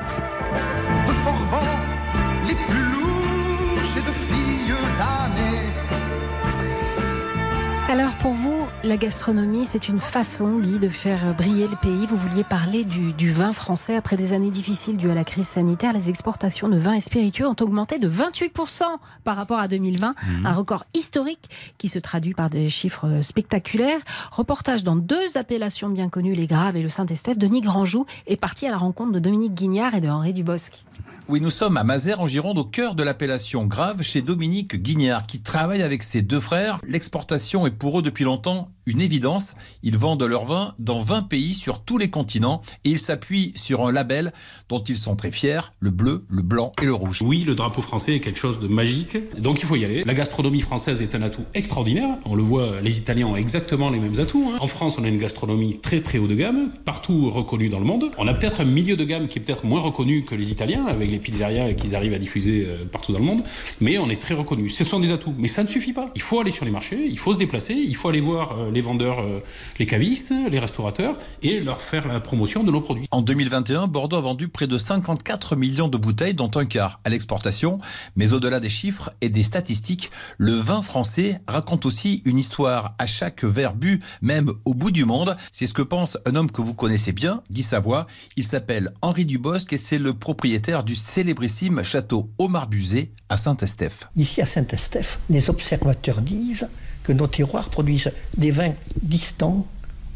Alors 7.99 8.15
pour 8.15 8.31
vous, 8.31 8.65
la 8.85 8.95
gastronomie, 8.95 9.65
c'est 9.65 9.89
une 9.89 9.99
façon, 9.99 10.59
Guy, 10.59 10.79
de 10.79 10.87
faire 10.87 11.35
briller 11.35 11.67
le 11.67 11.75
pays. 11.75 12.05
Vous 12.05 12.15
vouliez 12.15 12.45
parler 12.45 12.85
du, 12.85 13.11
du 13.11 13.29
vin 13.29 13.51
français. 13.51 13.97
Après 13.97 14.15
des 14.15 14.31
années 14.31 14.51
difficiles 14.51 14.95
dues 14.95 15.11
à 15.11 15.15
la 15.15 15.25
crise 15.25 15.49
sanitaire, 15.49 15.91
les 15.91 16.07
exportations 16.09 16.69
de 16.69 16.77
vins 16.77 16.93
et 16.93 17.01
spiritueux 17.01 17.45
ont 17.45 17.57
augmenté 17.59 17.99
de 17.99 18.09
28% 18.09 18.83
par 19.25 19.35
rapport 19.35 19.59
à 19.59 19.67
2020. 19.67 20.15
Mhm. 20.15 20.45
Un 20.45 20.53
record 20.53 20.85
historique 20.93 21.49
qui 21.77 21.89
se 21.89 21.99
traduit 21.99 22.33
par 22.33 22.49
des 22.49 22.69
chiffres 22.69 23.19
spectaculaires. 23.21 23.99
Reportage 24.31 24.85
dans 24.85 24.95
deux 24.95 25.35
appellations 25.35 25.89
bien 25.89 26.07
connues, 26.07 26.35
les 26.35 26.47
Graves 26.47 26.77
et 26.77 26.81
le 26.81 26.87
Saint-Estèphe. 26.87 27.37
Denis 27.37 27.59
Grandjou 27.59 28.05
est 28.27 28.39
parti 28.39 28.65
à 28.65 28.69
la 28.69 28.77
rencontre 28.77 29.11
de 29.11 29.19
Dominique 29.19 29.55
Guignard 29.55 29.93
et 29.93 29.99
de 29.99 30.07
Henri 30.07 30.31
Dubosc. 30.31 30.85
Oui, 31.29 31.41
nous 31.41 31.51
sommes 31.51 31.77
à 31.77 31.83
Mazères 31.83 32.21
en 32.21 32.27
Gironde, 32.27 32.57
au 32.57 32.63
cœur 32.63 32.95
de 32.95 33.03
l'appellation 33.03 33.67
Grave, 33.67 34.01
chez 34.01 34.23
Dominique 34.23 34.81
Guignard, 34.81 35.27
qui 35.27 35.43
travaille 35.43 35.83
avec 35.83 36.01
ses 36.01 36.23
deux 36.23 36.39
frères. 36.39 36.79
L'exportation 36.83 37.67
est 37.67 37.71
pour 37.71 37.99
eux 37.99 38.01
depuis 38.01 38.23
longtemps 38.23 38.71
une 38.89 39.01
évidence. 39.01 39.55
Ils 39.83 39.97
vendent 39.97 40.23
leur 40.23 40.45
vin 40.45 40.73
dans 40.79 40.99
20 40.99 41.23
pays 41.23 41.53
sur 41.53 41.81
tous 41.83 41.97
les 41.97 42.09
continents 42.09 42.61
et 42.83 42.89
ils 42.91 42.99
s'appuient 42.99 43.53
sur 43.55 43.85
un 43.85 43.91
label 43.91 44.33
dont 44.67 44.83
ils 44.83 44.97
sont 44.97 45.15
très 45.15 45.31
fiers, 45.31 45.61
le 45.79 45.91
bleu, 45.91 46.25
le 46.29 46.41
blanc 46.41 46.71
et 46.81 46.85
le 46.85 46.93
rouge. 46.93 47.19
Oui, 47.23 47.43
le 47.45 47.55
drapeau 47.55 47.81
français 47.81 48.15
est 48.15 48.19
quelque 48.19 48.39
chose 48.39 48.59
de 48.59 48.67
magique, 48.67 49.17
donc 49.39 49.59
il 49.61 49.65
faut 49.65 49.75
y 49.75 49.85
aller. 49.85 50.03
La 50.03 50.13
gastronomie 50.13 50.61
française 50.61 51.01
est 51.01 51.15
un 51.15 51.21
atout 51.21 51.43
extraordinaire. 51.53 52.09
On 52.25 52.35
le 52.35 52.43
voit, 52.43 52.81
les 52.81 52.97
Italiens 52.97 53.27
ont 53.27 53.35
exactement 53.35 53.89
les 53.89 53.99
mêmes 53.99 54.19
atouts. 54.19 54.49
hein. 54.53 54.57
En 54.59 54.67
France, 54.67 54.97
on 54.99 55.03
a 55.03 55.07
une 55.07 55.19
gastronomie 55.19 55.79
très 55.79 56.01
très 56.01 56.17
haut 56.17 56.27
de 56.27 56.35
gamme, 56.35 56.69
partout 56.85 57.29
reconnue 57.29 57.69
dans 57.69 57.79
le 57.79 57.85
monde. 57.85 58.09
On 58.17 58.27
a 58.27 58.33
peut-être 58.33 58.61
un 58.61 58.65
milieu 58.65 58.97
de 58.97 59.03
gamme 59.03 59.27
qui 59.27 59.39
est 59.39 59.41
peut-être 59.41 59.65
moins 59.65 59.81
reconnu 59.81 60.23
que 60.23 60.35
les 60.35 60.51
Italiens, 60.51 60.85
avec 60.87 61.11
les 61.11 61.19
pizzerias 61.19 61.73
qu'ils 61.73 61.95
arrivent 61.95 62.13
à 62.13 62.19
diffuser 62.19 62.65
euh, 62.67 62.85
partout 62.91 63.11
dans 63.13 63.19
le 63.19 63.25
monde, 63.25 63.43
mais 63.81 63.97
on 63.97 64.09
est 64.09 64.21
très 64.21 64.33
reconnu. 64.33 64.69
Ce 64.69 64.83
sont 64.83 64.99
des 64.99 65.11
atouts, 65.11 65.33
mais 65.37 65.47
ça 65.47 65.63
ne 65.63 65.67
suffit 65.67 65.93
pas. 65.93 66.09
Il 66.15 66.21
faut 66.21 66.39
aller 66.39 66.51
sur 66.51 66.65
les 66.65 66.71
marchés, 66.71 67.07
il 67.09 67.19
faut 67.19 67.33
se 67.33 67.39
déplacer, 67.39 67.73
il 67.73 67.95
faut 67.95 68.09
aller 68.09 68.21
voir 68.21 68.57
euh, 68.59 68.71
les 68.79 68.85
vendeurs, 68.85 69.19
euh, 69.19 69.41
les 69.77 69.85
cavistes, 69.85 70.33
les 70.49 70.57
restaurateurs, 70.57 71.17
et 71.41 71.59
leur 71.59 71.81
faire 71.81 72.07
la 72.07 72.21
promotion 72.21 72.63
de 72.63 72.71
nos 72.71 72.79
produits. 72.79 73.07
En 73.11 73.21
2021, 73.21 73.87
Bordeaux 73.87 74.15
a 74.15 74.21
vendu 74.21 74.47
près 74.47 74.67
de 74.67 74.77
54 74.77 75.57
millions 75.57 75.89
de 75.89 75.97
bouteilles, 75.97 76.33
dont 76.33 76.49
un 76.55 76.63
quart 76.63 77.01
à 77.03 77.09
l'exportation. 77.09 77.79
Mais 78.15 78.31
au-delà 78.31 78.61
des 78.61 78.69
chiffres 78.69 79.11
et 79.19 79.27
des 79.27 79.43
statistiques, 79.43 80.11
le 80.37 80.53
vin 80.53 80.81
français 80.81 81.41
raconte 81.45 81.85
aussi 81.85 82.21
une 82.23 82.37
histoire 82.37 82.95
à 82.99 83.05
chaque 83.05 83.43
verre 83.43 83.73
bu, 83.73 83.99
même 84.21 84.53
au 84.63 84.73
bout 84.73 84.91
du 84.91 85.03
monde. 85.03 85.35
C'est 85.51 85.65
ce 85.65 85.73
que 85.73 85.81
pense 85.81 86.17
un 86.25 86.35
homme 86.35 86.49
que 86.49 86.61
vous 86.61 86.73
connaissez 86.73 87.11
bien, 87.11 87.43
Guy 87.51 87.63
Savoie. 87.63 88.07
Il 88.37 88.45
s'appelle 88.45 88.93
Henri 89.01 89.25
Dubosc 89.25 89.73
et 89.73 89.77
c'est 89.77 89.99
le 89.99 90.13
propriétaire 90.13 90.85
du 90.85 90.95
célébrissime 90.95 91.83
château 91.83 92.29
Omar 92.37 92.67
Buzet 92.67 93.11
à 93.27 93.35
Saint-Estèphe. 93.35 94.09
Ici 94.15 94.41
à 94.41 94.45
Saint-Estèphe, 94.45 95.19
les 95.29 95.49
observateurs 95.49 96.21
disent 96.21 96.69
que 97.03 97.13
nos 97.13 97.27
terroirs 97.27 97.69
produisent 97.69 98.11
des 98.37 98.51
vins 98.51 98.73
distants, 99.01 99.65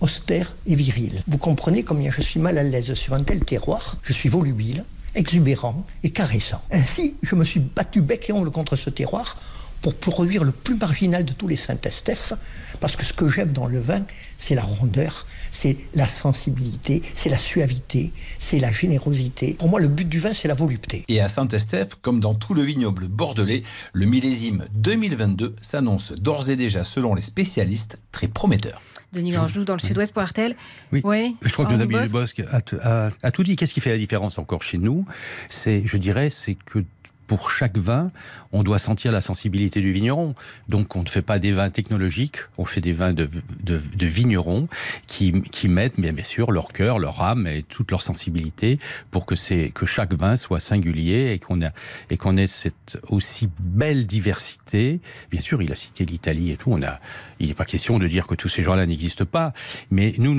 austères 0.01 0.53
et 0.67 0.75
virils. 0.75 1.23
Vous 1.27 1.37
comprenez 1.37 1.83
combien 1.83 2.11
je 2.11 2.21
suis 2.21 2.39
mal 2.39 2.57
à 2.57 2.63
l'aise 2.63 2.93
sur 2.93 3.13
un 3.13 3.23
tel 3.23 3.39
terroir. 3.43 3.97
Je 4.03 4.13
suis 4.13 4.29
volubile, 4.29 4.83
exubérant 5.15 5.85
et 6.03 6.09
caressant. 6.09 6.61
Ainsi, 6.71 7.15
je 7.21 7.35
me 7.35 7.45
suis 7.45 7.59
battu 7.59 8.01
bec 8.01 8.29
et 8.29 8.33
ongle 8.33 8.51
contre 8.51 8.75
ce 8.75 8.89
terroir 8.89 9.37
pour 9.83 9.93
produire 9.95 10.43
le 10.43 10.51
plus 10.51 10.75
marginal 10.75 11.23
de 11.25 11.33
tous 11.33 11.47
les 11.47 11.57
Saint-Estèphe, 11.57 12.33
parce 12.79 12.95
que 12.95 13.03
ce 13.05 13.13
que 13.13 13.27
j'aime 13.29 13.51
dans 13.51 13.67
le 13.67 13.79
vin, 13.79 14.01
c'est 14.39 14.55
la 14.55 14.63
rondeur, 14.63 15.27
c'est 15.51 15.77
la 15.93 16.07
sensibilité, 16.07 17.03
c'est 17.13 17.29
la 17.29 17.37
suavité, 17.37 18.11
c'est 18.39 18.59
la 18.59 18.71
générosité. 18.71 19.55
Pour 19.59 19.67
moi, 19.69 19.79
le 19.81 19.89
but 19.89 20.07
du 20.07 20.19
vin, 20.19 20.33
c'est 20.33 20.47
la 20.47 20.53
volupté. 20.53 21.03
Et 21.09 21.19
à 21.21 21.27
Saint-Estèphe, 21.29 21.95
comme 22.01 22.19
dans 22.21 22.33
tout 22.33 22.53
le 22.53 22.63
vignoble 22.63 23.07
bordelais, 23.07 23.63
le 23.91 24.05
millésime 24.05 24.65
2022 24.73 25.55
s'annonce 25.61 26.13
d'ores 26.13 26.49
et 26.49 26.55
déjà, 26.55 26.83
selon 26.83 27.13
les 27.13 27.21
spécialistes, 27.21 27.97
très 28.13 28.27
prometteur. 28.29 28.81
Denis 29.11 29.31
Grandjou 29.31 29.63
dans 29.65 29.75
le 29.75 29.79
sud-ouest 29.79 30.11
pour 30.13 30.23
RTL. 30.23 30.55
Oui. 30.93 31.01
Ouais. 31.03 31.33
Je 31.43 31.53
crois 31.53 31.65
que 31.65 31.73
Dominique 31.73 32.05
Dubosc. 32.05 32.37
Bosque 32.37 32.43
a- 32.81 33.09
a 33.21 33.31
tout 33.31 33.43
dit. 33.43 33.55
Qu'est-ce 33.57 33.73
qui 33.75 33.81
fait 33.81 33.91
la 33.91 33.97
différence 33.99 34.39
encore 34.39 34.63
chez 34.63 34.79
nous? 34.79 35.05
C'est, 35.49 35.83
je 35.85 35.97
dirais, 35.97 36.29
c'est 36.31 36.55
que 36.55 36.83
pour 37.27 37.51
chaque 37.51 37.77
vin, 37.77 38.11
on 38.53 38.63
doit 38.63 38.79
sentir 38.79 39.11
la 39.11 39.21
sensibilité 39.21 39.81
du 39.81 39.91
vigneron. 39.91 40.35
Donc, 40.69 40.95
on 40.95 41.01
ne 41.01 41.09
fait 41.09 41.23
pas 41.23 41.39
des 41.39 41.51
vins 41.51 41.71
technologiques, 41.71 42.37
on 42.57 42.65
fait 42.65 42.81
des 42.81 42.91
vins 42.91 43.11
de, 43.11 43.27
de, 43.63 44.05
vignerons 44.05 44.67
qui, 45.07 45.41
qui 45.41 45.67
mettent, 45.67 45.99
bien, 45.99 46.13
sûr, 46.23 46.51
leur 46.51 46.67
cœur, 46.67 46.99
leur 46.99 47.21
âme 47.21 47.47
et 47.47 47.63
toute 47.63 47.89
leur 47.89 48.01
sensibilité 48.01 48.79
pour 49.11 49.25
que, 49.25 49.35
que 49.69 49.85
chaque 49.85 50.13
vin 50.13 50.37
soit 50.37 50.59
singulier 50.59 51.31
et 51.31 51.39
qu'on, 51.39 52.37
ait 52.37 52.47
cette 52.47 52.99
aussi 53.09 53.49
belle 53.59 54.05
diversité. 54.05 54.99
Bien 55.31 55.41
sûr, 55.41 55.61
il 55.61 55.71
a 55.71 55.75
cité 55.75 56.05
l'Italie 56.05 56.51
et 56.51 56.57
tout. 56.57 56.71
On 56.71 56.83
a, 56.83 56.99
il 57.39 57.47
n'est 57.47 57.53
pas 57.55 57.65
question 57.65 57.97
de 57.97 58.07
dire 58.07 58.27
que 58.27 58.35
tous 58.35 58.49
ces 58.49 58.61
gens-là 58.61 58.85
n'existent 58.85 59.25
pas, 59.25 59.53
mais 59.89 60.13
nous, 60.19 60.33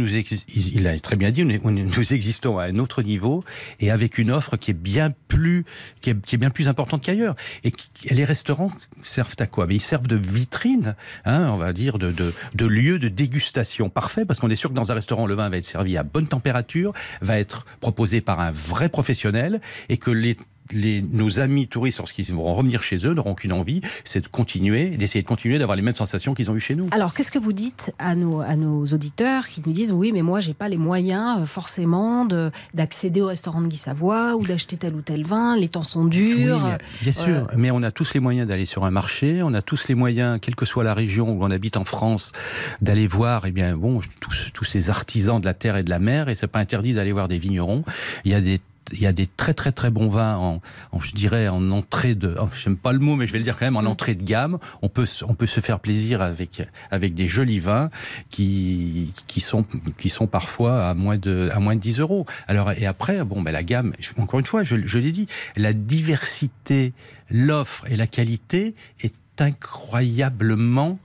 il 0.55 0.87
a 0.87 0.99
très 1.01 1.17
bien 1.17 1.33
dit, 1.33 1.45
nous, 1.45 2.13
existons 2.13 2.59
à 2.59 2.65
un 2.65 2.79
autre 2.79 3.03
niveau 3.03 3.43
et 3.81 3.91
avec 3.91 4.19
une 4.19 4.31
offre 4.31 4.57
qui 4.57 4.71
est 4.71 4.75
bien 4.75 5.11
plus, 5.29 5.65
qui 6.01 6.11
est, 6.11 6.37
bien 6.37 6.51
plus 6.51 6.69
importante 6.69 7.03
qu'ailleurs. 7.03 7.35
Les 8.11 8.25
restaurants 8.25 8.71
servent 9.03 9.37
à 9.39 9.47
quoi? 9.47 9.67
Mais 9.67 9.77
ils 9.77 9.81
servent 9.81 10.07
de 10.07 10.17
vitrine, 10.17 10.97
hein, 11.25 11.49
on 11.49 11.57
va 11.57 11.73
dire, 11.73 11.99
de, 11.99 12.13
de, 12.13 12.33
de 12.55 12.67
lieu 12.67 12.99
de 12.99 13.09
dégustation 13.09 13.89
parfait, 13.89 14.25
parce 14.25 14.41
qu'on 14.41 14.51
est 14.51 14.57
sûr 14.57 14.71
que 14.71 14.75
dans 14.75 14.93
un 14.93 14.95
restaurant, 14.95 15.27
le 15.27 15.35
vin 15.35 15.49
va 15.49 15.57
être 15.57 15.65
servi 15.65 15.97
à 15.97 16.03
bonne 16.03 16.27
température, 16.27 16.93
va 17.21 17.39
être 17.39 17.65
proposé 17.81 18.21
par 18.21 18.41
un 18.41 18.51
vrai 18.51 18.89
professionnel, 18.89 19.61
et 19.89 19.97
que 19.97 20.11
les 20.11 20.37
les, 20.73 21.03
nos 21.03 21.41
amis 21.41 21.69
touristes, 21.69 21.99
lorsqu'ils 21.99 22.33
vont 22.33 22.55
revenir 22.55 22.83
chez 22.83 22.97
eux, 23.07 23.13
n'auront 23.15 23.35
qu'une 23.35 23.53
envie, 23.53 23.81
c'est 24.05 24.21
de 24.23 24.29
continuer, 24.29 24.97
d'essayer 24.97 25.23
de 25.23 25.29
continuer 25.29 25.59
d'avoir 25.59 25.77
les 25.77 25.83
mêmes 25.83 25.95
sensations 25.95 26.35
qu'ils 26.35 26.51
ont 26.51 26.55
eues 26.57 26.61
chez 26.61 26.75
nous. 26.75 26.89
Alors, 26.91 27.13
qu'est-ce 27.15 27.31
que 27.31 27.39
vous 27.39 27.53
dites 27.53 27.93
à 27.99 28.15
nos, 28.15 28.41
à 28.41 28.57
nos 28.57 28.87
auditeurs 28.87 29.47
qui 29.49 29.63
nous 29.67 29.73
disent 29.73 29.93
oui, 29.93 30.11
mais 30.13 30.23
moi, 30.23 30.41
j'ai 30.41 30.55
pas 30.55 30.69
les 30.69 30.77
moyens 30.79 31.43
euh, 31.43 31.47
forcément 31.47 32.25
de- 32.25 32.51
d'accéder 32.73 33.21
au 33.21 33.27
restaurant 33.27 33.61
de 33.61 33.67
Guy 33.69 33.77
Savoie 33.77 34.37
ou 34.37 34.47
d'acheter 34.47 34.77
tel 34.77 34.95
ou 34.95 35.03
tel 35.03 35.25
vin, 35.25 35.57
les 35.57 35.69
temps 35.69 35.83
sont 35.83 36.05
durs. 36.07 36.63
Oui, 36.65 36.71
bien 37.03 37.13
sûr, 37.13 37.49
mais 37.57 37.71
on 37.71 37.83
a 37.83 37.91
tous 37.91 38.15
les 38.15 38.21
moyens 38.21 38.49
d'aller 38.49 38.65
sur 38.65 38.85
un 38.85 38.91
marché, 38.91 39.41
on 39.43 39.53
a 39.55 39.63
tous 39.63 39.89
les 39.89 39.95
moyens, 39.95 40.39
quelle 40.41 40.57
que 40.57 40.65
soit 40.65 40.85
la 40.85 40.95
région 40.95 41.31
où 41.31 41.45
on 41.45 41.51
habite 41.51 41.77
en 41.77 41.85
France, 41.85 42.33
d'aller 42.81 43.07
voir, 43.07 43.47
eh 43.47 43.51
bien, 43.51 43.77
bon, 43.77 44.01
tous, 44.21 44.51
tous 44.53 44.65
ces 44.65 44.91
artisans 44.91 45.41
de 45.41 45.45
la 45.47 45.55
terre 45.55 45.77
et 45.77 45.83
de 45.83 45.91
la 45.91 45.99
mer, 45.99 46.29
et 46.29 46.35
c'est 46.35 46.47
pas 46.47 46.59
interdit 46.61 46.95
d'aller 46.95 47.13
voir 47.13 47.29
des 47.29 47.39
vignerons. 47.39 47.85
Il 48.25 48.33
y 48.33 48.35
a 48.35 48.41
des 48.41 48.61
il 48.93 49.01
y 49.01 49.07
a 49.07 49.13
des 49.13 49.27
très 49.27 49.55
très 49.55 49.73
très 49.73 49.91
bons 49.91 50.09
vins 50.09 50.37
en, 50.37 50.61
en, 50.93 51.01
je 51.01 51.13
dirais 51.13 51.49
en 51.49 51.71
entrée 51.71 52.15
de 52.15 52.35
oh, 52.39 52.49
j'aime 52.57 52.77
pas 52.77 52.93
le 52.93 52.99
mot 52.99 53.17
mais 53.17 53.27
je 53.27 53.33
vais 53.33 53.39
le 53.39 53.45
dire 53.45 53.57
quand 53.59 53.65
même 53.65 53.77
en 53.77 53.85
entrée 53.89 54.15
de 54.15 54.23
gamme. 54.23 54.59
On 54.83 54.89
peut 54.89 55.07
se- 55.07 55.25
on 55.25 55.35
peut 55.35 55.47
se 55.47 55.61
faire 55.61 55.81
plaisir 55.81 56.21
avec 56.21 56.63
avec 56.91 57.15
des 57.15 57.27
jolis 57.29 57.61
vins 57.61 57.89
qui 58.31 59.13
qui 59.27 59.41
sont 59.41 59.65
qui 59.99 60.11
sont 60.11 60.27
parfois 60.27 60.89
à 60.89 60.95
moins 60.95 61.17
de 61.17 61.49
à 61.53 61.61
moins 61.61 61.77
de 61.77 61.81
10 61.81 62.01
euros. 62.01 62.27
Alors 62.47 62.73
et 62.73 62.87
après 62.87 63.25
bon 63.25 63.41
ben 63.43 63.53
la 63.53 63.63
gamme 63.63 63.93
encore 64.19 64.41
une 64.41 64.47
fois 64.47 64.65
je, 64.65 64.77
je 64.85 64.99
l'ai 64.99 65.13
dit 65.13 65.27
la 65.57 65.73
diversité 65.73 66.93
l'offre 67.31 67.87
et 67.91 67.97
la 67.97 68.07
qualité 68.07 68.75
est 69.01 69.15
incroyablement 69.41 70.99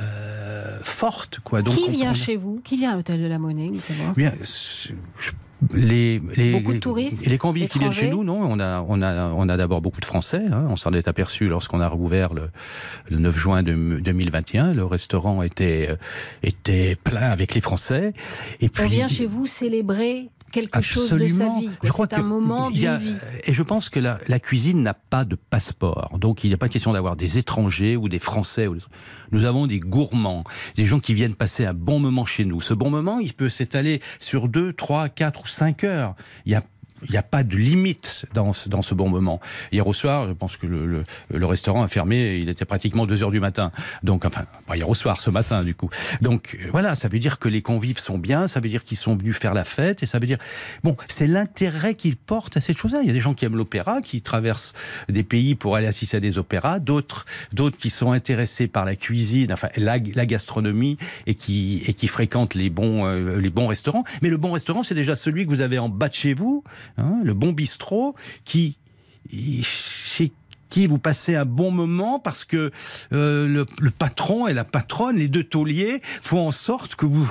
euh, 0.00 0.78
forte 0.82 1.38
quoi. 1.44 1.62
Donc 1.62 1.76
qui 1.76 1.90
vient 1.90 2.10
on- 2.10 2.14
chez 2.14 2.36
vous? 2.36 2.60
Qui 2.64 2.76
vient 2.76 2.92
à 2.92 2.96
l'hôtel 2.96 3.20
de 3.22 3.26
la 3.26 3.38
Monnaie, 3.38 3.70
Bien, 4.16 4.32
je- 4.42 5.30
les, 5.72 6.20
les, 6.36 6.52
Beaucoup 6.52 6.72
de 6.74 6.78
touristes, 6.78 7.26
les 7.26 7.38
convives 7.38 7.68
qui 7.68 7.78
viennent 7.78 7.92
chez 7.92 8.10
nous, 8.10 8.24
non 8.24 8.40
On 8.42 8.58
a, 8.60 8.84
on 8.86 9.00
a, 9.02 9.28
on 9.30 9.48
a 9.48 9.56
d'abord 9.56 9.80
beaucoup 9.80 10.00
de 10.00 10.04
Français. 10.04 10.42
hein. 10.52 10.66
on 10.68 10.76
s'en 10.76 10.92
est 10.92 11.08
aperçu 11.08 11.48
lorsqu'on 11.48 11.80
a 11.80 11.88
rouvert 11.88 12.34
le, 12.34 12.50
le 13.10 13.18
9 13.18 13.36
juin 13.36 13.62
de- 13.62 13.98
2021. 14.00 14.74
Le 14.74 14.84
restaurant 14.84 15.42
était, 15.42 15.86
euh, 15.90 15.96
était 16.42 16.96
plein 17.02 17.22
avec 17.30 17.54
les 17.54 17.60
Français. 17.60 18.12
Et 18.60 18.68
puis, 18.68 18.84
On 18.84 18.88
vient 18.88 19.08
chez 19.08 19.26
vous 19.26 19.46
célébrer 19.46 20.28
quelque 20.60 20.80
chose 20.82 21.10
de 21.10 21.18
sa 21.28 21.44
Absolument. 21.44 21.60
vie. 21.60 21.66
quoi. 21.66 21.76
Je 21.82 21.92
crois 21.92 22.06
un 22.12 22.16
que 22.16 22.20
moment 22.22 22.70
y 22.70 22.86
a- 22.86 22.96
vie. 22.96 23.14
Et 23.44 23.52
je 23.52 23.62
pense 23.62 23.88
que 23.90 23.98
la, 24.00 24.18
la 24.28 24.38
cuisine 24.40 24.82
n'a 24.82 24.94
pas 24.94 25.24
de 25.24 25.34
passeport. 25.36 26.16
Donc 26.18 26.44
il 26.44 26.48
n'y 26.48 26.54
a 26.54 26.58
pas 26.58 26.68
question 26.68 26.92
d'avoir 26.92 27.16
des 27.16 27.38
étrangers 27.38 27.96
ou 27.96 28.08
des 28.08 28.18
Français. 28.18 28.66
ou 28.66 28.74
des- 28.76 28.82
Nous 29.32 29.44
avons 29.44 29.66
des 29.66 29.80
gourmands, 29.80 30.44
des 30.76 30.86
gens 30.86 31.00
qui 31.00 31.14
viennent 31.14 31.34
passer 31.34 31.64
un 31.66 31.74
bon 31.74 31.98
moment 31.98 32.24
chez 32.24 32.44
nous. 32.44 32.60
Ce 32.60 32.74
bon 32.74 32.90
moment, 32.90 33.18
il 33.18 33.34
peut 33.34 33.48
s'étaler 33.48 34.00
sur 34.18 34.48
deux, 34.48 34.72
trois, 34.72 35.08
quatre 35.08 35.42
ou 35.42 35.46
cinq 35.46 35.84
heures. 35.84 36.14
Il 36.46 36.52
y 36.52 36.54
a 36.54 36.62
il 37.04 37.10
n'y 37.10 37.16
a 37.16 37.22
pas 37.22 37.42
de 37.42 37.56
limite 37.56 38.26
dans 38.34 38.52
ce, 38.52 38.68
dans 38.68 38.82
ce 38.82 38.94
bon 38.94 39.08
moment. 39.08 39.40
Hier 39.72 39.86
au 39.86 39.92
soir, 39.92 40.28
je 40.28 40.32
pense 40.32 40.56
que 40.56 40.66
le, 40.66 41.46
restaurant 41.46 41.82
a 41.82 41.88
fermé, 41.88 42.38
il 42.38 42.48
était 42.48 42.64
pratiquement 42.64 43.06
2 43.06 43.22
heures 43.22 43.30
du 43.30 43.40
matin. 43.40 43.70
Donc, 44.02 44.24
enfin, 44.24 44.44
hier 44.74 44.88
au 44.88 44.94
soir, 44.94 45.20
ce 45.20 45.30
matin, 45.30 45.62
du 45.62 45.74
coup. 45.74 45.90
Donc, 46.20 46.56
euh, 46.60 46.68
voilà, 46.70 46.94
ça 46.94 47.08
veut 47.08 47.18
dire 47.18 47.38
que 47.38 47.48
les 47.48 47.62
convives 47.62 47.98
sont 47.98 48.18
bien, 48.18 48.48
ça 48.48 48.60
veut 48.60 48.68
dire 48.68 48.84
qu'ils 48.84 48.96
sont 48.96 49.16
venus 49.16 49.36
faire 49.36 49.54
la 49.54 49.64
fête, 49.64 50.02
et 50.02 50.06
ça 50.06 50.18
veut 50.18 50.26
dire. 50.26 50.38
Bon, 50.82 50.96
c'est 51.08 51.26
l'intérêt 51.26 51.94
qu'ils 51.94 52.16
portent 52.16 52.56
à 52.56 52.60
cette 52.60 52.78
chose-là. 52.78 53.00
Il 53.02 53.06
y 53.06 53.10
a 53.10 53.12
des 53.12 53.20
gens 53.20 53.34
qui 53.34 53.44
aiment 53.44 53.56
l'opéra, 53.56 54.00
qui 54.00 54.22
traversent 54.22 54.72
des 55.08 55.22
pays 55.22 55.54
pour 55.54 55.76
aller 55.76 55.86
assister 55.86 56.16
à 56.16 56.20
des 56.20 56.38
opéras, 56.38 56.78
d'autres, 56.78 57.26
d'autres 57.52 57.76
qui 57.76 57.90
sont 57.90 58.12
intéressés 58.12 58.66
par 58.66 58.84
la 58.84 58.96
cuisine, 58.96 59.52
enfin, 59.52 59.68
la, 59.76 59.98
la 59.98 60.26
gastronomie, 60.26 60.96
et 61.26 61.34
qui, 61.34 61.82
et 61.86 61.94
qui 61.94 62.06
fréquentent 62.06 62.54
les 62.54 62.70
bons, 62.70 63.06
euh, 63.06 63.38
les 63.38 63.50
bons 63.50 63.66
restaurants. 63.66 64.04
Mais 64.22 64.30
le 64.30 64.36
bon 64.36 64.52
restaurant, 64.52 64.82
c'est 64.82 64.94
déjà 64.94 65.16
celui 65.16 65.44
que 65.44 65.50
vous 65.50 65.60
avez 65.60 65.78
en 65.78 65.88
bas 65.88 66.08
de 66.08 66.14
chez 66.14 66.34
vous, 66.34 66.64
hein, 66.96 67.20
le 67.22 67.34
bon 67.34 67.52
bistrot, 67.52 68.14
qui, 68.44 68.76
qui 70.74 70.88
vous 70.88 70.98
passez 70.98 71.36
un 71.36 71.44
bon 71.44 71.70
moment 71.70 72.18
parce 72.18 72.44
que 72.44 72.72
euh, 73.12 73.46
le, 73.46 73.64
le 73.80 73.90
patron 73.92 74.48
et 74.48 74.52
la 74.52 74.64
patronne, 74.64 75.18
les 75.18 75.28
deux 75.28 75.44
tauliers, 75.44 76.00
font 76.02 76.48
en 76.48 76.50
sorte 76.50 76.96
que 76.96 77.06
vous 77.06 77.30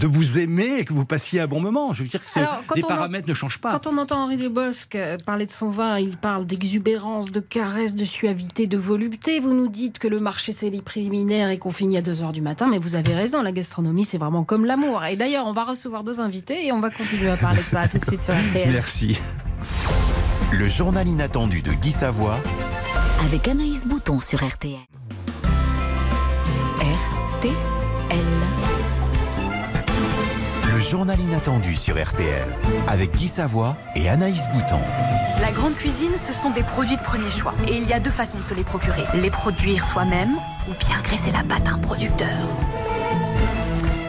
de 0.00 0.08
vous 0.08 0.40
aimer 0.40 0.78
et 0.78 0.84
que 0.84 0.92
vous 0.92 1.04
passiez 1.04 1.38
un 1.38 1.46
bon 1.46 1.60
moment. 1.60 1.92
Je 1.92 2.02
veux 2.02 2.08
dire 2.08 2.20
que 2.20 2.38
Alors, 2.40 2.60
les 2.74 2.82
paramètres 2.82 3.28
ne 3.28 3.34
changent 3.34 3.60
pas. 3.60 3.70
Quand 3.70 3.86
on 3.86 3.96
entend 3.96 4.24
Henri 4.24 4.36
Desbosques 4.36 4.96
euh, 4.96 5.16
parler 5.24 5.46
de 5.46 5.52
son 5.52 5.70
vin, 5.70 6.00
il 6.00 6.16
parle 6.16 6.46
d'exubérance, 6.46 7.30
de 7.30 7.38
caresse, 7.38 7.94
de 7.94 8.04
suavité, 8.04 8.66
de 8.66 8.76
volupté. 8.76 9.38
Vous 9.38 9.54
nous 9.54 9.68
dites 9.68 10.00
que 10.00 10.08
le 10.08 10.18
marché 10.18 10.50
c'est 10.50 10.70
les 10.70 10.82
préliminaires 10.82 11.50
et 11.50 11.58
qu'on 11.58 11.70
finit 11.70 11.96
à 11.96 12.02
2h 12.02 12.32
du 12.32 12.40
matin, 12.40 12.66
mais 12.68 12.78
vous 12.78 12.96
avez 12.96 13.14
raison, 13.14 13.40
la 13.40 13.52
gastronomie 13.52 14.02
c'est 14.02 14.18
vraiment 14.18 14.42
comme 14.42 14.64
l'amour. 14.64 15.04
Et 15.04 15.14
d'ailleurs, 15.14 15.46
on 15.46 15.52
va 15.52 15.62
recevoir 15.62 16.02
deux 16.02 16.20
invités 16.20 16.66
et 16.66 16.72
on 16.72 16.80
va 16.80 16.90
continuer 16.90 17.30
à 17.30 17.36
parler 17.36 17.62
de 17.62 17.68
ça 17.68 17.86
tout 17.86 17.98
de 17.98 18.04
suite 18.04 18.24
sur 18.24 18.34
RTL. 18.34 18.72
Merci. 18.72 19.16
Le 20.52 20.68
journal 20.68 21.06
inattendu 21.06 21.62
de 21.62 21.70
Guy 21.72 21.92
Savoie. 21.92 22.36
Avec 23.24 23.46
Anaïs 23.46 23.86
Bouton 23.86 24.18
sur 24.18 24.44
RTL. 24.44 24.80
RTL. 26.80 27.54
Le 30.64 30.80
journal 30.80 31.20
inattendu 31.20 31.76
sur 31.76 32.02
RTL. 32.02 32.48
Avec 32.88 33.12
Guy 33.14 33.28
Savoie 33.28 33.76
et 33.94 34.08
Anaïs 34.08 34.42
Bouton. 34.52 34.80
La 35.40 35.52
grande 35.52 35.74
cuisine, 35.74 36.16
ce 36.18 36.32
sont 36.32 36.50
des 36.50 36.64
produits 36.64 36.96
de 36.96 37.02
premier 37.02 37.30
choix. 37.30 37.54
Et 37.68 37.76
il 37.76 37.86
y 37.86 37.92
a 37.92 38.00
deux 38.00 38.10
façons 38.10 38.38
de 38.38 38.42
se 38.42 38.54
les 38.54 38.64
procurer. 38.64 39.04
Les 39.14 39.30
produire 39.30 39.84
soi-même 39.84 40.36
ou 40.68 40.72
bien 40.80 41.00
graisser 41.02 41.30
la 41.30 41.44
pâte 41.44 41.68
à 41.68 41.74
un 41.74 41.78
producteur. 41.78 42.28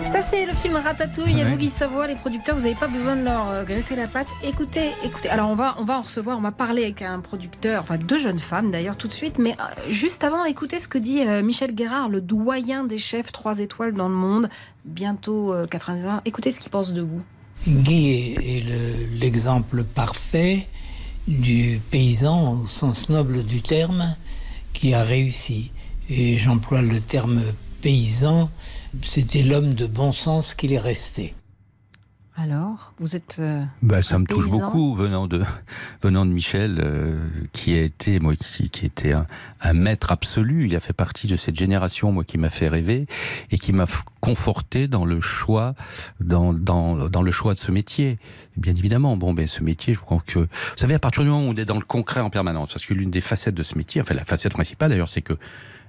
Ça 0.05 0.21
c'est 0.21 0.45
le 0.45 0.53
film 0.53 0.75
Ratatouille. 0.75 1.39
Et 1.39 1.43
Ouais. 1.43 1.51
vous 1.51 1.57
Guy 1.57 1.69
Savoie, 1.69 2.05
les 2.07 2.15
producteurs, 2.15 2.55
vous 2.55 2.63
n'avez 2.63 2.75
pas 2.75 2.87
besoin 2.87 3.15
de 3.15 3.23
leur 3.23 3.49
euh, 3.49 3.63
graisser 3.63 3.95
la 3.95 4.07
pâte. 4.07 4.27
Écoutez, 4.43 4.89
écoutez. 5.05 5.29
Alors 5.29 5.49
on 5.49 5.55
va, 5.55 5.75
on 5.79 5.85
va 5.85 5.97
en 5.97 6.01
recevoir, 6.01 6.37
on 6.37 6.41
va 6.41 6.51
parler 6.51 6.83
avec 6.83 7.01
un 7.01 7.19
producteur, 7.21 7.81
enfin 7.83 7.97
deux 7.97 8.17
jeunes 8.19 8.39
femmes 8.39 8.71
d'ailleurs 8.71 8.97
tout 8.97 9.07
de 9.07 9.13
suite. 9.13 9.37
Mais 9.39 9.51
euh, 9.59 9.91
juste 9.91 10.23
avant, 10.23 10.43
écoutez 10.45 10.79
ce 10.79 10.87
que 10.87 10.97
dit 10.97 11.21
euh, 11.25 11.41
Michel 11.43 11.73
Guérard, 11.73 12.09
le 12.09 12.19
doyen 12.19 12.83
des 12.83 12.97
chefs 12.97 13.31
3 13.31 13.59
étoiles 13.59 13.93
dans 13.93 14.09
le 14.09 14.15
monde, 14.15 14.49
bientôt 14.85 15.53
euh, 15.53 15.65
81. 15.65 16.21
Écoutez 16.25 16.51
ce 16.51 16.59
qu'il 16.59 16.71
pense 16.71 16.93
de 16.93 17.01
vous. 17.01 17.21
Guy 17.67 18.09
est, 18.37 18.57
est 18.57 18.61
le- 18.61 19.05
l'exemple 19.17 19.83
parfait 19.83 20.67
du 21.27 21.79
paysan 21.91 22.53
au 22.63 22.67
sens 22.67 23.07
noble 23.09 23.43
du 23.43 23.61
terme 23.61 24.15
qui 24.73 24.93
a 24.93 25.03
réussi. 25.03 25.71
Et 26.09 26.35
j'emploie 26.37 26.81
le 26.81 26.99
terme 26.99 27.41
paysan, 27.81 28.49
c'était 29.05 29.41
l'homme 29.41 29.73
de 29.73 29.85
bon 29.87 30.11
sens 30.11 30.53
qu'il 30.53 30.73
est 30.73 30.79
resté. 30.79 31.33
Alors, 32.37 32.93
vous 32.97 33.15
êtes. 33.17 33.37
euh, 33.39 33.61
Bah, 33.81 34.01
ça 34.01 34.15
un 34.15 34.19
me 34.19 34.25
touche 34.25 34.49
beaucoup 34.49 34.95
venant 34.95 35.27
de 35.27 35.43
venant 36.01 36.25
de 36.25 36.31
Michel, 36.31 36.79
euh, 36.81 37.19
qui 37.51 37.73
a 37.75 37.81
été 37.81 38.19
moi 38.21 38.35
qui, 38.37 38.69
qui 38.69 38.85
était 38.85 39.13
un, 39.13 39.27
un 39.59 39.73
maître 39.73 40.11
absolu. 40.13 40.65
Il 40.65 40.75
a 40.75 40.79
fait 40.79 40.93
partie 40.93 41.27
de 41.27 41.35
cette 41.35 41.57
génération 41.57 42.11
moi 42.13 42.23
qui 42.23 42.37
m'a 42.37 42.49
fait 42.49 42.69
rêver 42.69 43.05
et 43.51 43.57
qui 43.57 43.73
m'a 43.73 43.85
conforté 44.21 44.87
dans 44.87 45.03
le 45.05 45.19
choix 45.19 45.75
dans, 46.21 46.53
dans 46.53 47.09
dans 47.09 47.21
le 47.21 47.31
choix 47.31 47.53
de 47.53 47.59
ce 47.59 47.69
métier. 47.71 48.17
Bien 48.55 48.73
évidemment, 48.75 49.17
bon 49.17 49.33
ben 49.33 49.47
ce 49.47 49.61
métier, 49.61 49.93
je 49.93 49.99
crois 49.99 50.23
que 50.25 50.39
vous 50.39 50.47
savez 50.77 50.95
à 50.95 50.99
partir 50.99 51.23
du 51.23 51.29
moment 51.29 51.45
où 51.45 51.51
on 51.51 51.55
est 51.55 51.65
dans 51.65 51.75
le 51.77 51.85
concret 51.85 52.21
en 52.21 52.29
permanence, 52.29 52.69
parce 52.73 52.85
que 52.85 52.93
l'une 52.93 53.11
des 53.11 53.21
facettes 53.21 53.55
de 53.55 53.63
ce 53.63 53.77
métier, 53.77 54.01
enfin 54.01 54.15
la 54.15 54.23
facette 54.23 54.53
principale 54.53 54.89
d'ailleurs, 54.89 55.09
c'est 55.09 55.21
que 55.21 55.37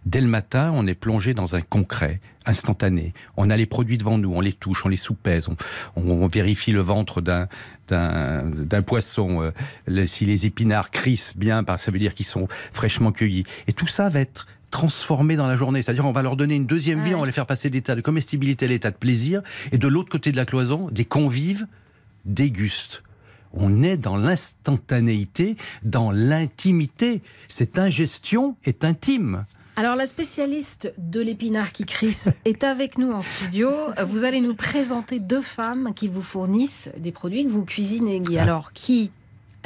Dès 0.04 0.20
le 0.20 0.26
matin, 0.26 0.72
on 0.74 0.86
est 0.88 0.94
plongé 0.96 1.32
dans 1.32 1.54
un 1.54 1.60
concret, 1.60 2.20
instantané. 2.44 3.14
On 3.36 3.50
a 3.50 3.56
les 3.56 3.66
produits 3.66 3.98
devant 3.98 4.18
nous, 4.18 4.32
on 4.34 4.40
les 4.40 4.52
touche, 4.52 4.84
on 4.84 4.88
les 4.88 4.96
soupèse, 4.96 5.48
on, 5.48 5.56
on- 5.96 6.10
on 6.24 6.26
vérifie 6.26 6.72
le 6.72 6.80
ventre 6.80 7.20
d'un 7.20 7.46
poisson, 8.84 9.42
euh, 9.42 9.50
le- 9.86 10.06
si 10.06 10.26
les 10.26 10.46
épinards 10.46 10.90
crissent 10.90 11.36
bien, 11.36 11.62
bah, 11.62 11.78
ça 11.78 11.90
veut 11.92 11.98
dire 12.00 12.14
qu'ils 12.14 12.26
sont 12.26 12.48
fraîchement 12.72 13.12
cueillis. 13.12 13.44
Et 13.68 13.72
tout 13.72 13.86
ça 13.86 14.08
va 14.08 14.20
être 14.20 14.46
transformé 14.70 15.36
dans 15.36 15.46
la 15.46 15.56
journée. 15.56 15.82
C'est-à-dire 15.82 16.06
on 16.06 16.12
va 16.12 16.22
leur 16.22 16.36
donner 16.36 16.56
une 16.56 16.66
deuxième 16.66 17.00
vie, 17.02 17.14
on 17.14 17.20
va 17.20 17.26
les 17.26 17.32
faire 17.32 17.46
passer 17.46 17.68
l'état 17.70 17.94
de 17.94 18.00
comestibilité 18.00 18.64
à 18.64 18.68
l'état 18.68 18.90
de 18.90 18.96
plaisir. 18.96 19.42
Et 19.70 19.78
de 19.78 19.86
l'autre 19.86 20.08
côté 20.10 20.32
de 20.32 20.36
la 20.36 20.46
cloison, 20.46 20.88
des 20.90 21.04
convives 21.04 21.66
dégustent. 22.24 23.02
on 23.54 23.82
est 23.82 23.98
dans 23.98 24.16
l'instantanéité, 24.16 25.56
dans 25.84 26.10
l'intimité. 26.10 27.20
Cette 27.48 27.78
ingestion 27.78 28.56
est 28.64 28.82
intime. 28.84 29.44
Alors 29.76 29.96
la 29.96 30.06
spécialiste 30.06 30.92
de 30.98 31.20
l'épinard 31.20 31.72
qui 31.72 31.84
crisse 31.84 32.30
est 32.44 32.62
avec 32.62 32.98
nous 32.98 33.12
en 33.12 33.22
studio. 33.22 33.70
Vous 34.06 34.24
allez 34.24 34.40
nous 34.40 34.54
présenter 34.54 35.18
deux 35.18 35.40
femmes 35.40 35.92
qui 35.96 36.08
vous 36.08 36.22
fournissent 36.22 36.90
des 36.98 37.12
produits 37.12 37.44
que 37.44 37.50
vous 37.50 37.64
cuisinez. 37.64 38.20
Guy. 38.20 38.38
Ah. 38.38 38.42
Alors 38.42 38.72
qui 38.72 39.10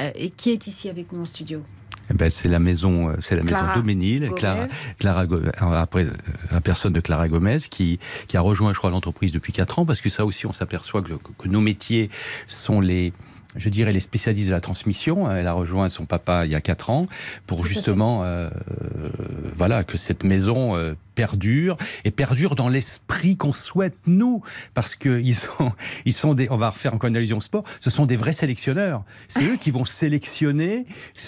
euh, 0.01 0.11
et 0.15 0.29
qui 0.29 0.51
est 0.51 0.67
ici 0.67 0.89
avec 0.89 1.11
nous 1.11 1.21
en 1.21 1.25
studio? 1.25 1.61
Eh 2.09 2.13
ben, 2.13 2.29
c'est 2.29 2.47
la 2.47 2.59
maison, 2.59 3.09
euh, 3.09 3.15
c'est 3.19 3.35
la 3.35 3.43
maison 3.43 3.57
Clara 3.57 3.75
Doménil, 3.75 4.27
Gomez. 4.27 4.39
Clara, 4.39 4.65
Clara 4.97 5.81
après 5.81 6.05
euh, 6.05 6.11
la 6.51 6.61
personne 6.61 6.93
de 6.93 7.01
Clara 7.01 7.27
Gomez 7.27 7.57
qui 7.69 7.99
qui 8.27 8.37
a 8.37 8.41
rejoint, 8.41 8.71
je 8.71 8.77
crois, 8.77 8.91
l'entreprise 8.91 9.33
depuis 9.33 9.51
4 9.51 9.79
ans 9.79 9.85
parce 9.85 9.99
que 9.99 10.09
ça 10.09 10.25
aussi, 10.25 10.45
on 10.45 10.53
s'aperçoit 10.53 11.01
que, 11.01 11.13
que 11.13 11.47
nos 11.49 11.59
métiers 11.59 12.09
sont 12.47 12.79
les 12.79 13.11
je 13.57 13.69
dirais 13.69 13.93
les 13.93 13.99
spécialistes 13.99 14.49
de 14.49 14.53
la 14.53 14.61
transmission. 14.61 15.29
Elle 15.29 15.47
a 15.47 15.53
rejoint 15.53 15.89
son 15.89 16.05
papa 16.05 16.41
il 16.45 16.51
y 16.51 16.55
a 16.55 16.61
4 16.61 16.89
ans 16.89 17.07
pour 17.45 17.65
justement, 17.65 18.23
euh, 18.23 18.49
euh, 18.49 19.09
voilà, 19.55 19.83
que 19.83 19.97
cette 19.97 20.23
maison 20.23 20.75
euh, 20.75 20.93
perdure 21.17 21.77
et 22.05 22.11
perdure 22.11 22.53
dans 22.53 22.69
l'esprit 22.69 23.37
qu'on 23.37 23.51
souhaite 23.51 23.97
nous, 24.05 24.43
parce 24.73 24.95
que 24.95 25.19
ils 25.23 25.35
sont, 25.35 25.71
ils 26.05 26.13
sont 26.13 26.33
des. 26.35 26.47
On 26.49 26.57
va 26.57 26.69
refaire 26.69 26.93
encore 26.93 27.09
une 27.09 27.17
allusion 27.17 27.37
au 27.37 27.41
sport. 27.41 27.63
Ce 27.79 27.89
sont 27.89 28.05
des 28.05 28.15
vrais 28.15 28.33
sélectionneurs. 28.33 29.03
C'est 29.27 29.43
eux 29.43 29.57
qui 29.59 29.71
vont 29.71 29.83
sélectionner 29.83 30.85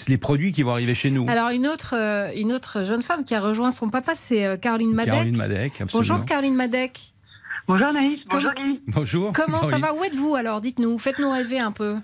les 0.08 0.18
produits 0.18 0.52
qui 0.52 0.62
vont 0.62 0.70
arriver 0.70 0.94
chez 0.94 1.10
nous. 1.10 1.26
Alors 1.28 1.50
une 1.50 1.66
autre, 1.66 1.94
euh, 1.96 2.30
une 2.36 2.52
autre 2.52 2.84
jeune 2.84 3.02
femme 3.02 3.24
qui 3.24 3.34
a 3.34 3.40
rejoint 3.40 3.70
son 3.70 3.90
papa, 3.90 4.12
c'est 4.14 4.46
euh, 4.46 4.56
Caroline 4.56 4.92
Madec. 4.92 5.12
Caroline 5.12 5.36
Madec, 5.36 5.80
absolument. 5.80 6.14
Bonjour 6.14 6.26
Caroline 6.26 6.54
Madec. 6.54 7.00
Bonjour 7.66 7.92
Naïs, 7.92 8.20
bonjour 8.28 8.52
Guy. 8.54 8.80
Bonjour. 8.88 9.32
Comment 9.32 9.62
ça 9.68 9.78
va? 9.78 9.94
Où 9.94 10.02
êtes-vous 10.02 10.34
alors? 10.34 10.60
Dites-nous, 10.60 10.98
faites-nous 10.98 11.30
rêver 11.30 11.58
un 11.58 11.72
peu. 11.72 11.96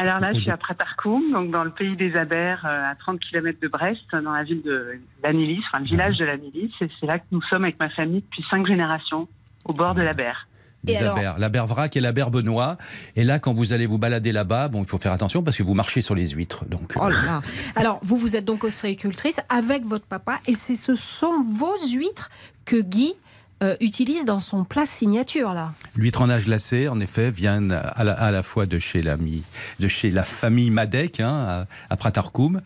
Alors 0.00 0.20
là, 0.20 0.32
je 0.32 0.38
suis 0.38 0.50
à 0.50 0.56
Pratarkoum, 0.56 1.32
donc 1.32 1.50
dans 1.50 1.64
le 1.64 1.70
pays 1.70 1.96
des 1.96 2.14
Abers, 2.14 2.64
euh, 2.64 2.78
à 2.80 2.94
30 2.94 3.18
km 3.18 3.58
de 3.60 3.66
Brest, 3.66 4.06
dans 4.12 4.30
la 4.30 4.44
ville 4.44 4.62
de 4.62 5.00
l'Anilis, 5.24 5.60
enfin 5.66 5.80
le 5.80 5.86
village 5.86 6.16
de 6.18 6.24
l'Anilis. 6.24 6.70
Et 6.80 6.88
c'est 7.00 7.06
là 7.06 7.18
que 7.18 7.24
nous 7.32 7.42
sommes 7.50 7.64
avec 7.64 7.80
ma 7.80 7.88
famille 7.88 8.20
depuis 8.20 8.44
cinq 8.48 8.64
générations, 8.64 9.26
au 9.64 9.72
bord 9.72 9.94
de 9.94 10.02
la 10.02 10.14
Berre. 10.14 10.46
Des 10.84 10.98
abers. 10.98 11.36
La 11.40 11.48
vrac 11.48 11.96
et 11.96 12.00
la 12.00 12.12
benoît. 12.12 12.76
Et 13.16 13.24
là, 13.24 13.40
quand 13.40 13.52
vous 13.52 13.72
allez 13.72 13.86
vous 13.86 13.98
balader 13.98 14.30
là-bas, 14.30 14.68
bon, 14.68 14.84
il 14.84 14.88
faut 14.88 14.98
faire 14.98 15.10
attention 15.10 15.42
parce 15.42 15.56
que 15.56 15.64
vous 15.64 15.74
marchez 15.74 16.00
sur 16.00 16.14
les 16.14 16.28
huîtres. 16.28 16.64
Donc, 16.66 16.92
Oh 16.94 17.08
là 17.08 17.22
là. 17.22 17.40
Alors, 17.74 17.98
vous, 18.02 18.16
vous 18.16 18.36
êtes 18.36 18.44
donc 18.44 18.62
ostréicultrice 18.62 19.40
avec 19.48 19.84
votre 19.84 20.06
papa 20.06 20.38
et 20.46 20.54
c'est 20.54 20.76
ce 20.76 20.94
sont 20.94 21.42
vos 21.42 21.74
huîtres 21.92 22.30
que 22.64 22.80
Guy 22.80 23.14
euh, 23.62 23.76
utilise 23.80 24.24
dans 24.24 24.40
son 24.40 24.64
plat 24.64 24.86
signature, 24.86 25.52
là. 25.52 25.72
L'huître 25.96 26.20
en 26.20 26.30
âge 26.30 26.44
glacé, 26.46 26.88
en 26.88 27.00
effet, 27.00 27.30
vient 27.30 27.70
à 27.70 28.04
la, 28.04 28.12
à 28.12 28.30
la 28.30 28.42
fois 28.42 28.66
de 28.66 28.78
chez, 28.78 29.02
l'ami, 29.02 29.42
de 29.80 29.88
chez 29.88 30.10
la 30.10 30.24
famille 30.24 30.70
Madec, 30.70 31.20
hein, 31.20 31.28
à, 31.48 31.66
à 31.90 31.96
Pratarkoum. 31.96 32.60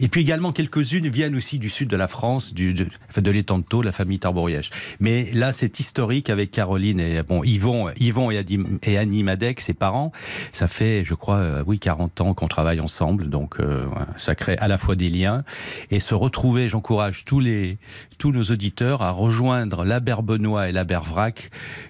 Et 0.00 0.08
puis 0.08 0.22
également, 0.22 0.50
quelques-unes 0.52 1.06
viennent 1.08 1.36
aussi 1.36 1.58
du 1.58 1.68
sud 1.68 1.88
de 1.88 1.96
la 1.96 2.08
France, 2.08 2.52
du, 2.52 2.74
de, 2.74 2.86
de 3.16 3.30
l'étang-de-Thau, 3.30 3.82
la 3.82 3.92
famille 3.92 4.18
Tarboriège. 4.18 4.70
Mais 5.00 5.30
là, 5.32 5.52
c'est 5.52 5.78
historique 5.78 6.30
avec 6.30 6.50
Caroline 6.50 6.98
et 7.00 7.22
bon, 7.22 7.44
Yvon, 7.44 7.90
Yvon 7.98 8.30
et, 8.30 8.38
Adi- 8.38 8.64
et 8.82 8.98
Annie 8.98 9.22
Madec, 9.22 9.60
ses 9.60 9.74
parents. 9.74 10.10
Ça 10.52 10.66
fait, 10.68 11.04
je 11.04 11.14
crois, 11.14 11.36
euh, 11.36 11.64
oui, 11.66 11.78
40 11.78 12.20
ans 12.22 12.34
qu'on 12.34 12.48
travaille 12.48 12.80
ensemble. 12.80 13.28
Donc, 13.30 13.60
euh, 13.60 13.84
ça 14.16 14.34
crée 14.34 14.56
à 14.58 14.68
la 14.68 14.78
fois 14.78 14.96
des 14.96 15.08
liens. 15.08 15.44
Et 15.90 16.00
se 16.00 16.14
retrouver, 16.14 16.68
j'encourage 16.68 17.24
tous, 17.24 17.38
les, 17.40 17.78
tous 18.16 18.32
nos 18.32 18.44
auditeurs 18.44 19.02
à 19.02 19.10
rejoindre 19.10 19.84
la 19.84 20.00
Benoît 20.00 20.68
et 20.68 20.72
la. 20.72 20.84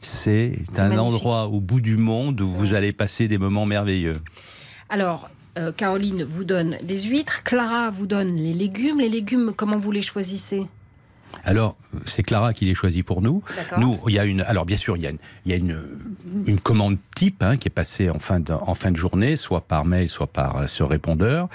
C'est 0.00 0.56
un 0.76 0.82
magnifique. 0.82 0.98
endroit 1.00 1.46
au 1.46 1.60
bout 1.60 1.80
du 1.80 1.96
monde 1.96 2.40
où 2.40 2.48
vous 2.48 2.74
allez 2.74 2.92
passer 2.92 3.28
des 3.28 3.38
moments 3.38 3.66
merveilleux. 3.66 4.20
Alors, 4.88 5.28
euh, 5.58 5.72
Caroline 5.72 6.24
vous 6.24 6.44
donne 6.44 6.76
les 6.86 7.02
huîtres, 7.02 7.42
Clara 7.42 7.90
vous 7.90 8.06
donne 8.06 8.36
les 8.36 8.54
légumes. 8.54 8.98
Les 8.98 9.08
légumes, 9.08 9.52
comment 9.56 9.78
vous 9.78 9.92
les 9.92 10.02
choisissez? 10.02 10.66
Alors, 11.42 11.76
c'est 12.06 12.22
Clara 12.22 12.54
qui 12.54 12.64
les 12.64 12.74
choisit 12.74 13.04
pour 13.04 13.22
nous. 13.22 13.42
Nous, 13.78 13.94
il 14.08 14.14
y 14.14 14.18
a 14.18 14.24
une. 14.24 14.42
Alors, 14.42 14.64
bien 14.64 14.76
sûr, 14.76 14.96
il 14.96 15.02
y 15.02 15.06
a 15.06 15.10
une, 15.10 15.18
il 15.44 15.50
y 15.50 15.54
a 15.54 15.58
une, 15.58 15.78
une 16.46 16.60
commande 16.60 16.96
type 17.14 17.42
hein, 17.42 17.56
qui 17.56 17.68
est 17.68 17.70
passée 17.70 18.10
en 18.10 18.18
fin, 18.18 18.40
de, 18.40 18.52
en 18.52 18.74
fin 18.74 18.90
de 18.90 18.96
journée, 18.96 19.36
soit 19.36 19.62
par 19.62 19.84
mail, 19.84 20.08
soit 20.08 20.26
par 20.26 20.56
euh, 20.56 20.66
ce 20.66 20.82
répondeur. 20.82 21.48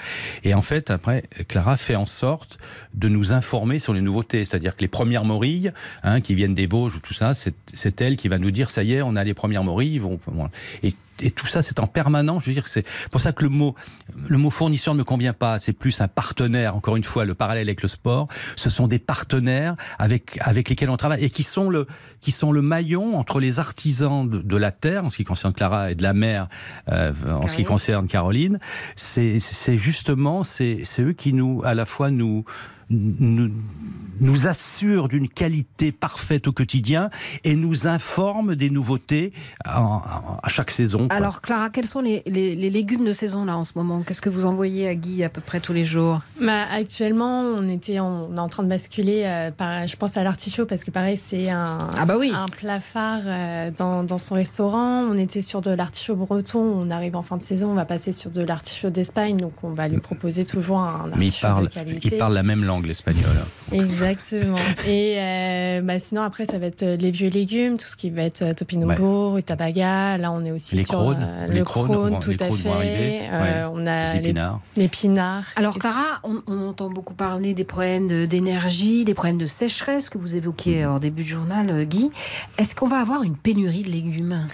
Et 0.44 0.54
en 0.54 0.62
fait, 0.62 0.90
après, 0.90 1.24
Clara 1.48 1.76
fait 1.76 1.96
en 1.96 2.06
sorte 2.06 2.58
de 2.94 3.08
nous 3.08 3.32
informer 3.32 3.78
sur 3.78 3.92
les 3.92 4.00
nouveautés. 4.00 4.44
C'est-à-dire 4.44 4.76
que 4.76 4.80
les 4.80 4.88
premières 4.88 5.24
morilles 5.24 5.72
hein, 6.02 6.20
qui 6.20 6.34
viennent 6.34 6.54
des 6.54 6.66
Vosges 6.66 6.96
ou 6.96 7.00
tout 7.00 7.14
ça, 7.14 7.32
c'est 7.34 8.00
elle 8.00 8.16
qui 8.16 8.28
va 8.28 8.38
nous 8.38 8.50
dire 8.50 8.70
ça 8.70 8.82
y 8.82 8.94
est, 8.94 9.02
on 9.02 9.16
a 9.16 9.24
les 9.24 9.34
premières 9.34 9.64
morilles. 9.64 9.98
Vont, 9.98 10.20
et, 10.82 10.92
et 11.22 11.30
tout 11.30 11.46
ça, 11.46 11.62
c'est 11.62 11.80
en 11.80 11.86
permanent. 11.86 12.40
Je 12.40 12.46
veux 12.46 12.52
dire, 12.52 12.66
c'est 12.66 12.84
pour 13.10 13.20
ça 13.20 13.32
que 13.32 13.42
le 13.42 13.50
mot, 13.50 13.74
le 14.28 14.38
mot 14.38 14.50
fournisseur 14.50 14.94
ne 14.94 15.00
me 15.00 15.04
convient 15.04 15.32
pas. 15.32 15.58
C'est 15.58 15.72
plus 15.72 16.00
un 16.00 16.08
partenaire. 16.08 16.76
Encore 16.76 16.96
une 16.96 17.04
fois, 17.04 17.24
le 17.24 17.34
parallèle 17.34 17.68
avec 17.68 17.82
le 17.82 17.88
sport, 17.88 18.28
ce 18.56 18.70
sont 18.70 18.86
des 18.88 18.98
partenaires 18.98 19.76
avec 19.98 20.38
avec 20.40 20.68
lesquels 20.68 20.90
on 20.90 20.96
travaille 20.96 21.24
et 21.24 21.30
qui 21.30 21.42
sont 21.42 21.68
le 21.70 21.86
qui 22.20 22.30
sont 22.30 22.52
le 22.52 22.62
maillon 22.62 23.18
entre 23.18 23.40
les 23.40 23.58
artisans 23.58 24.28
de, 24.28 24.38
de 24.38 24.56
la 24.56 24.72
terre, 24.72 25.04
en 25.04 25.10
ce 25.10 25.16
qui 25.16 25.24
concerne 25.24 25.52
Clara, 25.52 25.90
et 25.90 25.94
de 25.94 26.02
la 26.02 26.12
mer, 26.12 26.48
euh, 26.88 27.12
en 27.26 27.46
ce 27.46 27.56
qui 27.56 27.62
Caroline. 27.62 27.66
concerne 27.66 28.08
Caroline. 28.08 28.58
C'est 28.96 29.38
c'est 29.38 29.78
justement 29.78 30.44
c'est 30.44 30.80
c'est 30.84 31.02
eux 31.02 31.12
qui 31.12 31.32
nous 31.32 31.62
à 31.64 31.74
la 31.74 31.86
fois 31.86 32.10
nous 32.10 32.44
nous, 32.90 33.50
nous 34.20 34.46
assurent 34.46 35.08
d'une 35.08 35.28
qualité 35.30 35.92
parfaite 35.92 36.46
au 36.46 36.52
quotidien 36.52 37.08
et 37.44 37.54
nous 37.54 37.86
informent 37.86 38.54
des 38.54 38.68
nouveautés 38.68 39.32
en- 39.66 39.80
en- 39.80 40.38
à 40.42 40.48
chaque 40.48 40.70
saison. 40.70 41.08
quoi. 41.08 41.16
Alors, 41.16 41.40
Clara, 41.40 41.70
quels 41.70 41.86
sont 41.86 42.00
les, 42.02 42.22
les- 42.26 42.54
les 42.54 42.68
légumes 42.68 43.04
de 43.06 43.14
saison, 43.14 43.46
là, 43.46 43.56
en 43.56 43.64
ce 43.64 43.72
moment? 43.76 44.02
Qu'est-ce 44.02 44.20
que 44.20 44.28
vous 44.28 44.44
envoyez 44.44 44.88
à 44.88 44.94
Guy 44.94 45.24
à 45.24 45.30
peu 45.30 45.40
près 45.40 45.60
tous 45.60 45.72
les 45.72 45.86
jours? 45.86 46.20
Bah, 46.44 46.64
actuellement, 46.70 47.40
on 47.40 47.66
était 47.68 47.98
en, 47.98 48.28
on 48.30 48.34
est 48.34 48.38
en 48.40 48.48
train 48.48 48.62
de 48.62 48.68
basculer. 48.68 49.22
euh, 49.24 49.50
par, 49.52 49.86
je 49.86 49.96
pense 49.96 50.16
à 50.18 50.22
l'artichaut 50.22 50.66
parce 50.66 50.84
que 50.84 50.90
pareil, 50.90 51.16
c'est 51.16 51.48
un, 51.48 51.88
Ah 51.96 52.04
bah 52.04 52.16
oui. 52.18 52.30
un 52.34 52.46
plat 52.46 52.80
phare 52.80 53.22
euh, 53.24 53.70
dans, 53.76 54.02
dans 54.04 54.18
son 54.18 54.34
restaurant. 54.34 55.02
On 55.10 55.16
était 55.16 55.40
sur 55.42 55.62
de 55.62 55.70
l'artichaut 55.70 56.16
breton. 56.16 56.60
On 56.82 56.90
arrive 56.90 57.16
en 57.16 57.22
fin 57.22 57.38
de 57.38 57.42
saison, 57.42 57.70
on 57.70 57.74
va 57.74 57.84
passer 57.86 58.12
sur 58.12 58.30
de 58.30 58.42
l'artichaut 58.42 58.90
d'Espagne. 58.90 59.38
Donc, 59.38 59.52
on 59.62 59.70
va 59.70 59.88
lui 59.88 60.00
proposer 60.00 60.44
toujours 60.44 60.80
un 60.80 61.06
Mais 61.16 61.24
il 61.24 61.28
artichaut 61.28 61.46
parle, 61.46 61.68
de 61.68 61.72
qualité. 61.72 62.08
il 62.12 62.18
parle 62.18 62.34
la 62.34 62.42
même 62.42 62.64
langue, 62.64 62.79
l'espagnol. 62.86 63.24
Exactement. 63.72 64.56
Et 64.86 65.16
euh, 65.18 65.80
bah, 65.82 65.98
sinon, 65.98 66.22
après, 66.22 66.46
ça 66.46 66.58
va 66.58 66.66
être 66.66 66.82
euh, 66.82 66.96
les 66.96 67.10
vieux 67.10 67.28
légumes, 67.28 67.76
tout 67.76 67.86
ce 67.86 67.96
qui 67.96 68.10
va 68.10 68.22
être 68.22 68.42
euh, 68.42 68.54
topinambour, 68.54 69.34
rutabaga. 69.34 70.18
Là, 70.18 70.32
on 70.32 70.44
est 70.44 70.50
aussi 70.50 70.76
Les 70.76 70.84
sur 70.84 70.94
crônes, 70.94 71.18
euh, 71.20 71.46
les 71.46 71.58
le 71.58 71.64
crône, 71.64 71.86
vont- 71.92 72.18
tout 72.20 72.30
les 72.30 72.42
à 72.42 72.50
fait. 72.52 73.28
Euh, 73.30 73.66
ouais. 73.68 73.72
On 73.74 73.86
a 73.86 74.12
Les 74.14 74.18
épinards. 74.18 74.60
Les, 74.76 74.84
épinards. 74.84 75.46
Alors, 75.56 75.78
Clara, 75.78 76.20
on, 76.24 76.38
on 76.46 76.68
entend 76.68 76.90
beaucoup 76.90 77.14
parler 77.14 77.54
des 77.54 77.64
problèmes 77.64 78.08
de- 78.08 78.26
d'énergie, 78.26 79.04
des 79.04 79.14
problèmes 79.14 79.38
de 79.38 79.46
sécheresse 79.46 80.08
que 80.08 80.18
vous 80.18 80.36
évoquiez 80.36 80.86
en 80.86 80.98
début 80.98 81.22
de 81.22 81.28
journal, 81.28 81.70
euh, 81.70 81.84
Guy. 81.84 82.10
Est-ce 82.58 82.74
qu'on 82.74 82.88
va 82.88 82.98
avoir 82.98 83.22
une 83.22 83.36
pénurie 83.36 83.82
de 83.84 83.90
légumes? 83.90 84.46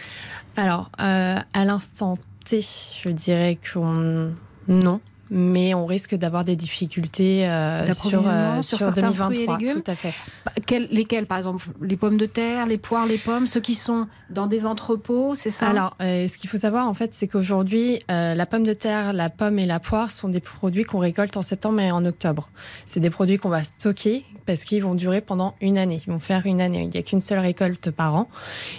Alors, 0.56 0.90
euh, 1.02 1.36
à 1.52 1.64
l'instant 1.64 2.16
T, 2.44 2.60
je 2.62 3.08
dirais 3.10 3.58
qu'on 3.72 4.32
non. 4.68 5.00
Mais 5.30 5.74
on 5.74 5.86
risque 5.86 6.14
d'avoir 6.14 6.44
des 6.44 6.54
difficultés 6.54 7.48
euh, 7.48 7.84
sur, 7.92 8.22
euh, 8.26 8.62
sur 8.62 8.78
sur, 8.78 8.78
certains 8.78 9.12
fruits 9.12 9.42
et 9.42 9.46
2023. 9.46 9.58
légumes 9.58 9.82
Tout 9.82 9.90
à 9.90 9.94
fait. 9.96 10.14
Bah, 10.44 10.52
quels- 10.66 10.88
lesquels, 10.90 11.26
par 11.26 11.38
exemple 11.38 11.64
Les 11.82 11.96
pommes 11.96 12.16
de 12.16 12.26
terre, 12.26 12.66
les 12.66 12.78
poires, 12.78 13.06
les 13.06 13.18
pommes, 13.18 13.46
ceux 13.46 13.60
qui 13.60 13.74
sont 13.74 14.06
dans 14.30 14.46
des 14.46 14.66
entrepôts, 14.66 15.34
c'est 15.34 15.50
ça? 15.50 15.68
Alors, 15.68 15.96
euh, 16.00 16.28
ce 16.28 16.38
qu'il 16.38 16.48
faut 16.48 16.58
savoir, 16.58 16.86
en 16.88 16.94
fait, 16.94 17.12
c'est 17.14 17.26
qu'aujourd'hui, 17.26 18.00
euh, 18.10 18.34
la 18.34 18.46
pomme 18.46 18.62
de 18.64 18.72
terre, 18.74 19.12
la 19.12 19.28
pomme 19.30 19.58
et 19.58 19.66
la 19.66 19.80
poire 19.80 20.10
sont 20.10 20.28
des 20.28 20.40
produits 20.40 20.84
qu'on 20.84 20.98
récolte 20.98 21.36
en 21.36 21.42
septembre 21.42 21.80
et 21.80 21.90
en 21.90 22.04
octobre. 22.04 22.48
C'est 22.86 23.00
des 23.00 23.10
produits 23.10 23.38
qu'on 23.38 23.48
va 23.48 23.64
stocker 23.64 24.24
parce 24.46 24.62
qu'ils 24.62 24.82
vont 24.82 24.94
durer 24.94 25.20
pendant 25.20 25.56
une 25.60 25.76
année. 25.76 26.00
Ils 26.06 26.12
vont 26.12 26.20
faire 26.20 26.46
une 26.46 26.60
année. 26.60 26.82
Il 26.84 26.90
n'y 26.90 26.98
a 26.98 27.02
qu'une 27.02 27.20
seule 27.20 27.40
récolte 27.40 27.90
par 27.90 28.14
an. 28.14 28.28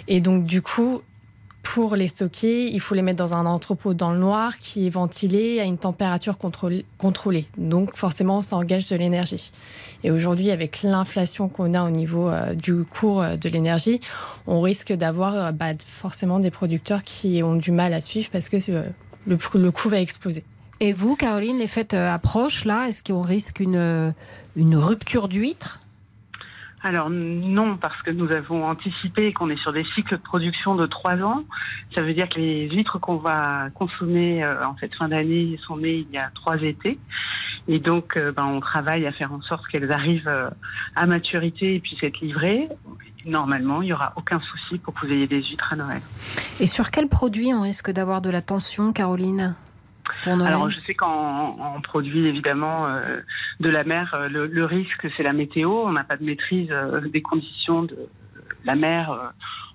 Et 0.08 0.20
donc, 0.22 0.44
du 0.44 0.62
coup, 0.62 1.02
pour 1.74 1.96
les 1.96 2.08
stocker, 2.08 2.72
il 2.72 2.80
faut 2.80 2.94
les 2.94 3.02
mettre 3.02 3.18
dans 3.18 3.34
un 3.34 3.44
entrepôt 3.44 3.92
dans 3.92 4.10
le 4.10 4.18
noir 4.18 4.56
qui 4.56 4.86
est 4.86 4.90
ventilé 4.90 5.60
à 5.60 5.64
une 5.64 5.76
température 5.76 6.38
contrôlée. 6.38 7.46
Donc 7.58 7.94
forcément, 7.94 8.40
ça 8.40 8.56
engage 8.56 8.86
de 8.86 8.96
l'énergie. 8.96 9.52
Et 10.02 10.10
aujourd'hui, 10.10 10.50
avec 10.50 10.82
l'inflation 10.82 11.50
qu'on 11.50 11.74
a 11.74 11.82
au 11.82 11.90
niveau 11.90 12.30
euh, 12.30 12.54
du 12.54 12.84
cours 12.84 13.20
euh, 13.20 13.36
de 13.36 13.50
l'énergie, 13.50 14.00
on 14.46 14.62
risque 14.62 14.94
d'avoir 14.94 15.34
euh, 15.34 15.52
bah, 15.52 15.74
forcément 15.86 16.38
des 16.38 16.50
producteurs 16.50 17.02
qui 17.02 17.42
ont 17.42 17.54
du 17.54 17.70
mal 17.70 17.92
à 17.92 18.00
suivre 18.00 18.30
parce 18.32 18.48
que 18.48 18.56
le, 19.26 19.70
coût 19.70 19.90
va 19.90 20.00
exploser. 20.00 20.44
Et 20.80 20.94
vous, 20.94 21.16
Caroline, 21.16 21.58
les 21.58 21.66
fêtes 21.66 21.92
approchent 21.92 22.64
là. 22.64 22.88
Est-ce 22.88 23.02
qu'on 23.02 23.20
risque 23.20 23.60
une, 23.60 24.14
une 24.56 24.76
rupture 24.76 25.28
d'huître? 25.28 25.82
Alors 26.82 27.10
non, 27.10 27.76
parce 27.76 28.00
que 28.02 28.10
nous 28.10 28.30
avons 28.30 28.64
anticipé 28.64 29.32
qu'on 29.32 29.50
est 29.50 29.60
sur 29.60 29.72
des 29.72 29.82
cycles 29.82 30.16
de 30.16 30.22
production 30.22 30.76
de 30.76 30.86
trois 30.86 31.16
ans. 31.16 31.44
Ça 31.94 32.02
veut 32.02 32.14
dire 32.14 32.28
que 32.28 32.38
les 32.38 32.68
huîtres 32.70 32.98
qu'on 32.98 33.16
va 33.16 33.68
consommer 33.74 34.44
euh, 34.44 34.64
en 34.64 34.76
cette 34.78 34.94
fin 34.94 35.08
d'année 35.08 35.58
sont 35.66 35.76
nées 35.76 36.06
il 36.08 36.14
y 36.14 36.18
a 36.18 36.30
trois 36.34 36.56
étés. 36.62 36.98
Et 37.66 37.80
donc, 37.80 38.16
euh, 38.16 38.32
ben, 38.32 38.44
on 38.44 38.60
travaille 38.60 39.06
à 39.06 39.12
faire 39.12 39.32
en 39.32 39.42
sorte 39.42 39.66
qu'elles 39.68 39.92
arrivent 39.92 40.28
euh, 40.28 40.48
à 40.94 41.06
maturité 41.06 41.74
et 41.74 41.80
puissent 41.80 42.02
être 42.02 42.20
livrées. 42.20 42.68
Normalement, 43.26 43.82
il 43.82 43.86
n'y 43.86 43.92
aura 43.92 44.12
aucun 44.16 44.40
souci 44.40 44.78
pour 44.78 44.94
que 44.94 45.06
vous 45.06 45.12
ayez 45.12 45.26
des 45.26 45.42
huîtres 45.42 45.72
à 45.72 45.76
Noël. 45.76 46.00
Et 46.60 46.66
sur 46.66 46.90
quel 46.90 47.08
produit 47.08 47.52
on 47.52 47.62
risque 47.62 47.90
d'avoir 47.90 48.22
de 48.22 48.30
la 48.30 48.40
tension, 48.40 48.92
Caroline? 48.92 49.54
Alors, 50.46 50.70
je 50.70 50.80
sais 50.86 50.94
qu'en 50.94 51.56
en 51.58 51.80
produit 51.80 52.26
évidemment 52.26 52.86
euh, 52.86 53.20
de 53.60 53.68
la 53.68 53.84
mer, 53.84 54.14
euh, 54.14 54.28
le, 54.28 54.46
le 54.46 54.64
risque 54.64 55.06
c'est 55.16 55.22
la 55.22 55.32
météo. 55.32 55.70
On 55.84 55.92
n'a 55.92 56.04
pas 56.04 56.16
de 56.16 56.24
maîtrise 56.24 56.68
euh, 56.70 57.00
des 57.08 57.22
conditions 57.22 57.82
de 57.82 57.96
la 58.64 58.74
mer 58.74 59.10
euh, 59.10 59.28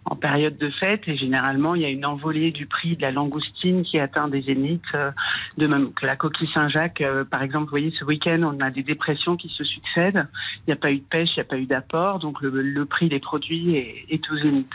en 0.06 0.18
période 0.18 0.58
de 0.58 0.70
fête 0.70 1.04
et 1.08 1.16
généralement 1.16 1.76
il 1.76 1.82
y 1.82 1.86
a 1.86 1.90
une 1.90 2.06
envolée 2.06 2.52
du 2.52 2.66
prix 2.66 2.98
de 2.98 3.02
la 3.02 3.12
langoustine 3.12 3.84
qui 3.84 4.00
atteint 4.00 4.28
des 4.28 4.42
zéniths, 4.42 4.84
euh, 4.96 5.12
de 5.58 5.66
même 5.66 5.94
que 5.94 6.06
la 6.06 6.18
coquille 6.18 6.50
Saint-Jacques. 6.54 7.00
euh, 7.02 7.24
par 7.24 7.42
exemple, 7.42 7.66
vous 7.66 7.70
voyez, 7.72 7.94
ce 7.98 8.04
week-end 8.04 8.42
on 8.44 8.60
a 8.60 8.70
des 8.70 8.84
dépressions 8.84 9.38
qui 9.38 9.48
se 9.50 9.64
succèdent. 9.64 10.28
Il 10.60 10.64
n'y 10.68 10.74
a 10.74 10.78
pas 10.78 10.92
eu 10.92 10.98
de 10.98 11.06
pêche, 11.10 11.30
il 11.36 11.40
n'y 11.40 11.42
a 11.42 11.46
pas 11.46 11.58
eu 11.58 11.66
d'apport, 11.66 12.20
donc 12.20 12.42
le, 12.42 12.50
le 12.62 12.86
prix 12.86 13.08
des 13.08 13.20
produits 13.20 13.78
est, 13.78 14.06
est 14.10 14.30
au 14.30 14.36
zénith. 14.38 14.68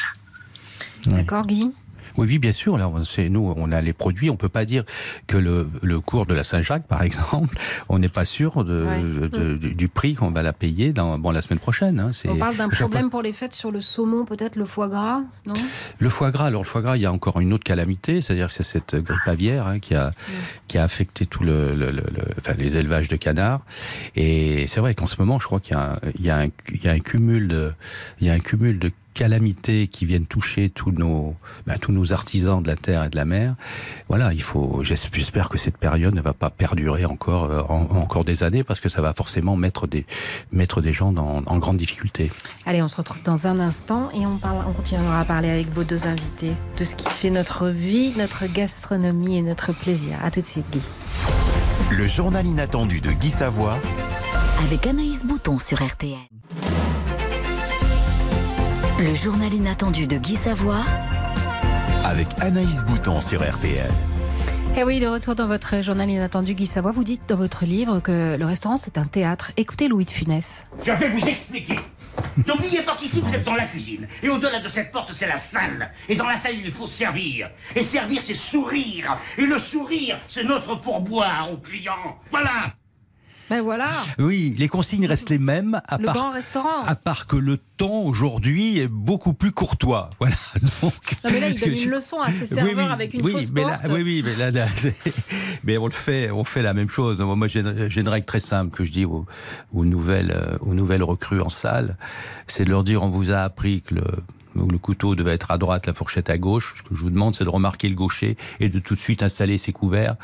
D'accord, 1.06 1.46
Guy? 1.46 1.72
Oui, 2.18 2.26
oui, 2.28 2.38
bien 2.38 2.52
sûr. 2.52 2.76
Là, 2.78 2.90
c'est 3.04 3.28
nous, 3.28 3.52
on 3.56 3.72
a 3.72 3.80
les 3.80 3.92
produits. 3.92 4.28
On 4.30 4.36
peut 4.36 4.48
pas 4.48 4.64
dire 4.64 4.84
que 5.26 5.36
le, 5.36 5.68
le 5.82 6.00
cours 6.00 6.26
de 6.26 6.34
la 6.34 6.44
Saint-Jacques, 6.44 6.86
par 6.86 7.02
exemple, 7.02 7.56
on 7.88 7.98
n'est 7.98 8.08
pas 8.08 8.24
sûr 8.24 8.64
de, 8.64 8.82
Ouais. 8.84 9.28
de- 9.28 9.56
du, 9.56 9.74
du 9.74 9.88
prix 9.88 10.14
qu'on 10.14 10.30
va 10.30 10.42
la 10.42 10.52
payer 10.52 10.92
dans, 10.92 11.18
bon, 11.18 11.30
la 11.30 11.40
semaine 11.40 11.58
prochaine. 11.58 12.00
hein. 12.00 12.10
On 12.28 12.36
parle 12.36 12.56
d'un 12.56 12.68
fois- 12.70 12.88
problème 12.88 13.10
pour 13.10 13.22
les 13.22 13.32
fêtes 13.32 13.52
sur 13.52 13.70
le 13.70 13.80
saumon, 13.80 14.24
peut-être 14.24 14.56
le 14.56 14.64
foie 14.66 14.88
gras, 14.88 15.22
non? 15.46 15.54
Le 15.98 16.08
foie 16.10 16.30
gras, 16.30 16.46
alors 16.46 16.62
le 16.62 16.66
foie 16.68 16.82
gras, 16.82 16.96
il 16.96 17.02
y 17.02 17.06
a 17.06 17.12
encore 17.12 17.40
une 17.40 17.52
autre 17.52 17.64
calamité, 17.64 18.20
c'est-à-dire 18.20 18.48
que 18.48 18.54
c'est 18.54 18.62
cette 18.62 18.96
grippe 18.96 19.26
aviaire 19.26 19.66
hein, 19.66 19.78
qui, 19.78 19.94
a, 19.94 20.10
qui 20.66 20.78
a 20.78 20.82
affecté 20.84 21.26
tout 21.26 21.44
le, 21.44 21.74
le- 21.74 21.90
le- 21.90 22.02
le- 22.02 22.24
enfin, 22.38 22.54
les 22.58 22.76
élevages 22.76 23.08
de 23.08 23.16
canards. 23.16 23.60
Et 24.16 24.66
c'est 24.66 24.80
vrai 24.80 24.94
qu'en 24.94 25.06
ce 25.06 25.16
moment, 25.18 25.38
je 25.38 25.46
crois 25.46 25.60
qu'il 25.60 25.76
y 26.20 26.22
y 26.24 26.30
a 26.30 26.38
un, 26.40 26.48
il 26.74 26.82
y 26.84 26.88
a 26.88 26.92
un 26.92 26.98
cumul 26.98 27.48
de, 27.48 27.72
il 28.20 28.26
y 28.26 28.30
a 28.30 28.32
un 28.34 28.38
cumul 28.40 28.78
de 28.78 28.90
calamités 29.18 29.88
qui 29.88 30.04
viennent 30.06 30.26
toucher 30.26 30.70
tous 30.70 30.92
nos, 30.92 31.34
ben, 31.66 31.76
tous 31.76 31.90
nos 31.90 32.12
artisans 32.12 32.62
de 32.62 32.68
la 32.68 32.76
terre 32.76 33.02
et 33.02 33.08
de 33.08 33.16
la 33.16 33.24
mer. 33.24 33.56
Voilà, 34.08 34.32
il 34.32 34.42
faut, 34.42 34.80
j'es- 34.84 35.08
j'espère 35.12 35.48
que 35.48 35.58
cette 35.58 35.76
période 35.76 36.14
ne 36.14 36.20
va 36.20 36.32
pas 36.32 36.50
perdurer 36.50 37.04
encore, 37.04 37.44
euh, 37.50 37.62
en- 37.68 37.88
encore 38.00 38.24
des 38.24 38.44
années 38.44 38.62
parce 38.62 38.78
que 38.78 38.88
ça 38.88 39.02
va 39.02 39.12
forcément 39.12 39.56
mettre 39.56 39.88
des, 39.88 40.06
mettre 40.52 40.80
des 40.80 40.92
gens 40.92 41.10
dans, 41.10 41.42
en 41.44 41.58
grande 41.58 41.78
difficulté. 41.78 42.30
Allez, 42.64 42.80
on 42.80 42.88
se 42.88 42.96
retrouve 42.96 43.22
dans 43.24 43.48
un 43.48 43.58
instant 43.58 44.08
et 44.14 44.24
on, 44.24 44.36
parle, 44.38 44.58
on 44.68 44.72
continuera 44.72 45.20
à 45.20 45.24
parler 45.24 45.50
avec 45.50 45.68
vos 45.72 45.82
deux 45.82 46.06
invités 46.06 46.52
de 46.78 46.84
ce 46.84 46.94
qui 46.94 47.08
fait 47.10 47.30
notre 47.30 47.68
vie, 47.70 48.12
notre 48.16 48.46
gastronomie 48.46 49.36
et 49.36 49.42
notre 49.42 49.72
plaisir. 49.72 50.18
À 50.24 50.30
tout 50.30 50.40
de 50.42 50.46
suite, 50.46 50.66
Guy. 50.70 50.80
Le 51.90 52.06
journal 52.06 52.46
inattendu 52.46 53.00
de 53.00 53.10
Guy 53.10 53.30
Savoie 53.30 53.78
Avec 54.64 54.86
Anaïs 54.86 55.24
Bouton 55.24 55.58
sur 55.58 55.82
RTL. 55.84 56.16
Le 58.98 59.14
journal 59.14 59.52
inattendu 59.54 60.06
de 60.06 60.16
Guy 60.16 60.36
Savoie 60.36 60.84
avec 62.04 62.28
Anaïs 62.40 62.82
Bouton 62.84 63.20
sur 63.20 63.40
RTL. 63.40 63.90
Et 64.76 64.80
Eh 64.80 64.84
oui, 64.84 65.00
de 65.00 65.06
retour 65.06 65.34
dans 65.34 65.46
votre 65.46 65.82
journal 65.82 66.08
inattendu, 66.08 66.54
Guy 66.54 66.66
Savoie, 66.66 66.90
vous 66.92 67.04
dites 67.04 67.22
dans 67.28 67.36
votre 67.36 67.64
livre 67.64 68.00
que 68.00 68.36
le 68.36 68.44
restaurant 68.46 68.76
c'est 68.76 68.98
un 68.98 69.04
théâtre. 69.04 69.52
Écoutez 69.56 69.88
Louis 69.88 70.04
de 70.04 70.10
Funès. 70.10 70.66
Je 70.84 70.92
vais 70.92 71.08
vous 71.10 71.26
expliquer. 71.26 71.78
N'oubliez 72.46 72.82
pas 72.82 72.96
qu'ici, 72.96 73.20
vous 73.20 73.34
êtes 73.34 73.44
dans 73.44 73.54
la 73.54 73.64
cuisine. 73.66 74.06
Et 74.22 74.28
au-delà 74.28 74.60
de 74.60 74.68
cette 74.68 74.90
porte, 74.92 75.10
c'est 75.12 75.26
la 75.26 75.36
salle. 75.36 75.90
Et 76.08 76.14
dans 76.16 76.26
la 76.26 76.36
salle, 76.36 76.54
il 76.64 76.70
faut 76.70 76.86
servir. 76.86 77.50
Et 77.76 77.82
servir, 77.82 78.20
c'est 78.22 78.34
sourire. 78.34 79.16
Et 79.36 79.46
le 79.46 79.58
sourire, 79.58 80.18
c'est 80.26 80.44
notre 80.44 80.80
pourboire 80.80 81.48
aux 81.52 81.58
clients. 81.58 82.18
Voilà. 82.30 82.74
Ben 83.50 83.62
voilà, 83.62 83.88
Oui, 84.18 84.54
les 84.58 84.68
consignes 84.68 85.06
restent 85.06 85.30
les 85.30 85.38
mêmes, 85.38 85.80
à 85.88 85.96
le 85.98 86.04
part 86.04 86.14
grand 86.14 86.30
restaurant. 86.30 86.82
À 86.84 86.94
part 86.94 87.26
que 87.26 87.36
le 87.36 87.58
ton 87.76 88.06
aujourd'hui 88.06 88.78
est 88.78 88.88
beaucoup 88.88 89.32
plus 89.32 89.52
courtois. 89.52 90.10
Voilà. 90.18 90.34
Donc, 90.82 90.92
Non 91.24 91.30
mais 91.32 91.40
là, 91.40 91.48
il 91.48 91.54
donne 91.58 91.70
que 91.70 91.74
une 91.74 91.76
je- 91.76 91.88
leçon 91.90 92.20
à 92.20 92.30
ses 92.32 92.46
serveurs 92.46 92.74
oui, 92.76 92.92
avec 92.92 93.14
une 93.14 93.22
oui, 93.22 93.32
fausse 93.32 93.50
mais 93.50 93.62
là- 93.62 93.78
porte. 93.78 93.92
oui, 93.92 94.02
oui, 94.02 94.24
mais 94.24 94.50
là, 94.50 94.66
mais 95.64 95.78
on 95.78 95.86
le 95.86 95.92
fait, 95.92 96.30
on 96.30 96.44
fait 96.44 96.62
la 96.62 96.74
même 96.74 96.90
chose. 96.90 97.20
Moi, 97.20 97.48
j'ai 97.48 97.60
une, 97.60 98.08
règle 98.08 98.26
très 98.26 98.40
simple 98.40 98.76
que 98.76 98.84
je 98.84 98.92
dis 98.92 99.04
aux, 99.04 99.26
aux 99.72 99.84
nouvelles, 99.84 100.32
euh, 100.32 100.58
aux 100.60 100.74
nouvelles 100.74 101.02
recrues 101.02 101.40
en 101.40 101.48
salle, 101.48 101.96
c'est 102.46 102.64
de 102.64 102.70
leur 102.70 102.84
dire 102.84 103.02
on 103.02 103.08
vous 103.08 103.30
a 103.32 103.38
appris 103.38 103.82
que 103.82 103.94
le 103.96 104.04
le 104.54 104.78
couteau 104.78 105.14
devait 105.14 105.34
être 105.34 105.52
à 105.52 105.58
droite, 105.58 105.86
la 105.86 105.94
fourchette 105.94 106.30
à 106.30 106.36
gauche. 106.38 106.74
Ce 106.78 106.82
que 106.82 106.92
je 106.92 107.02
vous 107.02 107.10
demande, 107.10 107.32
c'est 107.32 107.44
de 107.44 107.48
remarquer 107.48 107.88
le 107.88 107.94
gaucher 107.94 108.36
et 108.58 108.68
de 108.68 108.80
tout 108.80 108.96
de 108.96 109.00
suite 109.00 109.22
installer 109.22 109.56
ses 109.56 109.70
couverts 109.72 110.16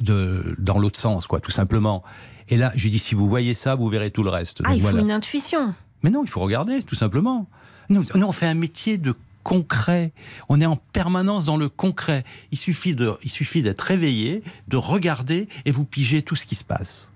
de, 0.00 0.54
dans 0.58 0.78
l'autre 0.78 0.98
sens, 0.98 1.26
quoi, 1.26 1.40
tout 1.40 1.50
simplement. 1.50 2.02
Et 2.48 2.56
là, 2.56 2.72
je 2.76 2.82
lui 2.84 2.90
dis, 2.90 2.98
si 2.98 3.14
vous 3.14 3.28
voyez 3.28 3.54
ça, 3.54 3.74
vous 3.74 3.88
verrez 3.88 4.10
tout 4.10 4.22
le 4.22 4.30
reste. 4.30 4.60
Ah, 4.64 4.68
Donc 4.68 4.76
il 4.76 4.80
faut 4.82 4.88
voilà. 4.88 5.00
une 5.02 5.10
intuition. 5.10 5.74
Mais 6.02 6.10
non, 6.10 6.22
il 6.24 6.30
faut 6.30 6.40
regarder, 6.40 6.82
tout 6.82 6.94
simplement. 6.94 7.46
Nous, 7.88 8.04
nous, 8.14 8.26
on 8.26 8.32
fait 8.32 8.46
un 8.46 8.54
métier 8.54 8.98
de 8.98 9.14
concret. 9.42 10.12
On 10.48 10.60
est 10.60 10.66
en 10.66 10.76
permanence 10.76 11.46
dans 11.46 11.56
le 11.56 11.68
concret. 11.68 12.24
Il 12.52 12.58
suffit 12.58 12.94
de, 12.94 13.14
il 13.22 13.30
suffit 13.30 13.62
d'être 13.62 13.80
réveillé, 13.82 14.42
de 14.68 14.76
regarder 14.76 15.48
et 15.64 15.70
vous 15.70 15.84
pigez 15.84 16.22
tout 16.22 16.36
ce 16.36 16.46
qui 16.46 16.54
se 16.54 16.64
passe. 16.64 17.10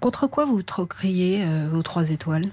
Contre 0.00 0.26
quoi 0.26 0.44
vous 0.44 0.62
troqueriez 0.62 1.42
euh, 1.44 1.68
vos 1.70 1.82
trois 1.82 2.10
étoiles? 2.10 2.44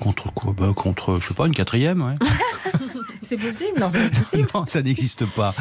Contre 0.00 0.32
quoi? 0.32 0.52
Bah, 0.56 0.72
Contre, 0.74 1.20
je 1.20 1.28
sais 1.28 1.34
pas, 1.34 1.46
une 1.46 1.54
quatrième, 1.54 2.02
ouais. 2.02 2.14
C'est 3.26 3.36
possible 3.36 3.80
Non, 3.80 3.90
c'est 3.90 4.08
possible. 4.10 4.48
non, 4.54 4.64
ça 4.68 4.82
n'existe 4.82 5.26
pas. 5.34 5.52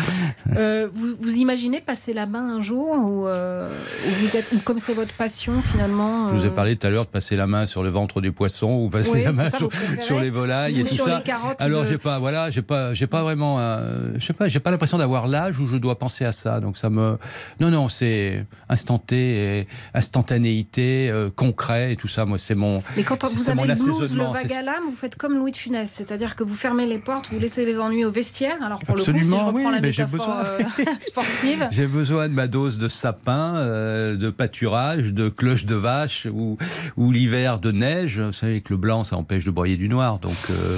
Euh, 0.55 0.87
vous, 0.93 1.15
vous 1.19 1.35
imaginez 1.37 1.81
passer 1.81 2.13
la 2.13 2.27
main 2.27 2.57
un 2.57 2.61
jour 2.61 2.95
ou, 3.03 3.27
euh, 3.27 3.67
ou 3.69 4.09
vous 4.09 4.37
êtes, 4.37 4.51
ou 4.53 4.59
comme 4.59 4.77
c'est 4.77 4.93
votre 4.93 5.13
passion 5.13 5.53
finalement 5.71 6.29
Je 6.29 6.35
vous 6.35 6.45
ai 6.45 6.49
euh, 6.49 6.51
parlé 6.51 6.75
tout 6.75 6.85
à 6.85 6.89
l'heure 6.91 7.05
de 7.05 7.09
passer 7.09 7.35
la 7.35 7.47
main 7.47 7.65
sur 7.65 7.81
le 7.81 7.89
ventre 7.89 8.21
des 8.21 8.31
poissons 8.31 8.83
ou 8.83 8.89
passer 8.89 9.11
Oui, 9.11 9.23
la 9.23 9.31
main 9.31 9.49
ça, 9.49 9.57
sur, 9.57 9.69
sur 9.99 10.19
les 10.19 10.29
volailles 10.29 10.79
et 10.79 10.83
Ou 10.83 10.87
tout 10.87 10.95
sur 10.95 11.05
ça. 11.05 11.17
les 11.17 11.23
carottes 11.23 11.59
Alors 11.59 11.83
de- 11.83 11.89
j'ai 11.89 11.97
pas, 11.97 12.19
voilà, 12.19 12.51
j'ai 12.51 12.61
pas, 12.61 12.93
j'ai 12.93 13.07
pas 13.07 13.23
vraiment, 13.23 13.57
euh, 13.59 14.11
je 14.19 14.25
sais 14.25 14.33
pas, 14.33 14.47
j'ai 14.47 14.59
pas 14.59 14.69
l'impression 14.71 14.97
d'avoir 14.97 15.27
l'âge 15.27 15.59
où 15.59 15.65
je 15.67 15.77
dois 15.77 15.97
penser 15.97 16.25
à 16.25 16.31
ça. 16.31 16.59
Donc 16.59 16.77
ça 16.77 16.89
me, 16.91 17.17
non 17.59 17.71
non, 17.71 17.89
c'est 17.89 18.45
instanté, 18.69 19.59
et 19.59 19.67
instantanéité, 19.93 21.09
euh, 21.09 21.29
concret 21.35 21.93
et 21.93 21.95
tout 21.95 22.07
ça. 22.07 22.25
Moi, 22.25 22.37
c'est 22.37 22.55
mon. 22.55 22.77
Mais 22.95 23.03
quand 23.03 23.23
vous 23.23 23.49
avez 23.49 23.67
le 23.67 23.73
blues, 23.73 24.13
le 24.13 24.65
l'âme, 24.65 24.83
vous 24.89 24.95
faites 24.95 25.15
comme 25.15 25.37
Louis 25.37 25.51
de 25.51 25.57
Funès, 25.57 25.91
c'est-à-dire 25.91 26.35
que 26.35 26.43
vous 26.43 26.55
fermez 26.55 26.85
les 26.85 26.99
portes, 26.99 27.29
vous 27.31 27.39
laissez 27.39 27.54
les 27.63 27.79
ennuis 27.79 28.03
au 28.03 28.11
vestiaire. 28.11 28.55
Alors 28.61 28.79
pour 28.79 28.95
le 28.97 29.03
coup, 29.03 29.05
si 29.05 29.11
je 29.11 29.17
Absolument, 29.19 29.45
reprends 29.45 29.57
oui, 29.59 29.63
la 29.75 29.79
mais 29.81 29.93
j'ai 29.93 30.03
métaphore 30.03 30.39
besoin. 30.39 30.45
euh, 30.45 30.93
sportive, 30.99 31.67
J'ai 31.71 31.87
besoin 31.87 32.27
de 32.27 32.33
ma 32.33 32.47
dose 32.47 32.77
de 32.79 32.89
sapin, 32.89 33.55
euh, 33.57 34.17
de 34.17 34.29
pâturage, 34.31 35.13
de 35.13 35.29
cloche 35.29 35.65
de 35.65 35.75
vache 35.75 36.27
ou, 36.33 36.57
ou 36.97 37.11
l'hiver 37.11 37.59
de 37.59 37.71
neige. 37.71 38.19
Vous 38.19 38.33
savez 38.33 38.61
que 38.61 38.73
le 38.73 38.77
blanc, 38.77 39.03
ça 39.03 39.15
empêche 39.15 39.45
de 39.45 39.51
broyer 39.51 39.77
du 39.77 39.87
noir. 39.87 40.19
Donc, 40.19 40.35
euh, 40.49 40.77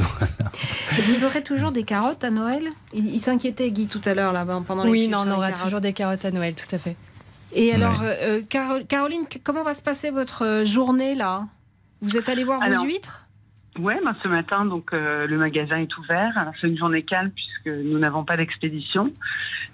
vous 1.08 1.24
aurez 1.24 1.42
toujours 1.44 1.72
des 1.72 1.84
carottes 1.84 2.24
à 2.24 2.30
Noël? 2.30 2.64
Il, 2.94 3.08
il 3.08 3.20
s'inquiétait 3.20 3.72
Guy 3.72 3.88
tout 3.88 4.02
à 4.06 4.14
l'heure 4.14 4.34
là 4.34 4.46
pendant 4.66 4.84
les 4.84 4.90
Oui, 4.92 5.08
non, 5.08 5.20
on 5.26 5.32
aura 5.32 5.52
carottes. 5.52 5.64
toujours 5.64 5.82
des 5.82 5.94
carottes 5.94 6.26
à 6.26 6.32
Noël, 6.32 6.54
tout 6.56 6.76
à 6.76 6.78
fait. 6.78 6.96
Et 7.54 7.74
alors, 7.74 8.02
euh, 8.04 8.42
Caro- 8.50 8.84
Caroline, 8.88 9.22
comment 9.44 9.64
va 9.64 9.74
se 9.74 9.82
passer 9.82 10.10
votre 10.12 10.64
journée 10.66 11.16
là? 11.16 11.48
Vous 12.02 12.18
êtes 12.18 12.28
allée 12.30 12.44
voir 12.44 12.62
Alors, 12.62 12.82
vos 12.82 12.88
huîtres? 12.88 13.27
Ouais, 13.80 14.00
ben 14.04 14.16
ce 14.24 14.28
matin, 14.28 14.66
donc 14.66 14.92
euh, 14.94 15.28
le 15.28 15.38
magasin 15.38 15.78
est 15.78 15.98
ouvert. 15.98 16.32
Alors 16.36 16.54
c'est 16.60 16.68
une 16.68 16.78
journée 16.78 17.04
calme 17.04 17.30
puisque 17.32 17.68
nous 17.68 18.00
n'avons 18.00 18.24
pas 18.24 18.36
d'expédition. 18.36 19.12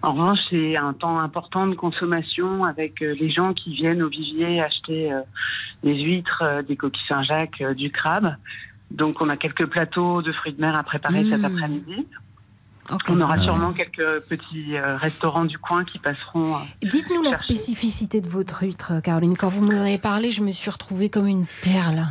En 0.02 0.12
revanche, 0.14 0.40
c'est 0.50 0.78
un 0.78 0.94
temps 0.94 1.20
important 1.20 1.68
de 1.68 1.76
consommation 1.76 2.66
avec 2.66 3.02
euh, 3.02 3.16
les 3.18 3.30
gens 3.32 3.54
qui 3.54 3.74
viennent 3.74 4.04
au 4.04 4.10
vivier 4.10 4.62
acheter 4.62 5.14
euh, 5.14 5.22
des 5.84 5.96
huîtres, 5.96 6.42
euh, 6.44 6.62
des 6.62 6.76
coquilles 6.76 7.08
Saint-Jacques, 7.08 7.62
euh, 7.62 7.74
du 7.74 7.92
crabe. 7.92 8.36
Donc 8.92 9.22
on 9.22 9.30
a 9.30 9.38
quelques 9.38 9.66
plateaux 9.68 10.22
de 10.22 10.32
fruits 10.34 10.54
de 10.54 10.62
mer 10.62 10.78
à 10.78 10.84
préparer 10.84 11.24
Mmh. 11.24 11.30
cet 11.30 11.46
après-midi. 11.46 12.06
On 13.10 13.22
aura 13.22 13.38
sûrement 13.40 13.72
quelques 13.72 14.22
petits 14.28 14.76
euh, 14.76 14.98
restaurants 14.98 15.46
du 15.46 15.58
coin 15.58 15.86
qui 15.86 16.00
passeront. 16.00 16.56
euh, 16.56 16.58
Dites-nous 16.84 17.24
la 17.24 17.34
spécificité 17.34 18.20
de 18.20 18.28
votre 18.28 18.64
huître, 18.64 19.02
Caroline. 19.02 19.38
Quand 19.38 19.48
vous 19.48 19.64
m'en 19.64 19.82
avez 19.82 19.98
parlé, 19.98 20.32
je 20.32 20.42
me 20.42 20.52
suis 20.52 20.70
retrouvée 20.70 21.10
comme 21.10 21.28
une 21.28 21.46
perle. 21.64 22.04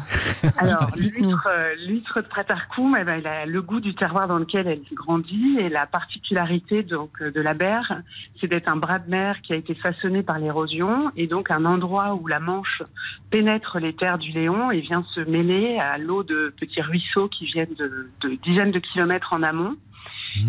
Alors, 0.59 0.89
l'huître, 0.97 1.49
euh, 1.51 1.75
l'huître 1.87 2.23
de 2.23 2.27
Pratarkoum, 2.27 2.97
eh 2.99 3.05
ben, 3.05 3.19
elle 3.19 3.27
a 3.27 3.47
le 3.47 3.63
goût 3.63 3.81
du 3.81 3.95
terroir 3.95 4.27
dans 4.29 4.39
lequel 4.39 4.67
elle 4.67 4.81
grandit 4.95 5.59
et 5.59 5.69
la 5.69 5.87
particularité 5.87 6.83
donc 6.83 7.23
de 7.23 7.41
la 7.41 7.55
berre, 7.55 8.01
c'est 8.41 8.47
d'être 8.47 8.71
un 8.73 8.77
bras 8.77 8.99
de 8.99 9.11
mer 9.11 9.41
qui 9.43 9.53
a 9.53 9.57
été 9.57 9.75
façonné 9.75 10.23
par 10.23 10.39
l'érosion 10.39 11.11
et 11.17 11.27
donc 11.27 11.51
un 11.51 11.65
endroit 11.65 12.15
où 12.15 12.27
la 12.27 12.41
Manche 12.41 12.83
pénètre 13.31 13.79
les 13.79 13.95
terres 13.95 14.19
du 14.19 14.33
Léon 14.33 14.71
et 14.71 14.81
vient 14.81 15.05
se 15.15 15.21
mêler 15.21 15.79
à 15.79 15.99
l'eau 15.99 16.23
de 16.23 16.53
petits 16.59 16.81
ruisseaux 16.81 17.29
qui 17.29 17.45
viennent 17.47 17.75
de, 17.79 18.09
de 18.23 18.39
dizaines 18.43 18.73
de 18.73 18.79
kilomètres 18.79 19.33
en 19.33 19.43
amont. 19.43 19.77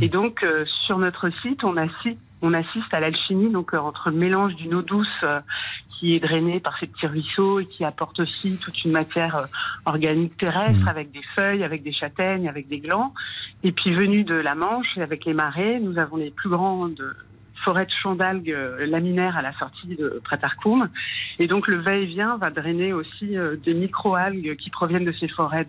Et 0.01 0.09
donc, 0.09 0.43
euh, 0.43 0.65
sur 0.85 0.97
notre 0.97 1.29
site, 1.41 1.63
on 1.63 1.77
assiste, 1.77 2.19
on 2.41 2.53
assiste 2.53 2.93
à 2.93 2.99
l'alchimie, 2.99 3.49
donc 3.49 3.73
euh, 3.73 3.77
entre 3.77 4.09
le 4.09 4.17
mélange 4.17 4.55
d'une 4.55 4.75
eau 4.75 4.81
douce 4.81 5.07
euh, 5.23 5.39
qui 5.97 6.15
est 6.15 6.19
drainée 6.19 6.59
par 6.59 6.77
ces 6.77 6.87
petits 6.87 7.07
ruisseaux 7.07 7.59
et 7.59 7.65
qui 7.65 7.85
apporte 7.85 8.19
aussi 8.19 8.57
toute 8.57 8.83
une 8.83 8.91
matière 8.91 9.35
euh, 9.37 9.45
organique 9.85 10.37
terrestre 10.37 10.87
avec 10.87 11.11
des 11.11 11.21
feuilles, 11.35 11.63
avec 11.63 11.83
des 11.83 11.93
châtaignes, 11.93 12.49
avec 12.49 12.67
des 12.67 12.79
glands. 12.79 13.13
Et 13.63 13.71
puis, 13.71 13.91
venu 13.91 14.25
de 14.25 14.35
la 14.35 14.55
Manche, 14.55 14.97
et 14.97 15.01
avec 15.01 15.23
les 15.23 15.33
marées, 15.33 15.79
nous 15.79 15.97
avons 15.97 16.17
les 16.17 16.31
plus 16.31 16.49
grandes 16.49 17.01
forêts 17.63 17.85
de 17.85 17.91
champs 17.91 18.15
d'algues 18.15 18.51
euh, 18.51 18.85
laminaires 18.85 19.37
à 19.37 19.41
la 19.41 19.53
sortie 19.53 19.95
de 19.95 20.21
Pratarkoum. 20.25 20.89
Et 21.39 21.47
donc, 21.47 21.67
le 21.67 21.77
va-et-vient 21.77 22.35
va 22.35 22.49
drainer 22.49 22.91
aussi 22.91 23.37
des 23.63 23.73
micro-algues 23.73 24.57
qui 24.57 24.69
proviennent 24.69 25.05
de 25.05 25.13
ces 25.13 25.29
forêts 25.29 25.65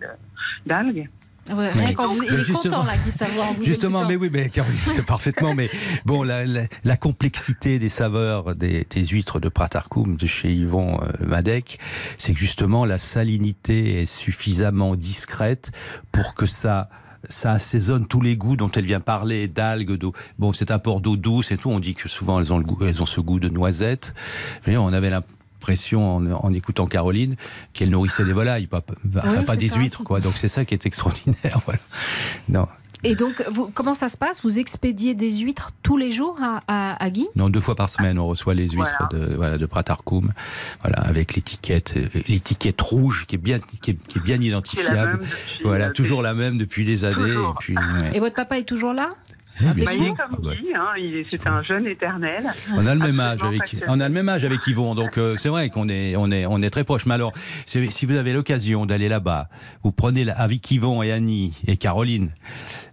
d'algues. 0.65 1.09
Ouais, 1.53 1.69
rien 1.71 1.93
vous- 1.95 2.23
il 2.23 2.33
est 2.33 2.37
justement- 2.39 2.61
content 2.77 2.83
là, 2.83 2.93
Guy 2.97 3.11
Savoie. 3.11 3.43
en 3.45 3.53
vous 3.53 3.63
Justement, 3.63 4.05
mais 4.07 4.15
oui, 4.15 4.29
mais 4.31 4.49
Caroline, 4.49 4.77
c'est 4.89 5.05
parfaitement. 5.05 5.53
Mais 5.53 5.69
bon, 6.05 6.23
la, 6.23 6.43
la- 6.45 6.63
la 6.83 6.97
complexité 6.97 7.77
des 7.79 7.89
saveurs 7.89 8.55
des, 8.55 8.87
des 8.89 9.05
huîtres 9.05 9.39
de 9.39 9.49
Pratarkoum 9.49 10.15
de 10.15 10.27
chez 10.27 10.51
Yvon 10.51 10.99
euh, 11.01 11.07
Madec, 11.25 11.79
c'est 12.17 12.33
que 12.33 12.39
justement 12.39 12.85
la 12.85 12.97
salinité 12.97 14.01
est 14.01 14.05
suffisamment 14.05 14.95
discrète 14.95 15.71
pour 16.11 16.33
que 16.33 16.45
ça 16.45 16.89
ça 17.27 17.53
assaisonne 17.53 18.05
tous 18.05 18.21
les 18.21 18.37
goûts 18.37 18.55
dont 18.55 18.69
elle 18.69 18.85
vient 18.85 18.99
parler, 18.99 19.47
d'algues, 19.47 19.93
d'eau. 19.97 20.13
Bon, 20.37 20.51
c'est 20.53 20.69
un 20.69 20.77
port 20.77 21.01
d'eau 21.01 21.17
douce 21.17 21.51
et 21.51 21.57
tout. 21.57 21.71
On 21.71 21.79
dit 21.79 21.95
que 21.95 22.07
souvent 22.07 22.39
elles 22.39 22.53
ont 22.53 22.59
le 22.59 22.63
goût, 22.63 22.77
elles 22.85 23.01
ont 23.01 23.07
ce 23.07 23.19
goût 23.19 23.39
de 23.39 23.49
noisette. 23.49 24.13
Mais 24.67 24.77
on 24.77 24.89
avait 24.93 25.09
en, 26.03 26.25
en 26.31 26.53
écoutant 26.53 26.85
Caroline 26.87 27.35
qu'elle 27.73 27.89
nourrissait 27.89 28.25
des 28.25 28.33
volailles, 28.33 28.67
pas, 28.67 28.81
enfin, 29.17 29.37
Oui, 29.39 29.45
pas 29.45 29.53
c'est 29.53 29.59
des 29.59 29.69
ça. 29.69 29.79
huîtres, 29.79 30.03
quoi. 30.03 30.19
Donc 30.19 30.33
c'est 30.35 30.47
ça 30.47 30.65
qui 30.65 30.73
est 30.73 30.85
extraordinaire. 30.85 31.59
Voilà. 31.65 31.79
Non. 32.49 32.67
Et 33.03 33.13
donc, 33.13 33.43
vous, 33.51 33.69
comment 33.71 33.93
ça 33.93 34.07
se 34.09 34.17
passe? 34.17 34.41
Vous 34.41 34.57
expédiez 34.57 35.13
des 35.13 35.29
huîtres 35.31 35.71
tous 35.83 35.95
les 35.97 36.11
jours 36.11 36.39
à, 36.41 36.63
à- 36.67 37.03
à 37.03 37.09
Guy? 37.11 37.27
Non, 37.35 37.49
deux 37.49 37.61
fois 37.61 37.75
par 37.75 37.87
semaine, 37.87 38.17
on 38.17 38.25
reçoit 38.25 38.55
les 38.55 38.67
huîtres 38.69 39.07
de, 39.11 39.35
voilà, 39.35 39.57
de 39.59 39.65
Pratarkoum, 39.67 40.31
voilà, 40.81 40.99
avec 41.01 41.35
l'étiquette, 41.35 41.95
euh, 41.97 42.07
l'étiquette 42.27 42.81
rouge 42.81 43.25
qui 43.27 43.35
est 43.35 43.37
bien, 43.37 43.59
qui 43.59 43.91
est, 43.91 44.07
qui 44.07 44.17
est 44.17 44.21
bien 44.21 44.41
identifiable. 44.41 45.19
depuis, 45.21 45.63
voilà, 45.63 45.87
euh, 45.87 45.91
toujours 45.93 46.23
la 46.23 46.33
même 46.33 46.57
depuis 46.57 46.83
des 46.83 47.05
années. 47.05 47.31
Et 47.33 47.53
puis, 47.59 47.75
ouais. 47.75 48.11
Et 48.15 48.19
votre 48.19 48.35
papa 48.35 48.57
est 48.57 48.63
toujours 48.63 48.93
là? 48.93 49.11
Oui, 49.61 49.67
bien 49.73 49.85
il 49.91 49.97
sûr. 49.97 50.05
est 50.07 50.15
comme 50.15 50.51
dit, 50.51 50.73
hein, 50.75 51.23
c'est 51.27 51.47
un 51.47 51.63
jeune 51.63 51.87
éternel. 51.87 52.43
On 52.75 52.85
a 52.85 52.93
le 52.93 52.99
même 52.99 53.19
âge 53.19 53.43
avec, 53.43 53.75
on 53.87 53.99
a 53.99 54.07
le 54.07 54.13
même 54.13 54.27
âge 54.27 54.43
avec 54.43 54.65
Yvon, 54.67 54.95
donc 54.95 55.17
euh, 55.17 55.37
c'est 55.37 55.49
vrai 55.49 55.69
qu'on 55.69 55.87
est, 55.87 56.15
on 56.17 56.29
est, 56.29 56.45
on 56.45 56.61
est 56.61 56.69
très 56.69 56.83
proches. 56.83 57.05
Mais 57.05 57.13
alors, 57.13 57.31
si 57.65 58.05
vous 58.05 58.15
avez 58.15 58.33
l'occasion 58.33 58.85
d'aller 58.85 59.07
là-bas, 59.07 59.47
vous 59.83 59.91
prenez 59.91 60.29
avec 60.29 60.69
Yvon 60.71 61.03
et 61.03 61.11
Annie 61.11 61.53
et 61.67 61.77
Caroline 61.77 62.31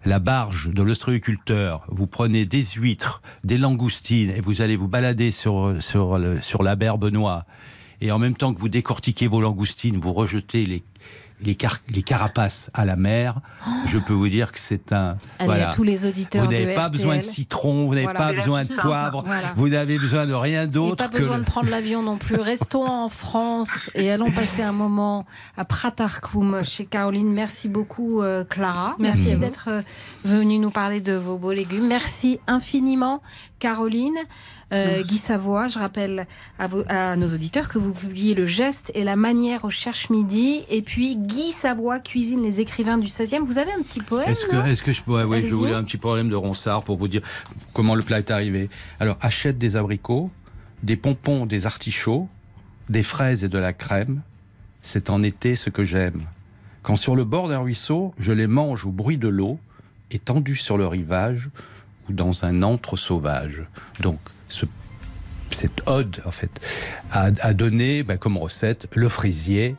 la 0.05 0.19
barge 0.19 0.71
de 0.71 0.83
l'ostréiculteur, 0.83 1.85
vous 1.89 2.07
prenez 2.07 2.45
des 2.45 2.65
huîtres, 2.65 3.23
des 3.45 3.59
langoustines 3.59 4.31
et 4.31 4.41
vous 4.41 4.63
allez 4.63 4.77
vous 4.77 4.89
balader 4.89 5.31
sur 5.31 5.75
sur 5.81 6.19
le, 6.19 6.41
sur 6.41 6.63
la 6.63 6.77
berre 6.77 6.99
Benoît. 6.99 7.45
Et 8.01 8.11
en 8.11 8.19
même 8.19 8.35
temps 8.35 8.53
que 8.53 8.59
vous 8.59 8.69
décortiquez 8.69 9.29
vos 9.29 9.41
langoustines, 9.41 9.99
vous 9.99 10.13
rejetez 10.13 10.67
les 10.67 10.83
les, 11.43 11.55
car- 11.55 11.79
les 11.91 12.03
carapaces 12.03 12.71
à 12.75 12.85
la 12.85 12.97
mer. 12.97 13.41
Je 13.87 13.99
peux 13.99 14.13
vous 14.13 14.29
dire 14.29 14.53
que 14.53 14.59
c'est 14.59 14.93
un. 14.93 15.17
Allez, 15.39 15.47
voilà. 15.47 15.69
à 15.69 15.73
tous 15.73 15.83
les 15.83 16.07
auditeurs 16.07 16.45
Vous 16.45 16.51
n'avez 16.51 16.75
pas 16.75 16.83
RTL. 16.87 16.91
besoin 16.93 17.17
de 17.19 17.23
citron, 17.23 17.87
vous 17.87 17.95
n'avez 17.95 18.05
Voilà. 18.05 18.19
pas 18.19 18.33
besoin 18.33 18.65
de 18.65 18.75
poivre, 18.81 19.23
Voilà. 19.27 19.53
vous 19.57 19.69
n'avez 19.69 19.99
besoin 19.99 20.27
de 20.27 20.35
rien 20.35 20.67
d'autre 20.67 20.97
pas 20.97 21.09
que. 21.09 21.19
besoin 21.19 21.37
le- 21.37 21.43
de 21.43 21.47
prendre 21.47 21.69
l'avion 21.71 22.03
non 22.03 22.17
plus. 22.17 22.37
Restons 22.37 22.87
en 22.89 23.09
France 23.09 23.91
et 23.95 24.11
allons 24.11 24.31
passer 24.31 24.63
un 24.63 24.73
moment 24.73 25.27
à 25.57 25.65
Pratarkoum 25.65 26.65
chez 26.65 26.87
Caroline. 26.87 27.33
Merci 27.33 27.69
beaucoup, 27.69 28.23
euh, 28.23 28.45
Clara. 28.45 28.93
Merci 28.99 29.37
d'être 29.37 29.69
euh, 29.69 29.83
venue 30.25 30.59
nous 30.59 30.71
parler 30.71 31.01
de 31.01 31.13
vos 31.15 31.37
beaux 31.39 31.53
légumes. 31.53 31.87
Merci 31.87 32.41
infiniment, 32.47 33.23
Caroline. 33.63 34.17
Euh, 34.73 35.05
Guy 35.05 35.19
Savoie, 35.19 35.69
je 35.69 35.79
rappelle 35.79 36.27
à, 36.59 36.67
vos- 36.67 36.83
à 36.89 37.15
nos 37.15 37.29
auditeurs 37.29 37.69
que 37.69 37.79
vous 37.79 37.93
publiez 37.93 38.35
Le 38.35 38.45
geste 38.45 38.91
et 38.95 39.05
la 39.05 39.15
manière 39.17 39.65
au 39.65 39.71
Cherche 39.71 40.11
Midi. 40.11 40.63
Et 40.69 40.83
puis, 40.83 41.15
Guy 41.17 41.53
Savoie 41.53 42.01
cuisine 42.01 42.43
les 42.43 42.59
écrivains 42.61 42.99
du 42.99 43.07
16e. 43.07 43.45
Vous 43.45 43.59
avez 43.59 43.71
un 43.71 43.83
petit 43.83 44.01
poème 44.01 44.29
Est-ce 44.29 44.47
que, 44.83 44.93
je, 44.93 45.03
ouais, 45.07 45.23
oui, 45.25 45.43
je 45.47 45.55
voulais 45.55 45.75
un 45.75 45.85
petit 45.85 45.99
problème 45.99 46.29
de 46.29 46.35
Ronsard 46.35 46.83
pour 46.83 46.97
vous 46.97 47.07
dire 47.07 47.23
comment 47.73 47.95
le 47.95 48.03
plat 48.03 48.19
est 48.19 48.31
arrivé. 48.33 48.69
Alors, 48.99 49.17
achète 49.21 49.59
des 49.59 49.77
abricots, 49.77 50.31
des 50.83 50.97
pompons, 50.97 51.47
des 51.47 51.67
artichauts, 51.67 52.29
des 52.89 53.05
fraises 53.05 53.45
et 53.45 53.49
de 53.49 53.59
la 53.59 53.73
crème. 53.73 54.23
C'est 54.83 55.09
en 55.11 55.23
été 55.23 55.55
ce 55.55 55.71
que 55.71 55.85
j'aime. 55.85 56.23
Quand 56.83 56.97
sur 56.97 57.15
le 57.15 57.25
bord 57.25 57.47
d'un 57.49 57.61
ruisseau, 57.61 58.13
je 58.19 58.33
les 58.33 58.49
mange 58.49 58.87
au 58.87 58.91
bruit 58.91 59.19
de 59.19 59.29
l'eau, 59.29 59.61
étendus 60.11 60.57
sur 60.57 60.77
le 60.79 60.87
rivage 60.89 61.51
dans 62.13 62.45
un 62.45 62.63
antre 62.63 62.97
sauvage. 62.97 63.63
Donc, 64.01 64.19
ce- 64.49 64.67
cette 65.51 65.87
ode, 65.87 66.23
en 66.25 66.31
fait, 66.31 66.51
a, 67.11 67.31
donné 67.55 68.03
ben, 68.03 68.17
comme 68.19 68.37
recette 68.39 68.89
le 68.95 69.09
fraisier 69.09 69.77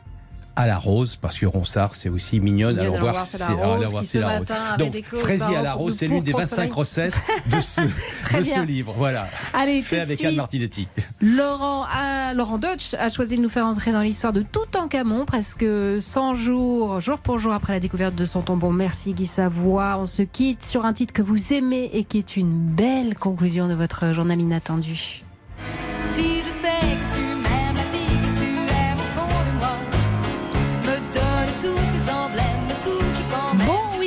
à 0.56 0.66
la 0.66 0.78
rose, 0.78 1.16
parce 1.16 1.38
que 1.38 1.46
Ronsard, 1.46 1.94
c'est 1.94 2.08
aussi 2.08 2.40
mignonne. 2.40 2.78
Alors, 2.78 2.98
voir, 2.98 3.18
c'est 3.18 3.38
la 3.38 3.48
rose 3.48 4.02
ce 4.02 4.78
Donc, 4.78 5.04
fraisier 5.14 5.56
à 5.56 5.62
la 5.62 5.74
rose, 5.74 5.96
c'est 5.96 6.06
l'une 6.06 6.22
des 6.22 6.30
pourpre 6.32 6.46
au 6.46 6.48
25 6.48 6.56
soleil. 6.56 6.72
recettes 6.72 7.14
de 7.46 7.60
ce, 7.60 7.80
de 8.60 8.62
livre. 8.62 8.94
Voilà. 8.96 9.28
Allez, 9.52 9.80
tout 9.80 9.86
fait 9.86 10.00
avec 10.00 10.16
suite. 10.16 10.28
Anne 10.28 10.36
Martinetti. 10.36 10.88
Laurent, 11.20 11.86
ah, 11.92 12.32
Laurent 12.34 12.58
Deutsch 12.58 12.94
a 12.94 13.08
choisi 13.08 13.36
de 13.36 13.42
nous 13.42 13.48
faire 13.48 13.66
entrer 13.66 13.92
dans 13.92 14.00
l'histoire 14.00 14.32
de 14.32 14.42
Toutankhamon, 14.42 15.24
presque 15.24 15.66
100 16.00 16.34
jours, 16.34 17.00
jour 17.00 17.18
pour 17.18 17.38
jour 17.38 17.52
après 17.52 17.72
la 17.72 17.80
découverte 17.80 18.14
de 18.14 18.24
son 18.24 18.42
tombeau. 18.42 18.70
Merci 18.70 19.12
Guy 19.12 19.26
Savoie. 19.26 19.96
On 19.98 20.06
se 20.06 20.22
quitte 20.22 20.64
sur 20.64 20.84
un 20.84 20.92
titre 20.92 21.12
que 21.12 21.22
vous 21.22 21.52
aimez 21.52 21.90
et 21.92 22.04
qui 22.04 22.18
est 22.18 22.36
une 22.36 22.58
belle 22.58 23.16
conclusion 23.16 23.68
de 23.68 23.74
votre 23.74 24.12
journal 24.12 24.40
inattendu. 24.40 25.22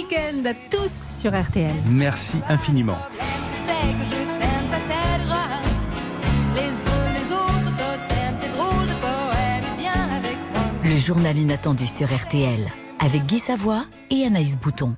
Week-end 0.10 0.46
à 0.46 0.54
tous 0.54 1.20
sur 1.22 1.40
RTL. 1.40 1.76
Merci 1.90 2.38
infiniment. 2.48 2.98
Le 10.84 10.96
journal 10.96 11.38
inattendu 11.38 11.86
sur 11.86 12.08
RTL 12.14 12.60
avec 13.00 13.26
Guy 13.26 13.40
Savoie 13.40 13.84
et 14.10 14.26
Anaïs 14.26 14.58
Bouton. 14.58 14.96